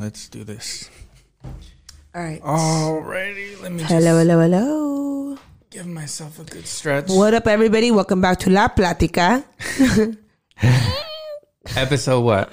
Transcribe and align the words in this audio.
let's 0.00 0.28
do 0.28 0.44
this. 0.44 0.90
All 1.44 2.22
right. 2.22 2.40
Alrighty, 2.42 3.60
let 3.62 3.72
me 3.72 3.78
just 3.80 3.92
Hello, 3.92 4.18
hello, 4.18 4.40
hello. 4.40 5.38
give 5.70 5.86
myself 5.86 6.38
a 6.40 6.44
good 6.44 6.66
stretch. 6.66 7.08
What 7.08 7.34
up, 7.34 7.46
everybody? 7.46 7.90
Welcome 7.90 8.20
back 8.20 8.38
to 8.40 8.50
La 8.50 8.68
Platica. 8.68 9.44
Episode 11.76 12.20
what? 12.22 12.52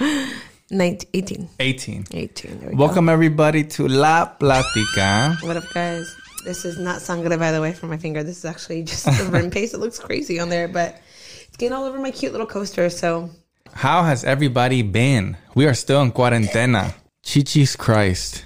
19, 0.70 1.10
18. 1.14 1.50
18. 1.60 2.06
18. 2.12 2.60
There 2.60 2.70
we 2.70 2.76
Welcome 2.76 3.10
everybody 3.10 3.64
to 3.64 3.88
La 3.88 4.26
Platica. 4.40 5.42
What 5.44 5.58
up, 5.58 5.64
guys? 5.74 6.14
This 6.44 6.66
is 6.66 6.78
not 6.78 7.02
sangre, 7.02 7.36
by 7.38 7.52
the 7.52 7.62
way, 7.62 7.74
from 7.74 7.90
my 7.90 7.98
finger. 7.98 8.24
This 8.24 8.38
is 8.40 8.46
actually 8.46 8.84
just 8.84 9.06
the 9.06 9.30
rim 9.32 9.50
paste. 9.50 9.74
It 9.74 9.80
looks 9.80 9.98
crazy 9.98 10.40
on 10.40 10.50
there, 10.50 10.68
but 10.68 11.02
it's 11.48 11.58
getting 11.58 11.74
all 11.74 11.86
over 11.86 11.98
my 12.00 12.12
cute 12.12 12.32
little 12.34 12.48
coaster. 12.48 12.90
So, 12.90 13.30
How 13.74 14.04
has 14.04 14.24
everybody 14.24 14.82
been? 14.84 15.38
We 15.56 15.66
are 15.66 15.74
still 15.74 16.02
in 16.04 16.12
cuarentena. 16.12 16.94
Chichis 17.28 17.78
Christ. 17.78 18.46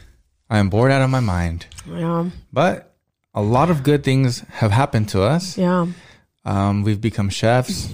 I 0.50 0.58
am 0.58 0.70
bored 0.72 0.92
out 0.92 1.04
of 1.04 1.10
my 1.12 1.20
mind. 1.20 1.68
yeah. 1.88 2.30
But 2.52 2.96
a 3.36 3.42
lot 3.42 3.70
of 3.70 3.84
good 3.84 4.04
things 4.04 4.40
have 4.50 4.72
happened 4.72 5.08
to 5.10 5.22
us. 5.22 5.56
Yeah. 5.56 5.86
Um, 6.46 6.82
we've 6.82 7.00
become 7.00 7.30
chefs. 7.30 7.94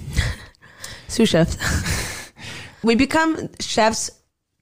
Sous 1.08 1.28
chefs. 1.28 1.58
we 2.82 2.94
become 2.94 3.50
chefs. 3.60 4.10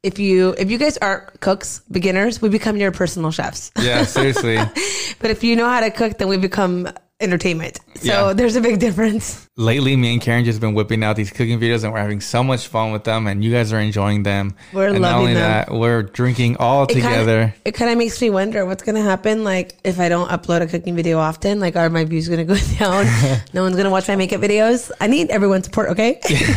If 0.03 0.19
you 0.19 0.55
if 0.59 0.69
you 0.69 0.79
guys 0.79 0.99
aren't 0.99 1.41
cooks, 1.41 1.81
beginners, 1.91 2.43
we 2.43 2.49
become 2.49 2.77
your 2.77 2.91
personal 2.91 3.31
chefs. 3.31 3.71
Yeah, 3.79 4.05
seriously. 4.05 4.59
But 5.19 5.31
if 5.31 5.43
you 5.43 5.57
know 5.57 5.69
how 5.69 5.81
to 5.81 5.91
cook, 5.91 6.19
then 6.19 6.29
we 6.29 6.37
become 6.37 6.89
entertainment. 7.21 7.79
So 7.97 8.29
Yeah. 8.29 8.33
there's 8.35 8.57
a 8.57 8.61
big 8.61 8.79
difference. 8.79 9.49
Lately, 9.57 9.97
me 9.97 10.13
and 10.13 10.21
Karen 10.21 10.45
just 10.45 10.61
been 10.61 10.75
whipping 10.75 11.03
out 11.03 11.17
these 11.17 11.31
cooking 11.31 11.59
videos, 11.59 11.83
and 11.83 11.93
we're 11.93 11.99
having 12.01 12.21
so 12.21 12.45
much 12.45 12.67
fun 12.67 12.93
with 12.93 13.05
them. 13.05 13.27
And 13.27 13.43
you 13.43 13.51
guys 13.51 13.73
are 13.73 13.81
enjoying 13.81 14.23
them. 14.23 14.55
We're 14.73 14.89
and 14.89 15.01
not 15.01 15.13
loving 15.13 15.21
only 15.21 15.35
them. 15.35 15.43
that, 15.43 15.71
we're 15.73 16.03
drinking 16.03 16.59
all 16.59 16.83
It 16.85 16.91
kinda- 16.91 17.09
together. 17.09 17.55
it 17.65 17.73
kind 17.73 17.91
of 17.91 17.97
makes 17.97 18.21
me 18.21 18.29
wonder 18.31 18.67
what's 18.67 18.83
going 18.83 18.97
to 18.97 19.03
happen. 19.03 19.45
Like 19.45 19.77
if 19.83 19.99
I 19.99 20.09
don't 20.11 20.29
upload 20.29 20.61
a 20.61 20.67
cooking 20.67 20.95
video 20.95 21.19
often, 21.19 21.59
like 21.59 21.75
are 21.77 21.89
my 21.89 22.05
views 22.05 22.29
going 22.29 22.47
to 22.47 22.55
go 22.55 22.61
down? 22.79 23.07
no 23.55 23.63
one's 23.63 23.77
going 23.77 23.85
to 23.87 23.91
watch 23.91 24.09
my 24.09 24.17
makeup 24.17 24.41
videos. 24.43 24.91
I 25.01 25.07
need 25.07 25.31
everyone's 25.31 25.65
support. 25.65 25.91
Okay. 25.91 26.21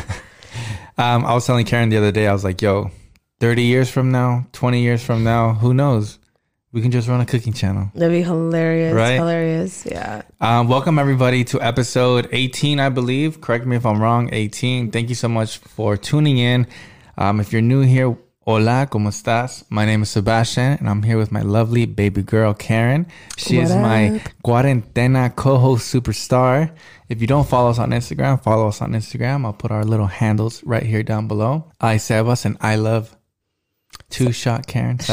Um, 0.98 1.26
I 1.26 1.34
was 1.34 1.46
telling 1.46 1.66
Karen 1.66 1.88
the 1.88 1.96
other 1.98 2.12
day, 2.12 2.28
I 2.28 2.34
was 2.34 2.44
like, 2.44 2.62
"Yo, 2.62 2.92
thirty 3.40 3.64
years 3.64 3.90
from 3.90 4.12
now, 4.12 4.46
twenty 4.52 4.82
years 4.82 5.02
from 5.02 5.24
now, 5.24 5.54
who 5.54 5.74
knows? 5.74 6.19
We 6.72 6.82
can 6.82 6.92
just 6.92 7.08
run 7.08 7.20
a 7.22 7.26
cooking 7.26 7.54
channel." 7.54 7.92
That'd 7.96 8.12
be 8.12 8.22
hilarious. 8.24 8.94
Right? 8.94 9.16
Hilarious. 9.18 9.86
Yeah. 9.86 10.22
Um, 10.40 10.68
welcome 10.68 11.00
everybody 11.00 11.44
to 11.46 11.62
episode 11.62 12.28
18, 12.32 12.80
I 12.80 12.90
believe. 12.90 13.42
Correct 13.42 13.66
me 13.66 13.76
if 13.76 13.86
I'm 13.86 14.02
wrong. 14.02 14.30
18. 14.32 14.92
Thank 14.92 15.10
you 15.10 15.16
so 15.16 15.28
much 15.28 15.58
for 15.58 15.98
tuning 15.98 16.38
in. 16.38 16.68
Um, 17.18 17.40
if 17.40 17.52
you're 17.52 17.62
new 17.62 17.82
here, 17.82 18.16
hola, 18.46 18.88
¿cómo 18.90 19.10
estás? 19.10 19.64
My 19.70 19.86
name 19.86 20.04
is 20.04 20.10
Sebastian, 20.10 20.78
and 20.80 20.90
I'm 20.90 21.04
here 21.04 21.18
with 21.18 21.32
my 21.32 21.42
lovely 21.42 21.86
baby 21.86 22.22
girl, 22.24 22.54
Karen. 22.54 23.06
She 23.38 23.58
What 23.58 23.64
is 23.66 23.76
my 23.76 24.10
up? 24.16 24.22
cuarentena 24.44 25.36
co-host 25.36 25.94
superstar. 25.94 26.72
If 27.10 27.20
you 27.22 27.28
don't 27.28 27.48
follow 27.48 27.72
us 27.72 27.80
on 27.80 27.90
Instagram, 27.92 28.42
follow 28.42 28.68
us 28.68 28.82
on 28.82 28.94
Instagram. 28.94 29.44
I'll 29.46 29.54
put 29.54 29.72
our 29.72 29.84
little 29.84 30.08
handles 30.08 30.64
right 30.64 30.84
here 30.84 31.04
down 31.04 31.28
below. 31.28 31.72
I 31.82 31.96
Sebas 31.98 32.46
and 32.46 32.56
I 32.62 32.76
love 32.76 33.16
Two 34.10 34.32
Shot 34.32 34.68
Karen. 34.68 35.00
Is 35.00 35.08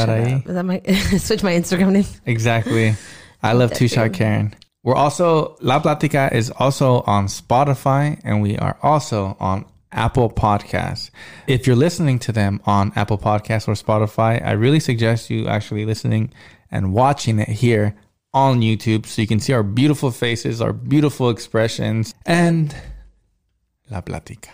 that 0.53 0.65
my 0.65 0.79
switch 1.17 1.43
my 1.43 1.53
Instagram 1.53 1.91
name? 1.91 2.05
Exactly. 2.25 2.95
I 3.43 3.53
love 3.53 3.73
Two 3.73 3.87
Shot 3.87 4.13
Karen. 4.13 4.55
We're 4.83 4.95
also 4.95 5.57
La 5.61 5.79
Platica 5.81 6.31
is 6.31 6.49
also 6.51 7.01
on 7.01 7.27
Spotify 7.27 8.19
and 8.23 8.41
we 8.41 8.57
are 8.57 8.77
also 8.81 9.35
on 9.39 9.65
Apple 9.91 10.29
Podcasts. 10.29 11.09
If 11.47 11.67
you're 11.67 11.75
listening 11.75 12.19
to 12.19 12.31
them 12.31 12.61
on 12.65 12.91
Apple 12.95 13.17
Podcasts 13.17 13.67
or 13.67 13.73
Spotify, 13.73 14.43
I 14.45 14.51
really 14.51 14.79
suggest 14.79 15.29
you 15.29 15.47
actually 15.47 15.85
listening 15.85 16.33
and 16.71 16.93
watching 16.93 17.39
it 17.39 17.49
here 17.49 17.95
on 18.33 18.61
YouTube 18.61 19.05
so 19.05 19.21
you 19.21 19.27
can 19.27 19.39
see 19.39 19.53
our 19.53 19.63
beautiful 19.63 20.11
faces, 20.11 20.61
our 20.61 20.73
beautiful 20.73 21.29
expressions, 21.29 22.13
and 22.25 22.75
La 23.89 24.01
Platica. 24.01 24.49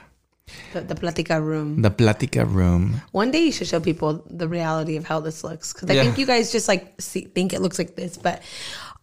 The, 0.73 0.81
the 0.81 0.95
Platica 0.95 1.41
room. 1.43 1.81
The 1.81 1.91
Platica 1.91 2.45
room. 2.51 3.01
One 3.11 3.31
day 3.31 3.41
you 3.45 3.51
should 3.51 3.67
show 3.67 3.79
people 3.79 4.23
the 4.29 4.47
reality 4.47 4.95
of 4.97 5.05
how 5.05 5.19
this 5.19 5.43
looks 5.43 5.73
because 5.73 5.89
I 5.89 5.93
Yeah. 5.93 6.03
think 6.03 6.17
you 6.17 6.25
guys 6.25 6.51
just 6.51 6.67
like 6.67 6.93
see, 6.99 7.21
think 7.25 7.53
it 7.53 7.61
looks 7.61 7.77
like 7.77 7.95
this, 7.95 8.17
but 8.17 8.41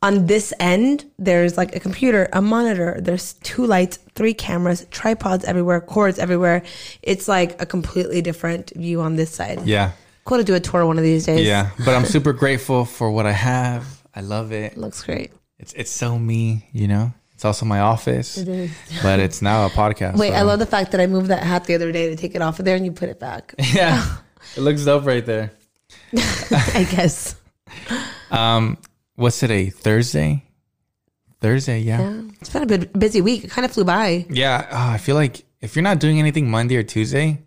on 0.02 0.26
this 0.26 0.52
end 0.58 1.04
there's 1.18 1.56
like 1.56 1.76
a 1.76 1.80
computer, 1.80 2.28
a 2.32 2.40
monitor, 2.42 2.98
there's 3.00 3.34
two 3.34 3.66
lights, 3.66 3.98
three 4.14 4.34
cameras, 4.34 4.86
tripods 4.90 5.44
everywhere, 5.44 5.80
cords 5.80 6.18
everywhere. 6.18 6.62
It's 7.02 7.28
like 7.28 7.60
a 7.62 7.66
completely 7.66 8.22
different 8.22 8.72
view 8.74 9.00
on 9.00 9.16
this 9.16 9.30
side. 9.30 9.60
Yeah. 9.66 9.92
Cool 10.24 10.38
to 10.38 10.44
do 10.44 10.54
a 10.54 10.60
tour 10.60 10.86
one 10.86 10.98
of 10.98 11.04
these 11.04 11.26
days. 11.26 11.46
Yeah. 11.46 11.70
But 11.84 11.94
I'm 11.94 12.04
super 12.16 12.32
grateful 12.32 12.84
for 12.84 13.10
what 13.10 13.26
I 13.26 13.32
have. 13.32 13.84
I 14.14 14.20
love 14.22 14.52
it. 14.52 14.76
looks 14.76 15.02
great. 15.02 15.32
It's 15.58 15.72
it's 15.74 15.90
so 15.90 16.18
me, 16.18 16.68
you 16.72 16.88
know. 16.88 17.12
It's 17.40 17.44
also 17.46 17.64
my 17.64 17.80
office, 17.80 18.36
is. 18.36 18.70
but 19.02 19.18
it's 19.18 19.40
now 19.40 19.64
a 19.64 19.70
podcast. 19.70 20.18
Wait, 20.18 20.28
so- 20.28 20.34
I 20.34 20.42
love 20.42 20.58
the 20.58 20.66
fact 20.66 20.92
that 20.92 21.00
I 21.00 21.06
moved 21.06 21.28
that 21.28 21.42
hat 21.42 21.64
the 21.64 21.74
other 21.74 21.90
day 21.90 22.10
to 22.10 22.14
take 22.16 22.34
it 22.34 22.42
off 22.42 22.58
of 22.58 22.66
there 22.66 22.76
and 22.76 22.84
you 22.84 22.92
put 22.92 23.08
it 23.08 23.18
back. 23.18 23.54
Yeah, 23.72 24.18
it 24.58 24.60
looks 24.60 24.84
dope 24.84 25.06
right 25.06 25.24
there. 25.24 25.50
I 26.14 26.86
guess. 26.90 27.36
Um, 28.30 28.76
what's 29.14 29.40
today? 29.40 29.70
Thursday. 29.70 30.44
Thursday, 31.40 31.80
yeah. 31.80 32.00
Yeah. 32.00 32.22
It's 32.42 32.50
been 32.50 32.62
a 32.62 32.66
bit 32.66 32.92
busy 32.92 33.22
week. 33.22 33.44
It 33.44 33.50
kind 33.50 33.64
of 33.64 33.72
flew 33.72 33.84
by. 33.84 34.26
Yeah, 34.28 34.68
oh, 34.70 34.90
I 34.92 34.98
feel 34.98 35.16
like 35.16 35.42
if 35.62 35.76
you're 35.76 35.82
not 35.82 35.98
doing 35.98 36.18
anything 36.18 36.50
Monday 36.50 36.76
or 36.76 36.82
Tuesday, 36.82 37.42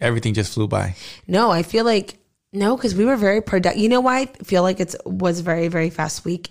everything 0.00 0.34
just 0.34 0.54
flew 0.54 0.66
by. 0.66 0.96
No, 1.28 1.52
I 1.52 1.62
feel 1.62 1.84
like 1.84 2.18
no, 2.52 2.76
because 2.76 2.96
we 2.96 3.04
were 3.04 3.14
very 3.14 3.42
productive. 3.42 3.80
You 3.80 3.90
know 3.90 4.00
why 4.00 4.22
I 4.22 4.26
feel 4.42 4.62
like 4.64 4.80
it 4.80 4.96
was 5.06 5.38
very 5.38 5.68
very 5.68 5.90
fast 5.90 6.24
week. 6.24 6.50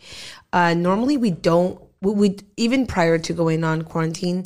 Uh, 0.53 0.74
normally 0.75 1.18
we 1.18 1.31
don't. 1.31 1.81
We, 2.02 2.12
we 2.13 2.38
even 2.58 2.85
prior 2.88 3.18
to 3.18 3.34
going 3.34 3.63
on 3.63 3.84
quarantine, 3.84 4.46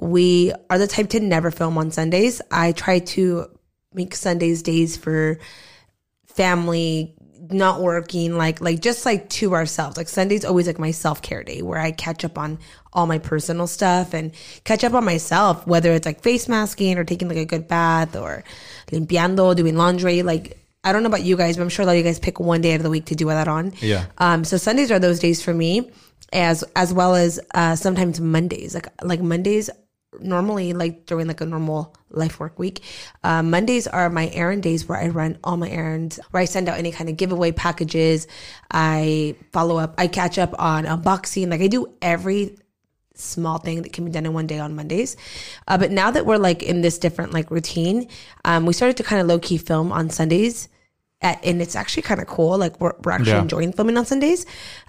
we 0.00 0.52
are 0.70 0.78
the 0.78 0.86
type 0.86 1.10
to 1.10 1.20
never 1.20 1.50
film 1.50 1.76
on 1.78 1.90
Sundays. 1.90 2.40
I 2.50 2.72
try 2.72 3.00
to 3.00 3.46
make 3.92 4.14
Sundays 4.14 4.62
days 4.62 4.96
for 4.96 5.38
family 6.26 7.14
not 7.50 7.80
working 7.82 8.38
like 8.38 8.60
like 8.62 8.80
just 8.80 9.04
like 9.04 9.28
to 9.28 9.52
ourselves 9.52 9.98
like 9.98 10.08
sunday's 10.08 10.46
always 10.46 10.66
like 10.66 10.78
my 10.78 10.90
self-care 10.90 11.44
day 11.44 11.60
where 11.60 11.78
i 11.78 11.90
catch 11.90 12.24
up 12.24 12.38
on 12.38 12.58
all 12.94 13.06
my 13.06 13.18
personal 13.18 13.66
stuff 13.66 14.14
and 14.14 14.32
catch 14.64 14.82
up 14.82 14.94
on 14.94 15.04
myself 15.04 15.66
whether 15.66 15.92
it's 15.92 16.06
like 16.06 16.22
face 16.22 16.48
masking 16.48 16.96
or 16.96 17.04
taking 17.04 17.28
like 17.28 17.36
a 17.36 17.44
good 17.44 17.68
bath 17.68 18.16
or 18.16 18.42
limpiando 18.90 19.54
doing 19.54 19.76
laundry 19.76 20.22
like 20.22 20.58
i 20.84 20.92
don't 20.92 21.02
know 21.02 21.08
about 21.08 21.22
you 21.22 21.36
guys 21.36 21.58
but 21.58 21.62
i'm 21.62 21.68
sure 21.68 21.82
a 21.82 21.86
lot 21.86 21.92
of 21.92 21.98
you 21.98 22.02
guys 22.02 22.18
pick 22.18 22.40
one 22.40 22.62
day 22.62 22.72
out 22.72 22.76
of 22.76 22.82
the 22.82 22.90
week 22.90 23.04
to 23.04 23.14
do 23.14 23.26
that 23.26 23.46
on 23.46 23.74
Yeah. 23.80 24.06
um 24.16 24.44
so 24.44 24.56
sundays 24.56 24.90
are 24.90 24.98
those 24.98 25.18
days 25.18 25.42
for 25.42 25.52
me 25.52 25.90
as 26.34 26.64
as 26.76 26.92
well 26.92 27.14
as 27.14 27.40
uh 27.54 27.74
sometimes 27.76 28.20
mondays 28.20 28.74
like 28.74 28.88
like 29.02 29.22
mondays 29.22 29.70
normally 30.20 30.72
like 30.72 31.06
during 31.06 31.26
like 31.26 31.40
a 31.40 31.46
normal 31.46 31.94
life 32.10 32.38
work 32.38 32.58
week 32.58 32.82
uh, 33.24 33.42
mondays 33.42 33.86
are 33.86 34.08
my 34.10 34.28
errand 34.28 34.62
days 34.62 34.88
where 34.88 34.98
i 34.98 35.08
run 35.08 35.38
all 35.42 35.56
my 35.56 35.68
errands 35.70 36.20
where 36.30 36.42
i 36.42 36.44
send 36.44 36.68
out 36.68 36.78
any 36.78 36.92
kind 36.92 37.08
of 37.08 37.16
giveaway 37.16 37.52
packages. 37.52 38.26
I 38.70 39.36
follow 39.52 39.78
up 39.78 39.94
i 39.98 40.06
catch 40.06 40.38
up 40.38 40.54
on 40.58 40.84
unboxing. 40.84 41.50
Like 41.50 41.60
i 41.60 41.66
do 41.68 41.92
every 42.02 42.56
small 43.14 43.58
thing 43.58 43.82
that 43.82 43.92
can 43.92 44.04
be 44.04 44.10
done 44.10 44.26
in 44.26 44.32
one 44.32 44.46
day 44.46 44.58
on 44.58 44.74
mondays. 44.74 45.16
Uh, 45.68 45.78
but 45.78 45.92
now 45.92 46.10
that 46.10 46.26
we're 46.26 46.36
like 46.36 46.64
in 46.64 46.82
this 46.82 46.98
different 46.98 47.32
like 47.32 47.50
routine 47.50 48.08
um, 48.44 48.66
we 48.66 48.72
started 48.72 48.96
to 48.96 49.02
kind 49.02 49.20
of 49.20 49.28
low-key 49.28 49.58
film 49.58 49.92
on 49.92 50.10
sundays 50.10 50.68
at, 51.24 51.44
and 51.44 51.60
it's 51.64 51.74
actually 51.74 52.02
kind 52.10 52.20
of 52.20 52.26
cool. 52.28 52.56
Like 52.64 52.78
we're, 52.80 52.92
we're 53.02 53.12
actually 53.12 53.32
Yeah. 53.32 53.42
enjoying 53.48 53.72
filming 53.72 53.96
on 53.96 54.06
Sundays 54.06 54.46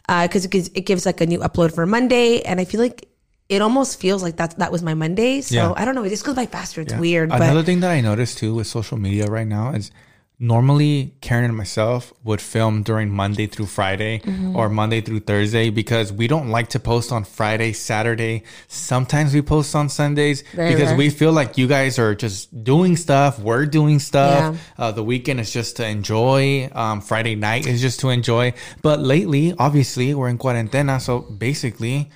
uh, 0.09 0.27
because 0.27 0.43
it 0.45 0.51
gives 0.51 0.67
it 0.79 0.85
gives 0.85 1.05
like 1.09 1.19
a 1.21 1.25
new 1.25 1.39
upload 1.39 1.73
for 1.73 1.85
Monday, 1.87 2.41
and 2.41 2.59
I 2.59 2.65
feel 2.65 2.81
like 2.81 3.07
it 3.47 3.61
almost 3.61 3.99
feels 3.99 4.21
like 4.25 4.35
that 4.37 4.57
that 4.59 4.71
was 4.71 4.81
my 4.83 4.93
Monday. 4.93 5.41
So 5.41 5.55
Yeah. 5.55 5.73
I 5.79 5.85
don't 5.85 5.95
know. 5.95 6.03
It 6.03 6.09
just 6.09 6.25
goes 6.25 6.35
by 6.35 6.45
faster. 6.45 6.81
It's 6.81 6.93
Yeah. 6.93 6.99
weird, 6.99 7.31
Another 7.31 7.61
but 7.61 7.65
thing 7.65 7.79
that 7.81 7.91
I 7.91 8.01
noticed 8.01 8.37
too 8.37 8.53
with 8.55 8.67
social 8.67 8.97
media 8.97 9.25
right 9.37 9.47
now 9.47 9.71
is 9.79 9.91
normally 10.39 11.13
Karen 11.21 11.45
and 11.45 11.55
myself 11.55 12.13
would 12.23 12.41
film 12.41 12.83
during 12.83 13.09
Monday 13.09 13.47
through 13.47 13.67
Friday 13.67 14.19
Mm-hmm. 14.25 14.55
or 14.55 14.69
Monday 14.69 15.01
through 15.01 15.21
Thursday 15.21 15.69
because 15.69 16.11
we 16.11 16.27
don't 16.27 16.49
like 16.49 16.69
to 16.69 16.79
post 16.79 17.11
on 17.11 17.23
Friday, 17.23 17.73
Saturday. 17.73 18.43
Sometimes 18.67 19.33
we 19.33 19.41
post 19.41 19.75
on 19.75 19.87
Sundays 19.89 20.43
Very 20.53 20.73
because 20.73 20.89
rare. 20.89 20.97
we 20.97 21.09
feel 21.09 21.31
like 21.31 21.57
you 21.57 21.67
guys 21.67 21.97
are 21.99 22.15
just 22.15 22.63
doing 22.63 22.97
stuff. 22.97 23.39
We're 23.39 23.65
doing 23.65 23.99
stuff. 23.99 24.55
Yeah. 24.55 24.83
Uh, 24.85 24.91
the 24.91 25.03
weekend 25.03 25.39
is 25.39 25.51
just 25.53 25.77
to 25.77 25.87
enjoy. 25.87 26.69
Um, 26.73 27.01
Friday 27.01 27.35
night 27.35 27.65
is 27.67 27.81
just 27.81 27.99
to 28.01 28.09
enjoy. 28.09 28.53
But 28.81 28.99
lately, 28.99 29.53
obviously, 29.57 30.13
we're 30.13 30.29
in 30.29 30.37
cuarentena. 30.37 30.99
So 31.01 31.19
basically, 31.19 32.09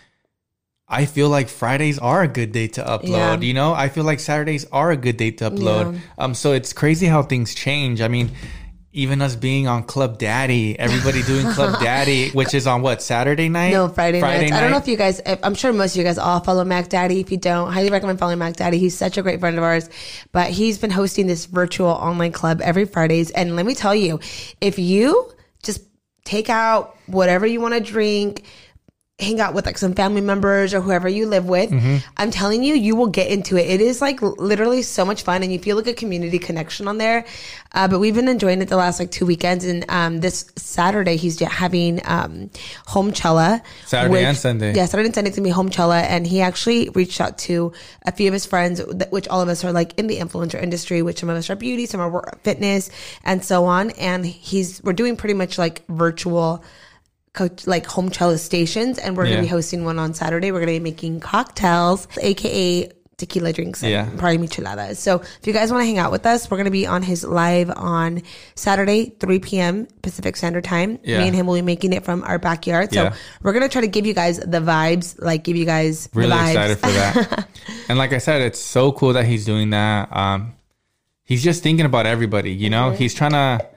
I 0.89 1.05
feel 1.05 1.29
like 1.29 1.49
Fridays 1.49 1.99
are 1.99 2.23
a 2.23 2.27
good 2.27 2.51
day 2.51 2.67
to 2.69 2.83
upload. 2.83 3.09
Yeah. 3.09 3.39
You 3.39 3.53
know, 3.53 3.73
I 3.73 3.89
feel 3.89 4.03
like 4.03 4.19
Saturdays 4.19 4.65
are 4.71 4.91
a 4.91 4.97
good 4.97 5.17
day 5.17 5.31
to 5.31 5.51
upload. 5.51 5.99
Um, 6.17 6.33
so 6.33 6.53
it's 6.53 6.73
crazy 6.73 7.05
how 7.05 7.21
things 7.21 7.53
change. 7.53 8.01
I 8.01 8.07
mean, 8.07 8.31
even 8.91 9.21
us 9.21 9.35
being 9.35 9.67
on 9.67 9.83
Club 9.83 10.17
Daddy, 10.17 10.77
everybody 10.79 11.21
doing 11.21 11.45
Club 11.53 11.79
Daddy, 11.83 12.31
which 12.31 12.55
is 12.55 12.65
on 12.65 12.81
what 12.81 13.03
Saturday 13.03 13.47
night? 13.47 13.71
No, 13.71 13.87
Friday, 13.87 14.19
nights. 14.19 14.51
I 14.51 14.61
don't 14.61 14.71
know 14.71 14.77
if 14.77 14.87
you 14.87 14.97
guys, 14.97 15.21
if, 15.27 15.39
I'm 15.43 15.53
sure 15.53 15.71
most 15.71 15.93
of 15.93 15.97
you 15.97 16.03
guys 16.03 16.17
all 16.17 16.39
follow 16.39 16.65
Mac 16.65 16.89
Daddy. 16.89 17.19
If 17.19 17.31
you 17.31 17.37
don't, 17.37 17.71
highly 17.71 17.91
recommend 17.91 18.17
following 18.17 18.39
Mac 18.39 18.55
Daddy. 18.55 18.79
He's 18.79 18.97
such 18.97 19.19
a 19.19 19.21
great 19.21 19.39
friend 19.39 19.57
of 19.59 19.63
ours. 19.63 19.91
But 20.31 20.49
he's 20.49 20.79
been 20.79 20.89
hosting 20.89 21.27
this 21.27 21.45
virtual 21.45 21.89
online 21.89 22.31
club 22.31 22.61
every 22.61 22.85
Fridays. 22.85 23.29
And 23.29 23.55
let 23.55 23.67
me 23.67 23.75
tell 23.75 23.93
you, 23.93 24.19
if 24.59 24.79
you 24.79 25.31
just 25.61 25.83
take 26.23 26.49
out 26.49 26.97
whatever 27.05 27.45
you 27.45 27.61
want 27.61 27.75
to 27.75 27.79
drink, 27.79 28.43
hang 29.19 29.41
out 29.41 29.53
with 29.53 29.65
like 29.65 29.77
some 29.77 29.93
family 29.93 30.21
members 30.21 30.73
or 30.73 30.81
whoever 30.81 31.09
you 31.09 31.27
live 31.27 31.45
with, 31.45 31.69
mm-hmm. 31.69 31.97
I'm 32.17 32.31
telling 32.31 32.63
you, 32.63 32.73
you 32.75 32.95
will 32.95 33.07
get 33.07 33.29
into 33.29 33.57
it. 33.57 33.69
It 33.69 33.81
is 33.81 34.01
like 34.01 34.21
literally 34.21 34.81
so 34.81 35.03
much 35.03 35.23
fun 35.23 35.43
and 35.43 35.51
you 35.51 35.59
feel 35.59 35.75
like 35.75 35.87
a 35.87 35.93
community 35.93 36.39
connection 36.39 36.87
on 36.87 36.97
there. 36.97 37.25
Uh, 37.73 37.87
but 37.87 37.99
we've 37.99 38.15
been 38.15 38.27
enjoying 38.27 38.61
it 38.61 38.69
the 38.69 38.77
last 38.77 38.99
like 38.99 39.11
two 39.11 39.25
weekends. 39.25 39.65
And 39.65 39.85
um, 39.89 40.19
this 40.21 40.51
Saturday, 40.55 41.17
he's 41.17 41.39
having 41.39 42.01
um, 42.05 42.49
Homechella. 42.87 43.61
Saturday 43.85 44.13
which, 44.13 44.23
and 44.23 44.37
Sunday. 44.37 44.73
Yeah, 44.73 44.85
Saturday 44.85 45.07
and 45.07 45.15
Sunday 45.15 45.31
to 45.31 45.41
be 45.41 45.51
Homechella. 45.51 46.01
And 46.03 46.25
he 46.25 46.41
actually 46.41 46.89
reached 46.89 47.19
out 47.19 47.37
to 47.39 47.73
a 48.05 48.11
few 48.11 48.27
of 48.27 48.33
his 48.33 48.45
friends, 48.45 48.81
which 49.11 49.27
all 49.27 49.41
of 49.41 49.49
us 49.49 49.63
are 49.65 49.73
like 49.73 49.99
in 49.99 50.07
the 50.07 50.17
influencer 50.17 50.61
industry, 50.61 51.01
which 51.01 51.19
some 51.19 51.29
of 51.29 51.35
us 51.35 51.49
are 51.49 51.55
beauty, 51.55 51.85
some 51.85 51.99
are 51.99 52.39
fitness, 52.43 52.89
and 53.23 53.43
so 53.43 53.65
on. 53.65 53.91
And 53.91 54.25
he's, 54.25 54.81
we're 54.81 54.93
doing 54.93 55.17
pretty 55.17 55.35
much 55.35 55.57
like 55.57 55.85
virtual 55.87 56.63
like 57.65 57.85
home 57.85 58.11
cellist 58.11 58.45
stations 58.45 58.97
and 58.97 59.15
we're 59.15 59.25
yeah. 59.25 59.35
gonna 59.35 59.43
be 59.43 59.47
hosting 59.47 59.85
one 59.85 59.99
on 59.99 60.13
Saturday. 60.13 60.51
We're 60.51 60.59
gonna 60.59 60.73
be 60.73 60.79
making 60.79 61.19
cocktails, 61.19 62.07
aka 62.21 62.91
tequila 63.19 63.53
drinks 63.53 63.83
and 63.83 63.91
yeah. 63.91 64.09
probably 64.17 64.39
micheladas. 64.39 64.95
So 64.95 65.17
if 65.19 65.45
you 65.45 65.53
guys 65.53 65.71
want 65.71 65.81
to 65.81 65.85
hang 65.85 65.99
out 65.99 66.11
with 66.11 66.25
us, 66.25 66.49
we're 66.49 66.57
going 66.57 66.65
to 66.65 66.71
be 66.71 66.87
on 66.87 67.03
his 67.03 67.23
live 67.23 67.69
on 67.69 68.23
Saturday, 68.55 69.13
3 69.19 69.39
p.m. 69.39 69.87
Pacific 70.01 70.35
Standard 70.37 70.63
Time. 70.63 70.97
Yeah. 71.03 71.19
Me 71.19 71.27
and 71.27 71.35
him 71.35 71.45
will 71.45 71.55
be 71.55 71.61
making 71.61 71.93
it 71.93 72.03
from 72.03 72.23
our 72.23 72.39
backyard. 72.39 72.93
So 72.93 73.03
yeah. 73.03 73.15
we're 73.43 73.53
going 73.53 73.63
to 73.63 73.69
try 73.69 73.81
to 73.81 73.87
give 73.87 74.07
you 74.07 74.13
guys 74.13 74.39
the 74.39 74.61
vibes, 74.61 75.21
like 75.21 75.43
give 75.43 75.57
you 75.57 75.65
guys 75.65 76.09
really 76.13 76.31
excited 76.31 76.79
for 76.79 76.87
that. 76.87 77.47
and 77.89 77.97
like 77.97 78.13
I 78.13 78.17
said, 78.17 78.41
it's 78.41 78.59
so 78.59 78.91
cool 78.91 79.13
that 79.13 79.25
he's 79.25 79.45
doing 79.45 79.69
that. 79.71 80.15
Um, 80.15 80.53
he's 81.25 81.43
just 81.43 81.61
thinking 81.61 81.85
about 81.85 82.07
everybody, 82.07 82.51
you 82.51 82.69
know, 82.69 82.89
mm-hmm. 82.89 82.97
he's 82.97 83.13
trying 83.13 83.31
to 83.31 83.67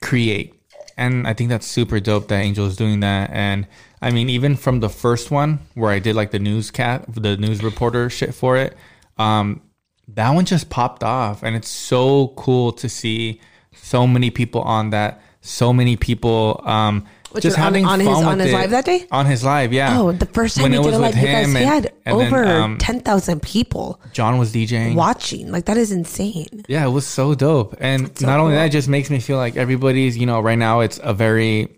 create 0.00 0.54
and 0.98 1.26
I 1.26 1.32
think 1.32 1.48
that's 1.48 1.66
super 1.66 2.00
dope 2.00 2.28
that 2.28 2.40
Angel 2.40 2.66
is 2.66 2.76
doing 2.76 3.00
that. 3.00 3.30
And 3.30 3.66
I 4.02 4.10
mean, 4.10 4.28
even 4.28 4.56
from 4.56 4.80
the 4.80 4.88
first 4.88 5.30
one 5.30 5.60
where 5.74 5.90
I 5.90 5.98
did 6.00 6.16
like 6.16 6.32
the 6.32 6.38
news 6.38 6.70
cat, 6.70 7.04
the 7.08 7.36
news 7.36 7.62
reporter 7.62 8.10
shit 8.10 8.34
for 8.34 8.56
it, 8.56 8.76
um, 9.16 9.62
that 10.08 10.30
one 10.30 10.44
just 10.44 10.70
popped 10.70 11.04
off, 11.04 11.42
and 11.42 11.54
it's 11.54 11.68
so 11.68 12.28
cool 12.36 12.72
to 12.72 12.88
see 12.88 13.40
so 13.72 14.06
many 14.06 14.30
people 14.30 14.62
on 14.62 14.90
that. 14.90 15.22
So 15.40 15.72
many 15.72 15.96
people 15.96 16.60
um, 16.64 17.06
which 17.30 17.42
just 17.42 17.56
having 17.56 17.84
on, 17.84 17.92
on 17.92 18.00
his 18.00 18.08
on 18.08 18.38
his 18.38 18.52
live 18.52 18.70
that 18.70 18.84
day. 18.84 19.06
On 19.10 19.26
his 19.26 19.44
live, 19.44 19.72
yeah. 19.72 19.98
Oh, 19.98 20.12
the 20.12 20.26
first 20.26 20.56
time 20.56 20.64
when 20.64 20.72
he 20.72 20.82
did 20.82 20.94
a 20.94 20.98
live, 20.98 21.14
guys, 21.14 21.52
he 21.52 21.62
had 21.62 21.92
over 22.06 22.44
um, 22.44 22.78
ten 22.78 23.00
thousand 23.00 23.42
people. 23.42 24.00
John 24.12 24.38
was 24.38 24.52
DJing, 24.52 24.94
watching. 24.94 25.50
Like 25.50 25.66
that 25.66 25.76
is 25.76 25.92
insane. 25.92 26.64
Yeah, 26.68 26.86
it 26.86 26.90
was 26.90 27.06
so 27.06 27.34
dope, 27.34 27.76
and 27.80 28.16
so 28.18 28.26
not 28.26 28.36
cool. 28.36 28.44
only 28.44 28.56
that, 28.56 28.66
it 28.66 28.72
just 28.72 28.88
makes 28.88 29.10
me 29.10 29.20
feel 29.20 29.36
like 29.36 29.56
everybody's. 29.56 30.16
You 30.16 30.26
know, 30.26 30.40
right 30.40 30.58
now 30.58 30.80
it's 30.80 30.98
a 31.02 31.12
very, 31.12 31.68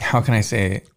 how 0.00 0.20
can 0.20 0.34
I 0.34 0.40
say 0.40 0.76
it? 0.76 0.88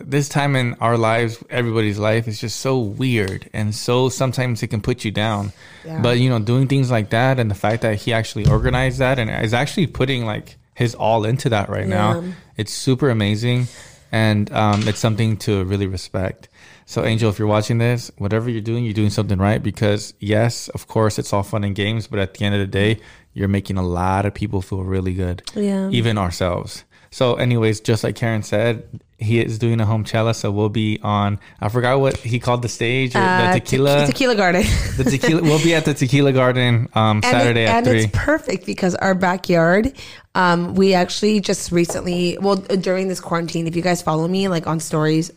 This 0.00 0.30
time 0.30 0.56
in 0.56 0.74
our 0.80 0.96
lives, 0.96 1.42
everybody's 1.50 1.98
life 1.98 2.26
is 2.26 2.40
just 2.40 2.60
so 2.60 2.78
weird, 2.78 3.48
and 3.52 3.74
so 3.74 4.08
sometimes 4.08 4.62
it 4.62 4.68
can 4.68 4.80
put 4.80 5.04
you 5.04 5.10
down. 5.10 5.52
Yeah. 5.84 6.00
But 6.00 6.18
you 6.18 6.30
know, 6.30 6.38
doing 6.38 6.68
things 6.68 6.90
like 6.90 7.10
that, 7.10 7.38
and 7.38 7.50
the 7.50 7.54
fact 7.54 7.82
that 7.82 7.96
he 7.96 8.12
actually 8.12 8.48
organized 8.48 8.98
that, 8.98 9.18
and 9.18 9.30
is 9.44 9.54
actually 9.54 9.86
putting 9.86 10.24
like 10.24 10.56
his 10.74 10.94
all 10.94 11.24
into 11.24 11.48
that 11.50 11.68
right 11.68 11.88
yeah. 11.88 11.94
now. 11.94 12.24
It's 12.56 12.72
super 12.72 13.10
amazing, 13.10 13.68
and 14.12 14.50
um, 14.52 14.86
it's 14.86 14.98
something 14.98 15.36
to 15.38 15.64
really 15.64 15.86
respect. 15.86 16.48
So, 16.86 17.04
Angel, 17.04 17.30
if 17.30 17.38
you're 17.38 17.48
watching 17.48 17.78
this, 17.78 18.10
whatever 18.18 18.50
you're 18.50 18.60
doing, 18.60 18.84
you're 18.84 18.92
doing 18.92 19.10
something 19.10 19.38
right 19.38 19.62
because, 19.62 20.12
yes, 20.20 20.68
of 20.68 20.86
course, 20.86 21.18
it's 21.18 21.32
all 21.32 21.42
fun 21.42 21.64
and 21.64 21.74
games, 21.74 22.06
but 22.06 22.18
at 22.18 22.34
the 22.34 22.44
end 22.44 22.54
of 22.54 22.60
the 22.60 22.66
day, 22.66 23.00
you're 23.32 23.48
making 23.48 23.78
a 23.78 23.82
lot 23.82 24.26
of 24.26 24.34
people 24.34 24.60
feel 24.60 24.84
really 24.84 25.14
good. 25.14 25.42
Yeah. 25.54 25.88
Even 25.90 26.18
ourselves. 26.18 26.84
So, 27.10 27.36
anyways, 27.36 27.80
just 27.80 28.04
like 28.04 28.16
Karen 28.16 28.42
said, 28.42 29.00
he 29.18 29.40
is 29.40 29.58
doing 29.58 29.80
a 29.80 29.84
Homechella, 29.84 30.34
so 30.34 30.50
we'll 30.50 30.68
be 30.68 30.98
on. 31.02 31.38
I 31.60 31.68
forgot 31.68 32.00
what 32.00 32.16
he 32.18 32.40
called 32.40 32.62
the 32.62 32.68
stage. 32.68 33.14
Uh, 33.14 33.52
the 33.52 33.60
tequila 33.60 34.06
te- 34.06 34.12
tequila 34.12 34.34
garden. 34.34 34.62
the 34.96 35.04
tequila. 35.04 35.42
We'll 35.42 35.62
be 35.62 35.74
at 35.74 35.84
the 35.84 35.94
tequila 35.94 36.32
garden 36.32 36.88
um, 36.94 37.22
Saturday 37.22 37.64
it, 37.64 37.68
at 37.68 37.76
and 37.76 37.86
three. 37.86 38.02
And 38.02 38.04
it's 38.06 38.18
perfect 38.18 38.66
because 38.66 38.94
our 38.96 39.14
backyard. 39.14 39.92
Um, 40.36 40.74
we 40.74 40.94
actually 40.94 41.38
just 41.38 41.70
recently, 41.70 42.36
well, 42.40 42.56
during 42.56 43.06
this 43.06 43.20
quarantine, 43.20 43.68
if 43.68 43.76
you 43.76 43.82
guys 43.82 44.02
follow 44.02 44.26
me 44.26 44.48
like 44.48 44.66
on 44.66 44.80
stories, 44.80 45.30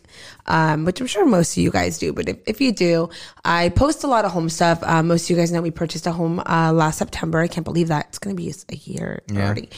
um, 0.46 0.84
which 0.84 1.00
I'm 1.00 1.06
sure 1.06 1.24
most 1.24 1.56
of 1.56 1.62
you 1.62 1.70
guys 1.70 2.00
do, 2.00 2.12
but 2.12 2.28
if, 2.28 2.38
if 2.48 2.60
you 2.60 2.72
do, 2.72 3.08
I 3.44 3.68
post 3.68 4.02
a 4.02 4.08
lot 4.08 4.24
of 4.24 4.32
home 4.32 4.48
stuff. 4.48 4.82
Uh, 4.82 5.04
most 5.04 5.26
of 5.26 5.30
you 5.30 5.36
guys 5.36 5.52
know 5.52 5.62
we 5.62 5.70
purchased 5.70 6.08
a 6.08 6.10
home 6.12 6.40
uh, 6.40 6.72
last 6.72 6.98
September. 6.98 7.38
I 7.38 7.46
can't 7.46 7.62
believe 7.62 7.88
that 7.88 8.06
it's 8.08 8.18
going 8.18 8.34
to 8.34 8.42
be 8.42 8.52
a 8.70 8.74
year 8.74 9.22
yeah. 9.28 9.44
already. 9.44 9.68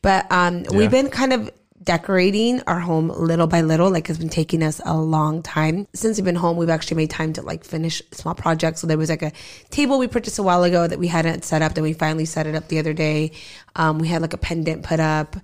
But 0.00 0.32
um, 0.32 0.60
yeah. 0.60 0.78
we've 0.78 0.90
been 0.90 1.10
kind 1.10 1.34
of 1.34 1.50
decorating 1.82 2.60
our 2.66 2.78
home 2.78 3.08
little 3.08 3.46
by 3.46 3.62
little 3.62 3.90
like 3.90 4.10
it's 4.10 4.18
been 4.18 4.28
taking 4.28 4.62
us 4.62 4.82
a 4.84 4.96
long 4.96 5.42
time 5.42 5.86
since 5.94 6.18
we've 6.18 6.26
been 6.26 6.34
home 6.34 6.58
we've 6.58 6.68
actually 6.68 6.96
made 6.96 7.08
time 7.08 7.32
to 7.32 7.40
like 7.40 7.64
finish 7.64 8.02
small 8.12 8.34
projects 8.34 8.80
so 8.82 8.86
there 8.86 8.98
was 8.98 9.08
like 9.08 9.22
a 9.22 9.32
table 9.70 9.98
we 9.98 10.06
purchased 10.06 10.38
a 10.38 10.42
while 10.42 10.62
ago 10.62 10.86
that 10.86 10.98
we 10.98 11.08
hadn't 11.08 11.42
set 11.42 11.62
up 11.62 11.72
then 11.72 11.82
we 11.82 11.94
finally 11.94 12.26
set 12.26 12.46
it 12.46 12.54
up 12.54 12.68
the 12.68 12.78
other 12.78 12.92
day 12.92 13.32
um, 13.76 13.98
we 13.98 14.08
had 14.08 14.20
like 14.20 14.34
a 14.34 14.38
pendant 14.38 14.82
put 14.82 15.00
up 15.00 15.36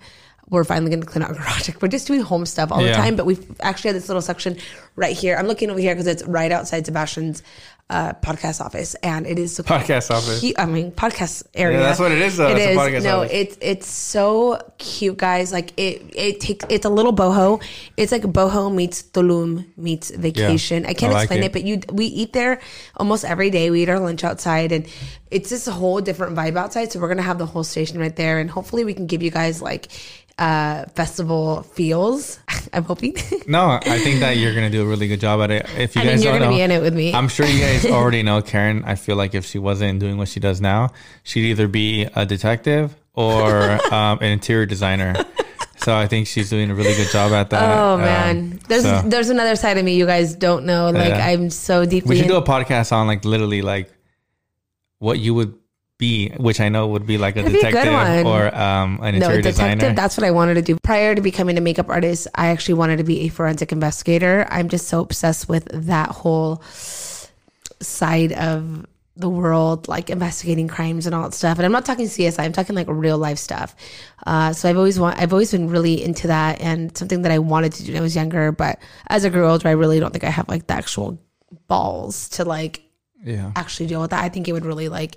we're 0.48 0.64
finally 0.64 0.90
going 0.90 1.00
to 1.00 1.06
clean 1.06 1.22
out 1.22 1.30
our 1.30 1.34
garage. 1.42 1.70
We're 1.80 1.88
just 1.88 2.06
doing 2.06 2.20
home 2.20 2.46
stuff 2.46 2.70
all 2.70 2.80
yeah. 2.80 2.92
the 2.92 2.96
time, 2.96 3.16
but 3.16 3.26
we've 3.26 3.60
actually 3.60 3.88
had 3.88 3.96
this 3.96 4.08
little 4.08 4.22
section 4.22 4.56
right 4.94 5.16
here. 5.16 5.36
I'm 5.36 5.46
looking 5.46 5.70
over 5.70 5.80
here 5.80 5.94
because 5.94 6.06
it's 6.06 6.22
right 6.24 6.52
outside 6.52 6.86
Sebastian's 6.86 7.42
uh, 7.88 8.12
podcast 8.14 8.60
office, 8.60 8.94
and 8.96 9.26
it 9.26 9.38
is 9.38 9.58
podcast 9.60 10.10
office. 10.10 10.40
Cute, 10.40 10.58
I 10.58 10.66
mean, 10.66 10.90
podcast 10.90 11.46
area. 11.54 11.78
Yeah, 11.78 11.84
that's 11.84 12.00
what 12.00 12.10
it 12.10 12.18
is. 12.18 12.36
Though. 12.36 12.48
It 12.48 12.58
it's 12.58 12.94
is. 12.94 13.04
no, 13.04 13.20
office. 13.20 13.32
it's 13.32 13.58
it's 13.60 13.88
so 13.88 14.72
cute, 14.78 15.16
guys. 15.16 15.52
Like 15.52 15.72
it 15.76 16.02
it 16.14 16.40
takes. 16.40 16.64
It's 16.68 16.84
a 16.84 16.88
little 16.88 17.14
boho. 17.14 17.62
It's 17.96 18.10
like 18.10 18.22
boho 18.22 18.74
meets 18.74 19.02
Tulum 19.04 19.66
meets 19.76 20.10
vacation. 20.10 20.82
Yeah, 20.82 20.90
I 20.90 20.94
can't 20.94 21.12
I 21.12 21.14
like 21.14 21.24
explain 21.24 21.42
it. 21.44 21.46
it, 21.46 21.52
but 21.52 21.62
you 21.62 21.80
we 21.92 22.06
eat 22.06 22.32
there 22.32 22.60
almost 22.96 23.24
every 23.24 23.50
day. 23.50 23.70
We 23.70 23.82
eat 23.82 23.88
our 23.88 24.00
lunch 24.00 24.24
outside, 24.24 24.72
and 24.72 24.88
it's 25.30 25.50
just 25.50 25.68
a 25.68 25.72
whole 25.72 26.00
different 26.00 26.36
vibe 26.36 26.56
outside. 26.56 26.90
So 26.90 26.98
we're 26.98 27.08
gonna 27.08 27.22
have 27.22 27.38
the 27.38 27.46
whole 27.46 27.64
station 27.64 28.00
right 28.00 28.14
there, 28.14 28.40
and 28.40 28.50
hopefully 28.50 28.84
we 28.84 28.94
can 28.94 29.06
give 29.06 29.22
you 29.22 29.30
guys 29.30 29.62
like 29.62 29.88
uh, 30.38 30.84
festival 30.94 31.62
feels. 31.62 32.38
I'm 32.72 32.84
hoping. 32.84 33.14
no, 33.46 33.78
I 33.82 33.98
think 33.98 34.20
that 34.20 34.36
you're 34.36 34.54
gonna 34.54 34.70
do 34.70 34.82
a 34.82 34.86
really 34.86 35.08
good 35.08 35.20
job 35.20 35.40
at 35.40 35.50
it. 35.50 35.66
If 35.76 35.94
you 35.94 36.02
I 36.02 36.04
guys 36.04 36.16
mean, 36.16 36.24
you're 36.24 36.32
gonna 36.38 36.50
know, 36.50 36.56
be 36.56 36.60
in 36.62 36.70
it 36.70 36.82
with 36.82 36.94
me. 36.94 37.14
I'm 37.14 37.28
sure 37.28 37.46
you 37.46 37.60
guys 37.60 37.86
already 37.90 38.22
know 38.22 38.42
Karen. 38.42 38.84
I 38.84 38.96
feel 38.96 39.16
like 39.16 39.34
if 39.34 39.44
she 39.46 39.58
wasn't 39.58 40.00
doing 40.00 40.18
what 40.18 40.28
she 40.28 40.40
does 40.40 40.60
now, 40.60 40.90
she'd 41.22 41.46
either 41.50 41.68
be 41.68 42.08
a 42.14 42.26
detective 42.26 42.94
or 43.14 43.52
um, 43.92 44.18
an 44.20 44.30
interior 44.30 44.66
designer. 44.66 45.14
So 45.78 45.94
I 45.94 46.06
think 46.08 46.26
she's 46.26 46.50
doing 46.50 46.70
a 46.70 46.74
really 46.74 46.94
good 46.94 47.10
job 47.10 47.32
at 47.32 47.50
that. 47.50 47.78
Oh 47.78 47.96
man, 47.96 48.38
um, 48.38 48.58
there's 48.68 48.82
so. 48.82 49.02
there's 49.06 49.28
another 49.30 49.56
side 49.56 49.78
of 49.78 49.84
me 49.84 49.94
you 49.96 50.06
guys 50.06 50.34
don't 50.34 50.66
know. 50.66 50.90
Like 50.90 51.10
yeah. 51.10 51.26
I'm 51.26 51.48
so 51.48 51.86
deeply. 51.86 52.10
We 52.10 52.16
should 52.16 52.24
in- 52.24 52.30
do 52.30 52.36
a 52.36 52.42
podcast 52.42 52.92
on 52.92 53.06
like 53.06 53.24
literally 53.24 53.62
like 53.62 53.92
what 54.98 55.18
you 55.18 55.34
would 55.34 55.54
be, 55.98 56.30
which 56.36 56.60
I 56.60 56.68
know 56.68 56.88
would 56.88 57.06
be 57.06 57.18
like 57.18 57.36
a 57.36 57.42
That'd 57.42 57.54
detective 57.54 57.92
a 57.92 58.22
or 58.24 58.54
um, 58.54 59.00
an 59.02 59.18
no, 59.18 59.26
interior 59.26 59.42
detective, 59.42 59.78
designer. 59.78 59.94
That's 59.94 60.16
what 60.16 60.24
I 60.24 60.30
wanted 60.30 60.54
to 60.54 60.62
do. 60.62 60.76
Prior 60.82 61.14
to 61.14 61.20
becoming 61.20 61.56
a 61.56 61.60
makeup 61.60 61.88
artist, 61.88 62.28
I 62.34 62.48
actually 62.48 62.74
wanted 62.74 62.98
to 62.98 63.04
be 63.04 63.20
a 63.20 63.28
forensic 63.28 63.72
investigator. 63.72 64.46
I'm 64.50 64.68
just 64.68 64.88
so 64.88 65.00
obsessed 65.00 65.48
with 65.48 65.68
that 65.72 66.10
whole 66.10 66.62
side 67.80 68.32
of 68.32 68.86
the 69.16 69.30
world, 69.30 69.88
like 69.88 70.10
investigating 70.10 70.68
crimes 70.68 71.06
and 71.06 71.14
all 71.14 71.22
that 71.22 71.34
stuff. 71.34 71.58
And 71.58 71.64
I'm 71.64 71.72
not 71.72 71.86
talking 71.86 72.06
CSI. 72.06 72.38
I'm 72.38 72.52
talking 72.52 72.76
like 72.76 72.86
real 72.90 73.16
life 73.16 73.38
stuff. 73.38 73.74
Uh, 74.26 74.52
so 74.52 74.68
I've 74.68 74.76
always 74.76 75.00
want, 75.00 75.18
I've 75.18 75.32
always 75.32 75.50
been 75.50 75.70
really 75.70 76.02
into 76.02 76.26
that 76.26 76.60
and 76.60 76.96
something 76.96 77.22
that 77.22 77.32
I 77.32 77.38
wanted 77.38 77.72
to 77.72 77.84
do 77.84 77.92
when 77.92 78.00
I 78.00 78.02
was 78.02 78.14
younger. 78.14 78.52
But 78.52 78.78
as 79.08 79.24
I 79.24 79.30
grew 79.30 79.48
older, 79.48 79.68
I 79.68 79.72
really 79.72 79.98
don't 80.00 80.10
think 80.10 80.24
I 80.24 80.30
have 80.30 80.48
like 80.48 80.66
the 80.66 80.74
actual 80.74 81.18
balls 81.68 82.28
to 82.28 82.44
like 82.44 82.82
yeah 83.24 83.52
actually 83.56 83.86
deal 83.86 84.00
with 84.00 84.10
that. 84.10 84.22
I 84.22 84.28
think 84.28 84.48
it 84.48 84.52
would 84.52 84.66
really 84.66 84.90
like 84.90 85.16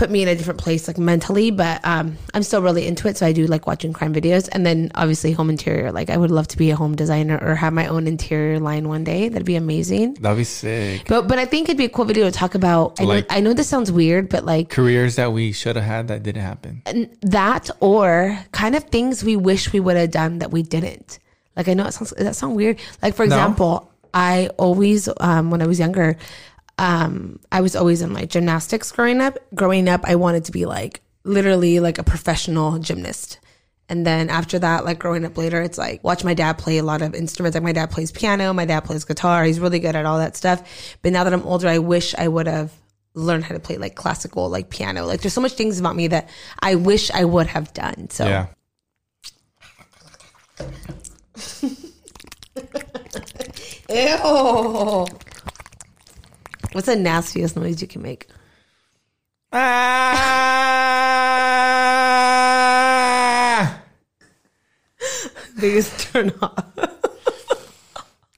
put 0.00 0.08
me 0.08 0.22
in 0.22 0.28
a 0.28 0.34
different 0.34 0.58
place 0.58 0.88
like 0.88 0.96
mentally 0.96 1.50
but 1.50 1.78
um, 1.84 2.16
i'm 2.32 2.42
still 2.42 2.62
really 2.62 2.86
into 2.86 3.06
it 3.06 3.18
so 3.18 3.26
i 3.26 3.32
do 3.32 3.46
like 3.46 3.66
watching 3.66 3.92
crime 3.92 4.14
videos. 4.14 4.48
And 4.50 4.64
then 4.64 4.90
obviously 4.94 5.32
home 5.32 5.50
interior. 5.50 5.92
Like 5.92 6.08
i 6.08 6.16
would 6.16 6.30
love 6.30 6.48
to 6.48 6.56
be 6.56 6.70
a 6.70 6.76
home 6.76 6.96
designer 6.96 7.38
or 7.42 7.54
have 7.54 7.74
my 7.74 7.86
own 7.86 8.06
interior 8.06 8.58
line 8.58 8.88
one 8.88 9.04
day. 9.04 9.28
That'd 9.28 9.44
be 9.44 9.56
amazing. 9.56 10.14
That'd 10.14 10.38
be 10.38 10.44
sick. 10.44 11.04
But 11.06 11.28
but 11.28 11.38
i 11.38 11.44
think 11.44 11.68
it'd 11.68 11.76
be 11.76 11.84
a 11.84 11.90
cool 11.90 12.06
video 12.06 12.24
to 12.24 12.32
talk 12.32 12.54
about. 12.54 12.98
I, 12.98 13.04
like, 13.04 13.28
know, 13.28 13.36
I 13.36 13.40
know 13.40 13.52
this 13.52 13.68
sounds 13.68 13.92
weird 13.92 14.30
but 14.30 14.46
like 14.46 14.70
careers 14.70 15.16
that 15.16 15.34
we 15.34 15.52
should 15.52 15.76
have 15.76 15.84
had 15.84 16.08
that 16.08 16.22
didn't 16.22 16.44
happen. 16.44 16.80
That 17.20 17.68
or 17.80 18.38
kind 18.52 18.74
of 18.74 18.84
things 18.84 19.22
we 19.22 19.36
wish 19.36 19.70
we 19.74 19.80
would 19.80 19.98
have 19.98 20.10
done 20.10 20.38
that 20.38 20.50
we 20.50 20.62
didn't. 20.62 21.18
Like 21.56 21.68
i 21.68 21.74
know 21.74 21.84
it 21.84 21.92
sounds 21.92 22.14
that 22.16 22.36
sound 22.36 22.56
weird? 22.56 22.78
Like 23.02 23.14
for 23.14 23.24
example 23.24 23.84
no. 23.84 23.90
I 24.12 24.50
always, 24.58 25.08
um, 25.20 25.50
when 25.50 25.62
I 25.62 25.66
was 25.66 25.78
younger, 25.78 26.16
um, 26.80 27.38
I 27.52 27.60
was 27.60 27.76
always 27.76 28.00
in 28.00 28.14
like 28.14 28.30
gymnastics 28.30 28.90
growing 28.90 29.20
up. 29.20 29.38
Growing 29.54 29.86
up, 29.86 30.00
I 30.04 30.14
wanted 30.16 30.46
to 30.46 30.52
be 30.52 30.64
like 30.64 31.02
literally 31.24 31.78
like 31.78 31.98
a 31.98 32.02
professional 32.02 32.78
gymnast. 32.78 33.38
And 33.90 34.06
then 34.06 34.30
after 34.30 34.58
that, 34.60 34.86
like 34.86 34.98
growing 34.98 35.26
up 35.26 35.36
later, 35.36 35.60
it's 35.60 35.76
like 35.76 36.02
watch 36.02 36.24
my 36.24 36.32
dad 36.32 36.56
play 36.56 36.78
a 36.78 36.82
lot 36.82 37.02
of 37.02 37.14
instruments. 37.14 37.54
Like 37.54 37.64
my 37.64 37.72
dad 37.72 37.90
plays 37.90 38.10
piano, 38.10 38.54
my 38.54 38.64
dad 38.64 38.80
plays 38.80 39.04
guitar. 39.04 39.44
He's 39.44 39.60
really 39.60 39.78
good 39.78 39.94
at 39.94 40.06
all 40.06 40.16
that 40.18 40.38
stuff. 40.38 40.96
But 41.02 41.12
now 41.12 41.22
that 41.24 41.34
I'm 41.34 41.42
older, 41.42 41.68
I 41.68 41.78
wish 41.78 42.14
I 42.14 42.26
would 42.26 42.46
have 42.46 42.72
learned 43.12 43.44
how 43.44 43.52
to 43.52 43.60
play 43.60 43.76
like 43.76 43.94
classical, 43.94 44.48
like 44.48 44.70
piano. 44.70 45.04
Like 45.04 45.20
there's 45.20 45.34
so 45.34 45.42
much 45.42 45.52
things 45.52 45.78
about 45.78 45.96
me 45.96 46.08
that 46.08 46.30
I 46.60 46.76
wish 46.76 47.10
I 47.10 47.26
would 47.26 47.48
have 47.48 47.74
done. 47.74 48.08
So 48.08 48.24
Yeah. 48.26 48.46
Ew. 55.04 55.06
What's 56.72 56.86
the 56.86 56.96
nastiest 56.96 57.56
noise 57.56 57.82
you 57.82 57.88
can 57.88 58.02
make? 58.02 58.28
Ah! 59.52 60.20
Biggest 65.60 66.12
turn 66.12 66.32
off. 66.40 66.64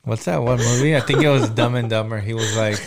What's 0.04 0.24
that 0.24 0.42
one 0.42 0.58
movie? 0.58 0.96
I 0.96 1.00
think 1.00 1.22
it 1.22 1.28
was 1.28 1.50
Dumb 1.50 1.74
and 1.74 1.90
Dumber. 1.90 2.20
He 2.20 2.32
was 2.34 2.56
like, 2.56 2.78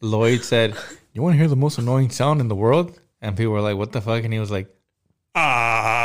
Lloyd 0.00 0.42
said, 0.42 0.76
"You 1.12 1.22
want 1.22 1.34
to 1.34 1.38
hear 1.38 1.48
the 1.48 1.56
most 1.56 1.76
annoying 1.78 2.10
sound 2.10 2.40
in 2.40 2.46
the 2.48 2.54
world?" 2.54 2.98
And 3.20 3.36
people 3.36 3.52
were 3.52 3.60
like, 3.60 3.76
"What 3.76 3.92
the 3.92 4.00
fuck?" 4.00 4.22
And 4.24 4.32
he 4.32 4.38
was 4.38 4.50
like, 4.52 4.68
"Ah." 5.34 5.97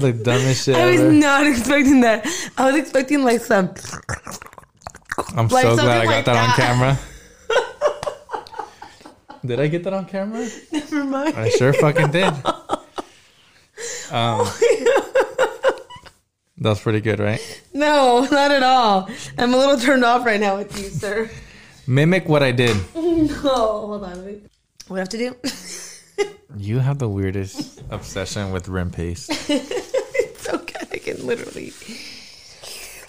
The 0.00 0.12
dumbest 0.12 0.64
shit 0.64 0.76
I 0.76 0.90
was 0.90 1.00
ever. 1.00 1.12
not 1.12 1.46
expecting 1.46 2.00
that. 2.02 2.26
I 2.56 2.66
was 2.70 2.76
expecting 2.76 3.22
like 3.22 3.40
some. 3.40 3.72
I'm 5.36 5.48
like 5.48 5.64
so 5.64 5.74
glad 5.76 6.00
I 6.00 6.04
got 6.04 6.12
like 6.16 6.24
that, 6.24 6.36
on 6.36 6.56
camera. 6.56 6.98
did 9.46 9.60
I 9.60 9.66
get 9.68 9.84
that 9.84 9.92
on 9.92 10.06
camera? 10.06 10.48
Never 10.72 11.04
mind. 11.04 11.36
I 11.36 11.48
sure 11.50 11.72
fucking 11.72 12.10
did. 12.10 12.32
Um, 14.12 14.44
that 16.58 16.68
was 16.68 16.80
pretty 16.80 17.00
good, 17.00 17.18
right? 17.20 17.40
No, 17.72 18.26
not 18.30 18.50
at 18.50 18.62
all. 18.62 19.08
I'm 19.38 19.54
a 19.54 19.56
little 19.56 19.78
turned 19.78 20.04
off 20.04 20.26
right 20.26 20.40
now 20.40 20.56
with 20.58 20.76
you, 20.78 20.90
sir. 20.90 21.30
Mimic 21.86 22.28
what 22.28 22.42
I 22.42 22.52
did. 22.52 22.76
No, 22.94 23.86
hold 23.86 24.04
on. 24.04 24.24
Wait. 24.24 24.42
What 24.88 24.88
do 24.88 24.94
I 24.96 24.98
have 24.98 25.08
to 25.10 25.18
do? 25.18 25.36
You 26.56 26.78
have 26.80 26.98
the 26.98 27.08
weirdest 27.08 27.82
obsession 27.90 28.50
with 28.52 28.68
rim 28.68 28.90
paste. 28.90 29.30
it's 29.48 30.42
so 30.42 30.58
good. 30.58 30.88
I 30.92 30.98
can 31.14 31.26
literally. 31.26 31.72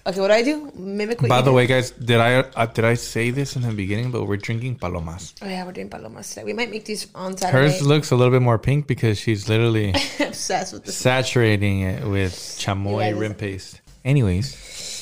Okay, 0.03 0.20
what 0.20 0.29
do 0.29 0.34
I 0.34 0.41
do? 0.41 0.72
Mimic 0.75 1.22
what 1.22 1.29
By 1.29 1.38
you 1.39 1.43
the 1.43 1.51
do? 1.51 1.55
way, 1.55 1.67
guys, 1.67 1.91
did 1.91 2.17
I 2.20 2.38
uh, 2.39 2.65
did 2.65 2.86
I 2.86 2.96
say 2.96 3.29
this 3.29 3.55
in 3.55 3.62
the 3.62 3.72
beginning? 3.72 4.10
But 4.10 4.25
we're 4.25 4.38
drinking 4.38 4.75
palomas. 4.77 5.36
Oh 5.43 5.48
yeah, 5.48 5.63
we're 5.63 5.74
doing 5.74 5.89
palomas 5.89 6.29
today. 6.29 6.43
We 6.43 6.53
might 6.53 6.72
make 6.72 6.86
these 6.86 7.05
on 7.13 7.38
Saturday. 7.38 7.70
Hers 7.70 7.81
looks 7.86 8.10
a 8.10 8.15
little 8.15 8.31
bit 8.34 8.41
more 8.41 8.58
pink 8.58 8.88
because 8.88 9.20
she's 9.20 9.48
literally 9.48 9.93
obsessed 10.20 10.74
with 10.74 10.86
this. 10.86 10.98
saturating 10.98 11.81
it 11.81 12.03
with 12.08 12.34
chamoy 12.34 13.17
rim 13.17 13.36
paste. 13.36 13.81
Anyways, 14.03 14.55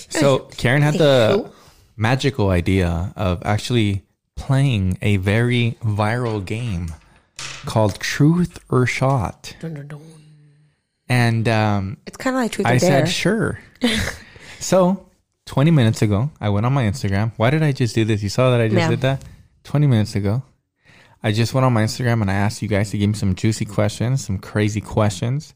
so 0.09 0.39
Karen 0.57 0.81
had 0.81 0.95
the 0.95 1.49
magical 1.95 2.49
idea 2.49 3.13
of 3.15 3.41
actually 3.45 4.03
playing 4.35 4.97
a 5.01 5.15
very 5.15 5.77
viral 5.81 6.43
game 6.43 6.93
called 7.65 7.99
Truth 8.01 8.59
or 8.69 8.85
Shot, 8.85 9.55
Dun, 9.61 9.75
dun, 9.75 9.87
dun. 9.87 10.01
And 11.09 11.47
um, 11.47 11.97
It's 12.05 12.17
kind 12.17 12.35
of 12.35 12.41
like 12.41 12.51
truth 12.51 12.67
or 12.67 12.69
I 12.71 12.77
dare. 12.77 13.05
said 13.05 13.09
sure. 13.09 13.59
so 14.59 15.05
20 15.45 15.71
minutes 15.71 16.01
ago, 16.01 16.29
I 16.39 16.49
went 16.49 16.65
on 16.65 16.73
my 16.73 16.83
Instagram. 16.83 17.31
Why 17.37 17.49
did 17.49 17.63
I 17.63 17.71
just 17.71 17.95
do 17.95 18.05
this? 18.05 18.21
You 18.23 18.29
saw 18.29 18.51
that 18.51 18.61
I 18.61 18.67
just 18.67 18.77
Yeah. 18.79 18.89
did 18.89 19.01
that? 19.01 19.23
20 19.63 19.87
minutes 19.87 20.15
ago. 20.15 20.43
I 21.21 21.31
just 21.33 21.53
went 21.53 21.65
on 21.65 21.73
my 21.73 21.83
Instagram 21.83 22.21
and 22.21 22.31
I 22.31 22.35
asked 22.35 22.61
you 22.61 22.67
guys 22.69 22.91
to 22.91 22.97
give 22.97 23.09
me 23.09 23.15
some 23.15 23.35
juicy 23.35 23.65
questions, 23.65 24.23
some 24.25 24.37
crazy 24.37 24.79
questions. 24.79 25.53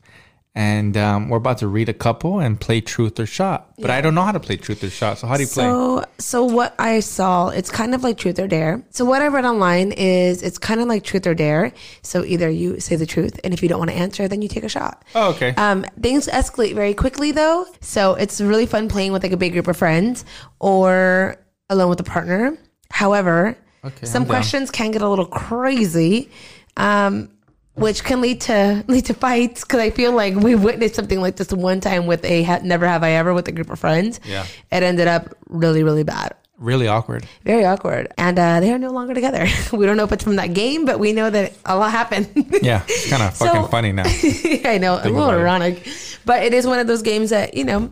And 0.55 0.95
um, 0.98 1.29
we're 1.29 1.38
about 1.38 1.57
to 1.60 1.67
read 1.67 1.89
a 1.89 1.93
couple 1.93 2.39
and 2.39 2.60
play 2.60 2.79
truth 2.79 3.19
or 3.19 3.25
shot. 3.25 3.74
But 3.79 3.89
I 3.89 4.01
don't 4.01 4.13
know 4.13 4.22
how 4.22 4.31
to 4.31 4.39
play 4.39 4.55
truth 4.55 4.83
or 4.83 4.89
shot. 4.91 5.17
So 5.17 5.25
how 5.25 5.36
do 5.36 5.41
you 5.41 5.48
play? 5.48 5.63
So, 5.63 6.05
so 6.19 6.43
what 6.43 6.75
I 6.77 7.00
saw, 7.00 7.50
it's 7.50 7.72
kind 7.72 7.95
of 7.95 8.03
like 8.03 8.19
truth 8.19 8.38
or 8.38 8.48
dare. 8.48 8.83
So 8.91 9.03
what 9.03 9.24
I 9.24 9.29
read 9.29 9.45
online 9.45 9.91
is 9.93 10.43
it's 10.43 10.60
kind 10.60 10.79
of 10.79 10.88
like 10.88 11.03
truth 11.03 11.25
or 11.25 11.33
dare. 11.33 11.74
So 12.03 12.24
either 12.24 12.51
you 12.51 12.79
say 12.79 12.95
the 12.95 13.07
truth, 13.07 13.39
and 13.43 13.51
if 13.51 13.63
you 13.63 13.69
don't 13.69 13.79
want 13.79 13.89
to 13.89 13.98
answer, 13.98 14.27
then 14.27 14.43
you 14.43 14.48
take 14.48 14.63
a 14.63 14.69
shot. 14.69 15.03
Oh, 15.15 15.31
okay. 15.31 15.55
Um, 15.55 15.86
things 16.00 16.27
escalate 16.27 16.75
very 16.75 16.93
quickly 16.93 17.31
though, 17.31 17.65
so 17.81 18.13
it's 18.13 18.39
really 18.39 18.67
fun 18.67 18.89
playing 18.89 19.12
with 19.12 19.24
like 19.24 19.31
a 19.31 19.38
big 19.38 19.53
group 19.53 19.67
of 19.67 19.75
friends 19.75 20.24
or 20.60 21.38
alone 21.69 21.89
with 21.89 22.00
a 22.00 22.03
partner. 22.03 22.57
However, 22.91 23.57
Okay, 23.83 24.05
some 24.05 24.25
questions 24.25 24.72
can 24.72 24.91
get 24.91 25.01
a 25.01 25.10
little 25.10 25.25
crazy. 25.25 26.29
Um, 26.77 27.29
which 27.75 28.03
can 28.03 28.22
lead 28.22 28.42
to 28.42 28.84
lead 28.88 29.06
to 29.06 29.13
fights 29.13 29.62
because 29.63 29.80
I 29.80 29.89
feel 29.89 30.12
like 30.13 30.36
we 30.36 30.56
witnessed 30.56 30.96
something 30.96 31.20
like 31.20 31.36
this 31.38 31.51
one 31.51 31.80
time 31.82 32.06
with 32.06 32.24
a 32.25 32.44
ha- 32.44 32.60
never 32.63 32.88
have 32.88 33.03
I 33.03 33.12
ever 33.12 33.34
with 33.34 33.48
a 33.48 33.51
group 33.51 33.70
of 33.70 33.80
friends. 33.80 34.20
Yeah. 34.25 34.46
it 34.72 34.84
ended 34.84 35.08
up 35.08 35.36
really 35.50 35.84
really 35.84 36.03
bad, 36.03 36.36
really 36.58 36.88
awkward. 36.88 37.25
very 37.44 37.65
awkward, 37.65 38.13
and 38.18 38.38
uh, 38.38 38.60
they 38.60 38.72
are 38.72 38.77
no 38.77 38.92
longer 38.92 39.13
together. 39.13 39.48
we 39.74 39.86
don't 39.86 39.98
know 39.98 40.03
if 40.03 40.12
it's 40.12 40.24
from 40.24 40.36
that 40.36 40.53
game, 40.53 40.86
but 40.86 41.00
we 41.00 41.13
know 41.13 41.30
that 41.30 41.53
a 41.65 41.75
lot 41.75 41.92
happened. 41.92 42.30
Yeah. 42.62 42.84
It's 42.88 43.10
kind 43.13 43.24
of 43.24 43.36
fucking 43.36 43.63
So- 43.63 43.68
funny 43.70 43.92
now. 43.92 44.03
I 44.65 44.77
know, 44.80 44.96
a 44.96 45.03
little 45.10 45.18
about 45.24 45.34
it. 45.34 45.38
ironic, 45.42 45.88
but 46.25 46.44
it 46.44 46.53
is 46.53 46.68
one 46.68 46.80
of 46.80 46.88
those 46.88 47.01
games 47.01 47.32
that 47.32 47.56
you 47.56 47.63
know 47.65 47.92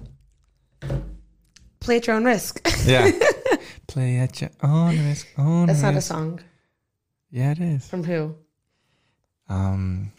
play 1.80 1.98
at 1.98 2.06
your 2.08 2.16
own 2.16 2.24
risk. 2.26 2.62
Yeah. 2.86 3.10
play 3.88 4.18
at 4.18 4.40
your 4.42 4.52
own 4.64 4.98
risk. 5.08 5.28
Own 5.38 5.66
That's 5.68 5.82
not 5.82 5.96
a 5.96 6.02
song 6.02 6.40
Yeah, 7.32 7.52
it 7.52 7.60
is. 7.60 7.88
from 7.88 8.04
who? 8.04 8.36
Um 9.52 10.12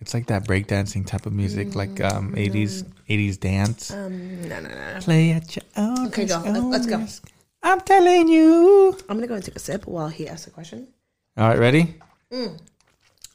it's 0.00 0.12
like 0.14 0.26
that 0.32 0.42
breakdancing 0.46 1.04
type 1.12 1.24
of 1.26 1.32
music 1.32 1.74
like 1.82 1.96
um 2.10 2.24
80s 2.34 2.84
80s 3.08 3.36
dance 3.40 3.90
Um, 3.90 4.48
no, 4.50 4.56
no, 4.64 4.68
no. 4.68 5.00
play 5.00 5.24
at 5.38 5.46
your 5.56 5.64
own 5.76 6.06
Okay, 6.08 6.26
go. 6.26 6.36
Let's, 6.44 6.58
own 6.58 6.70
let's 6.74 6.86
go. 6.86 6.98
risk. 6.98 7.20
i'm 7.62 7.80
telling 7.92 8.28
you 8.28 8.96
I'm 9.08 9.16
gonna 9.16 9.26
go 9.32 9.34
and 9.40 9.44
take 9.48 9.56
a 9.56 9.64
sip 9.68 9.82
while 9.94 10.08
he 10.18 10.28
asks 10.28 10.46
a 10.46 10.50
question. 10.58 10.78
all 11.36 11.48
right 11.48 11.58
ready 11.58 11.82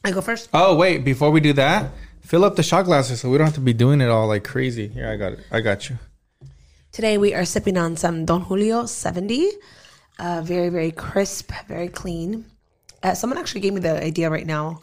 I 0.04 0.10
go 0.12 0.20
first. 0.20 0.48
oh 0.54 0.76
wait 0.76 1.04
before 1.04 1.30
we 1.30 1.40
do 1.40 1.52
that 1.54 1.90
fill 2.20 2.44
up 2.44 2.54
the 2.56 2.62
shot 2.62 2.84
glasses 2.84 3.20
so 3.20 3.28
we 3.30 3.36
don't 3.38 3.46
have 3.52 3.54
to 3.62 3.66
be 3.72 3.72
doing 3.84 4.00
it 4.00 4.08
all 4.08 4.26
like 4.28 4.44
crazy 4.44 4.86
here 4.88 5.08
i 5.10 5.16
got 5.16 5.32
it 5.34 5.40
i 5.50 5.60
got 5.60 5.88
you 5.90 5.98
Today 6.94 7.18
we 7.18 7.34
are 7.34 7.44
sipping 7.44 7.76
on 7.76 7.96
some 7.96 8.24
Don 8.24 8.42
Julio 8.42 8.86
70. 8.86 9.50
Uh, 10.16 10.42
very, 10.44 10.68
very 10.68 10.92
crisp, 10.92 11.50
very 11.66 11.88
clean. 11.88 12.44
Uh, 13.04 13.14
someone 13.14 13.38
actually 13.38 13.60
gave 13.60 13.74
me 13.74 13.80
the 13.80 14.02
idea 14.02 14.30
right 14.30 14.46
now 14.46 14.80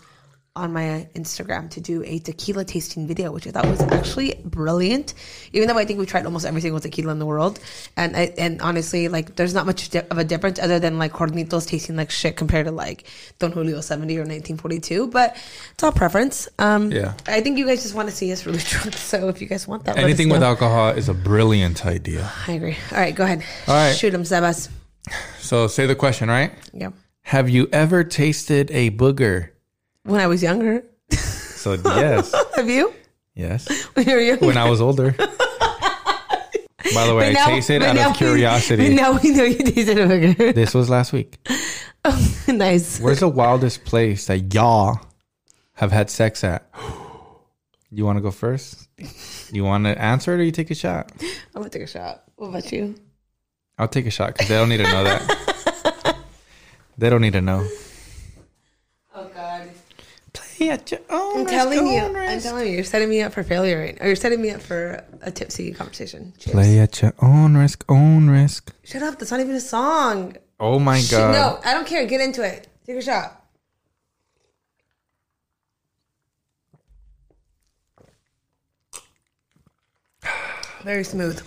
on 0.54 0.74
my 0.74 1.08
Instagram 1.16 1.70
to 1.70 1.80
do 1.80 2.04
a 2.04 2.20
tequila 2.20 2.66
tasting 2.66 3.08
video, 3.08 3.32
which 3.32 3.48
I 3.48 3.52
thought 3.52 3.66
was 3.66 3.80
actually 3.82 4.36
brilliant. 4.44 5.14
Even 5.54 5.70
though 5.70 5.78
I 5.78 5.86
think 5.86 5.98
we 5.98 6.06
tried 6.06 6.26
almost 6.26 6.46
every 6.46 6.60
single 6.60 6.82
tequila 6.82 7.14
in 7.14 7.20
the 7.20 7.26
world, 7.26 7.58
and 7.96 8.18
I, 8.18 8.34
and 8.38 8.62
honestly, 8.62 9.08
like 9.08 9.38
there's 9.38 9.54
not 9.54 9.66
much 9.66 9.96
of 9.96 10.18
a 10.18 10.26
difference 10.26 10.60
other 10.60 10.78
than 10.78 11.00
like 11.00 11.14
Hornitos 11.14 11.68
tasting 11.68 11.96
like 11.96 12.12
shit 12.12 12.36
compared 12.36 12.66
to 12.66 12.72
like 12.74 13.06
Don 13.40 13.54
Julio 13.54 13.80
70 13.80 14.14
or 14.18 14.22
1942. 14.28 15.08
But 15.08 15.38
it's 15.74 15.84
all 15.84 15.94
preference. 15.94 16.50
Um, 16.60 16.92
Yeah. 16.92 17.14
I 17.28 17.40
think 17.40 17.58
you 17.58 17.66
guys 17.66 17.82
just 17.82 17.96
want 17.96 18.10
to 18.10 18.16
see 18.16 18.32
us 18.34 18.46
really 18.46 18.60
drunk. 18.72 18.94
So 18.96 19.30
if 19.30 19.42
you 19.42 19.48
guys 19.48 19.68
want 19.68 19.86
that, 19.86 19.98
anything 19.98 20.28
with 20.30 20.44
alcohol 20.44 20.90
is 20.90 21.08
a 21.10 21.14
brilliant 21.14 21.86
idea 21.86 22.30
I 22.48 22.52
agree. 22.52 22.78
All 22.92 22.98
right, 22.98 23.16
go 23.16 23.24
ahead. 23.24 23.42
All 23.68 23.74
right. 23.74 23.96
Shoot 23.96 24.14
him, 24.14 24.24
Sebas. 24.24 24.68
so 25.40 25.68
say 25.68 25.86
the 25.88 25.96
question 25.96 26.28
right 26.30 26.52
Yeah. 26.74 26.92
Have 27.24 27.50
you 27.50 27.68
ever 27.72 28.04
tasted 28.04 28.70
a 28.72 28.92
booger 28.92 29.50
When 30.04 30.20
I 30.20 30.28
was 30.28 30.42
younger. 30.44 30.84
so 31.12 31.74
yes 31.74 32.34
Have 32.56 32.70
you? 32.70 32.94
yes 33.36 33.68
When 33.94 34.08
you 34.08 34.16
were 34.16 34.22
younger? 34.22 34.46
when 34.46 34.58
i 34.58 34.70
was 34.70 34.82
older 34.82 35.12
by 36.94 37.08
the 37.08 37.16
way 37.16 37.30
i 37.30 37.32
now- 37.34 37.46
tasted 37.48 37.82
out 37.84 37.98
of 37.98 38.16
curiosity 38.18 38.90
but 38.90 38.96
now 39.02 39.20
we 39.22 39.30
know 39.32 39.44
you 39.44 39.58
tasted 39.60 39.98
a 39.98 40.08
booger. 40.08 40.54
This 40.54 40.74
was 40.74 40.90
last 40.90 41.14
week. 41.14 41.38
nice. 42.48 43.00
Where's 43.00 43.20
the 43.20 43.30
wildest 43.30 43.86
place 43.86 44.26
that 44.26 44.54
y'all 44.54 45.00
have 45.74 45.92
had 45.92 46.10
sex 46.10 46.44
at? 46.44 46.68
You 47.94 48.06
want 48.06 48.16
to 48.20 48.22
go 48.22 48.32
first? 48.32 48.88
You 49.52 49.66
want 49.66 49.84
to 49.84 50.02
answer 50.02 50.34
it 50.34 50.40
or 50.40 50.44
you 50.44 50.52
take 50.54 50.72
a 50.72 50.76
shot? 50.76 51.12
I'm 51.54 51.60
gonna 51.62 51.68
take 51.70 51.82
a 51.82 51.88
shot. 51.88 52.24
What 52.38 52.48
about 52.48 52.72
you? 52.72 52.96
I'll 53.78 53.90
take 53.90 54.06
a 54.06 54.10
shot 54.10 54.32
because 54.32 54.48
they 54.48 54.56
don't 54.56 54.70
need 54.70 54.78
to 54.78 54.84
know 54.84 55.04
that. 55.04 55.28
They 57.02 57.10
don't 57.10 57.22
need 57.22 57.34
to 57.34 57.42
know. 57.42 57.68
Oh 59.16 59.28
God. 59.34 59.72
Play 60.34 60.70
at 60.70 60.92
your 60.92 61.00
own 61.10 61.40
I'm 61.40 61.46
telling 61.48 61.88
you. 61.88 62.00
I'm 62.00 62.40
telling 62.40 62.68
you, 62.68 62.74
you're 62.76 62.84
setting 62.84 63.10
me 63.10 63.24
up 63.24 63.34
for 63.34 63.42
failure 63.42 63.80
right 63.80 63.98
now. 63.98 64.06
Or 64.06 64.08
you're 64.08 64.16
setting 64.16 64.40
me 64.40 64.52
up 64.52 64.62
for 64.62 65.04
a 65.24 65.32
tipsy 65.32 65.72
conversation. 65.74 66.32
Cheers. 66.38 66.54
Play 66.54 66.80
at 66.80 67.02
your 67.02 67.16
own 67.20 67.58
risk, 67.58 67.84
own 67.90 68.30
risk. 68.30 68.72
Shut 68.84 69.02
up. 69.02 69.18
That's 69.18 69.32
not 69.32 69.40
even 69.40 69.56
a 69.56 69.60
song. 69.60 70.38
Oh 70.60 70.78
my 70.78 71.00
Shit, 71.00 71.18
god. 71.18 71.32
No, 71.34 71.60
I 71.66 71.74
don't 71.74 71.88
care. 71.88 72.06
Get 72.06 72.22
into 72.22 72.44
it. 72.44 72.68
Take 72.86 72.98
a 72.98 73.02
shot. 73.02 73.44
Very 80.84 81.04
smooth. 81.04 81.42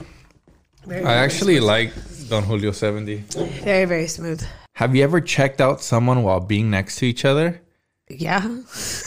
Very, 0.84 1.00
I 1.00 1.04
very 1.04 1.18
actually 1.18 1.60
like 1.60 1.92
Don 2.28 2.42
Julio 2.42 2.72
70. 2.72 3.18
Very, 3.62 3.84
very 3.84 4.08
smooth. 4.08 4.44
Have 4.74 4.96
you 4.96 5.04
ever 5.04 5.20
checked 5.20 5.60
out 5.60 5.80
someone 5.80 6.24
while 6.24 6.40
being 6.40 6.68
next 6.68 6.96
to 6.96 7.06
each 7.06 7.24
other? 7.24 7.62
Yeah. 8.08 8.44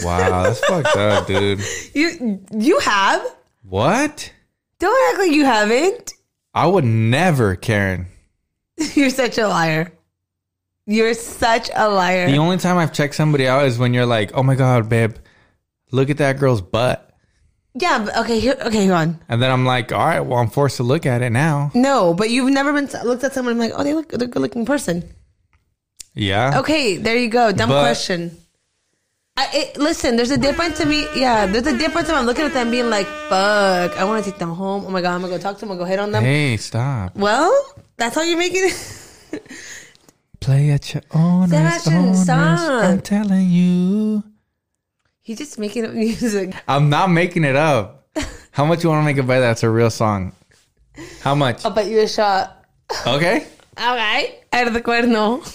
Wow, 0.01 0.43
that's 0.43 0.59
fucked 0.65 0.95
up, 0.95 1.27
dude. 1.27 1.59
You 1.93 2.41
you 2.57 2.79
have? 2.79 3.21
What? 3.63 4.31
Don't 4.79 5.09
act 5.11 5.19
like 5.19 5.31
you 5.35 5.43
haven't. 5.43 6.13
I 6.53 6.67
would 6.67 6.85
never, 6.85 7.55
Karen. 7.57 8.07
You're 8.93 9.09
such 9.09 9.37
a 9.37 9.47
liar. 9.49 9.91
You're 10.85 11.13
such 11.13 11.69
a 11.75 11.89
liar. 11.89 12.31
The 12.31 12.37
only 12.37 12.57
time 12.57 12.77
I've 12.77 12.93
checked 12.93 13.15
somebody 13.15 13.45
out 13.45 13.65
is 13.65 13.77
when 13.77 13.93
you're 13.93 14.05
like, 14.05 14.31
"Oh 14.33 14.43
my 14.43 14.55
god, 14.55 14.87
babe, 14.87 15.15
look 15.91 16.09
at 16.09 16.17
that 16.19 16.39
girl's 16.39 16.61
butt," 16.61 17.11
yeah, 17.73 18.05
but 18.05 18.15
okay, 18.19 18.39
here 18.39 18.55
okay, 18.61 18.85
hold 18.87 18.97
on. 18.97 19.19
and 19.27 19.41
then 19.41 19.51
I'm 19.51 19.65
like, 19.65 19.91
"All 19.91 19.99
right, 19.99 20.21
well, 20.21 20.39
I'm 20.39 20.49
forced 20.49 20.77
to 20.77 20.83
look 20.83 21.05
at 21.05 21.21
it 21.21 21.31
now." 21.31 21.71
No, 21.73 22.13
but 22.13 22.29
you've 22.29 22.53
never 22.53 22.71
been 22.71 22.87
looked 23.03 23.25
at 23.25 23.33
someone 23.33 23.51
and 23.51 23.59
like, 23.59 23.73
oh, 23.75 23.83
they 23.83 23.93
look 23.93 24.07
they're 24.09 24.29
a 24.29 24.31
good 24.31 24.41
looking 24.41 24.65
person. 24.65 25.03
Yeah. 26.13 26.59
Okay, 26.59 26.97
there 26.97 27.15
you 27.17 27.29
go. 27.29 27.51
Dumb 27.51 27.69
But- 27.69 27.81
question. 27.81 28.37
I, 29.39 29.49
it, 29.53 29.77
listen, 29.77 30.15
there's 30.15 30.31
a 30.31 30.37
difference 30.37 30.79
to 30.79 30.85
me. 30.87 31.05
Yeah, 31.15 31.45
there's 31.45 31.67
a 31.67 31.77
difference 31.77 32.09
if 32.09 32.15
I'm 32.15 32.25
looking 32.25 32.45
at 32.45 32.53
them 32.55 32.71
being 32.71 32.89
like, 32.89 33.05
fuck, 33.05 33.95
I 33.95 34.03
want 34.03 34.25
to 34.25 34.31
take 34.31 34.39
them 34.39 34.49
home. 34.51 34.83
Oh 34.87 34.89
my 34.89 34.99
God, 34.99 35.13
I'm 35.13 35.21
going 35.21 35.31
to 35.31 35.37
go 35.37 35.41
talk 35.43 35.57
to 35.57 35.59
them. 35.59 35.69
I'm 35.73 35.77
going 35.77 35.85
to 35.85 35.85
go 35.85 35.89
hit 35.91 35.99
on 35.99 36.11
them. 36.11 36.23
Hey, 36.23 36.57
stop. 36.57 37.15
Well, 37.15 37.53
that's 37.97 38.15
how 38.15 38.23
you 38.23 38.35
make 38.35 38.53
it. 38.55 38.73
Play 40.39 40.71
at 40.71 40.91
your 40.91 41.03
own 41.13 41.51
risk. 41.51 41.87
I'm 41.87 42.99
telling 43.01 43.51
you. 43.51 44.23
He's 45.21 45.37
just 45.37 45.59
making 45.59 45.85
up 45.85 45.93
music. 45.93 46.55
I'm 46.67 46.89
not 46.89 47.11
making 47.11 47.43
it 47.43 47.55
up. 47.55 48.07
How 48.49 48.65
much 48.65 48.83
you 48.83 48.89
want 48.89 49.01
to 49.01 49.05
make 49.05 49.17
it 49.17 49.27
by 49.27 49.39
that's 49.39 49.61
a 49.61 49.69
real 49.69 49.91
song? 49.91 50.31
How 51.21 51.35
much? 51.35 51.63
I'll 51.63 51.69
bet 51.69 51.85
you 51.85 51.99
a 51.99 52.07
shot. 52.07 52.65
Okay. 53.05 53.45
All 53.77 53.95
right. 53.95 54.39
Out 54.51 54.65
of 54.65 54.73
the 54.73 54.81
cuerno. 54.81 55.45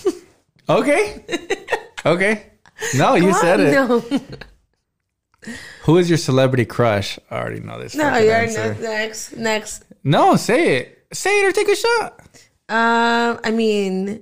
Okay. 0.69 1.25
Okay. 2.04 2.50
No, 2.97 3.14
you 3.14 3.33
said 3.33 3.61
it. 3.61 3.73
No, 3.75 4.00
Who 5.85 5.99
is 5.99 6.09
your 6.11 6.19
celebrity 6.19 6.64
crush? 6.64 7.16
I 7.31 7.37
already 7.38 7.61
know 7.61 7.78
this. 7.81 7.95
no, 7.95 8.19
you're 8.19 8.35
answer. 8.35 8.75
next. 8.81 9.37
Next. 9.37 9.85
No, 10.02 10.35
say 10.35 10.78
it. 10.78 11.07
Say 11.12 11.31
it 11.42 11.47
or 11.47 11.52
take 11.52 11.69
a 11.69 11.76
shot. 11.76 12.21
Um, 12.69 13.38
I 13.45 13.52
mean, 13.52 14.21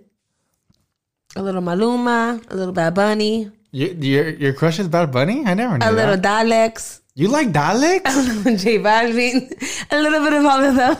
a 1.36 1.42
little 1.42 1.62
Maluma, 1.62 2.44
a 2.50 2.54
little 2.54 2.74
Bad 2.74 2.94
Bunny, 2.94 3.50
Your 3.72 3.88
your, 3.92 4.28
your 4.28 4.52
crush 4.52 4.78
is 4.78 4.88
Bad 4.88 5.10
Bunny? 5.10 5.46
I 5.46 5.54
never 5.54 5.78
knew 5.78 5.88
a 5.88 5.90
little 5.90 6.18
that. 6.18 6.46
Dalex, 6.46 7.00
You 7.14 7.28
like 7.28 7.48
Dalex? 7.52 8.04
J 8.62 8.78
Balvin, 8.78 9.48
a 9.90 9.96
little 10.02 10.20
bit 10.24 10.34
of 10.34 10.44
all 10.44 10.62
of 10.64 10.74
them. 10.76 10.96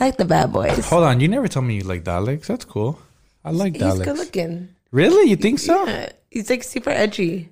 I 0.00 0.06
like 0.06 0.16
the 0.16 0.24
bad 0.24 0.50
boys. 0.50 0.88
Hold 0.88 1.04
on, 1.04 1.20
you 1.20 1.28
never 1.28 1.46
told 1.48 1.66
me 1.66 1.74
you 1.76 1.84
like 1.84 2.04
Dalex. 2.04 2.46
That's 2.46 2.64
cool. 2.64 2.98
I 3.44 3.50
like 3.50 3.78
that. 3.78 3.96
He's 3.96 4.04
good 4.04 4.16
looking. 4.18 4.68
Really? 4.90 5.30
You 5.30 5.36
think 5.36 5.58
so? 5.58 5.86
Yeah, 5.86 6.12
he's 6.30 6.50
like 6.50 6.62
super 6.62 6.90
edgy. 6.90 7.48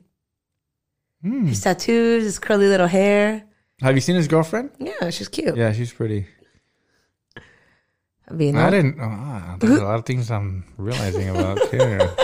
Hmm. 1.22 1.46
His 1.46 1.60
tattoos, 1.60 2.24
his 2.24 2.38
curly 2.38 2.66
little 2.66 2.86
hair. 2.86 3.44
Have 3.82 3.94
you 3.94 4.00
seen 4.00 4.16
his 4.16 4.28
girlfriend? 4.28 4.70
Yeah, 4.78 5.10
she's 5.10 5.28
cute. 5.28 5.56
Yeah, 5.56 5.72
she's 5.72 5.92
pretty. 5.92 6.26
I 8.28 8.32
mean, 8.32 8.56
I 8.56 8.70
didn't. 8.70 8.98
Oh, 9.00 9.08
ah, 9.08 9.56
there's 9.58 9.78
a 9.78 9.84
lot 9.84 9.98
of 9.98 10.06
things 10.06 10.30
I'm 10.30 10.64
realizing 10.76 11.30
about 11.30 11.58
here. 11.70 12.14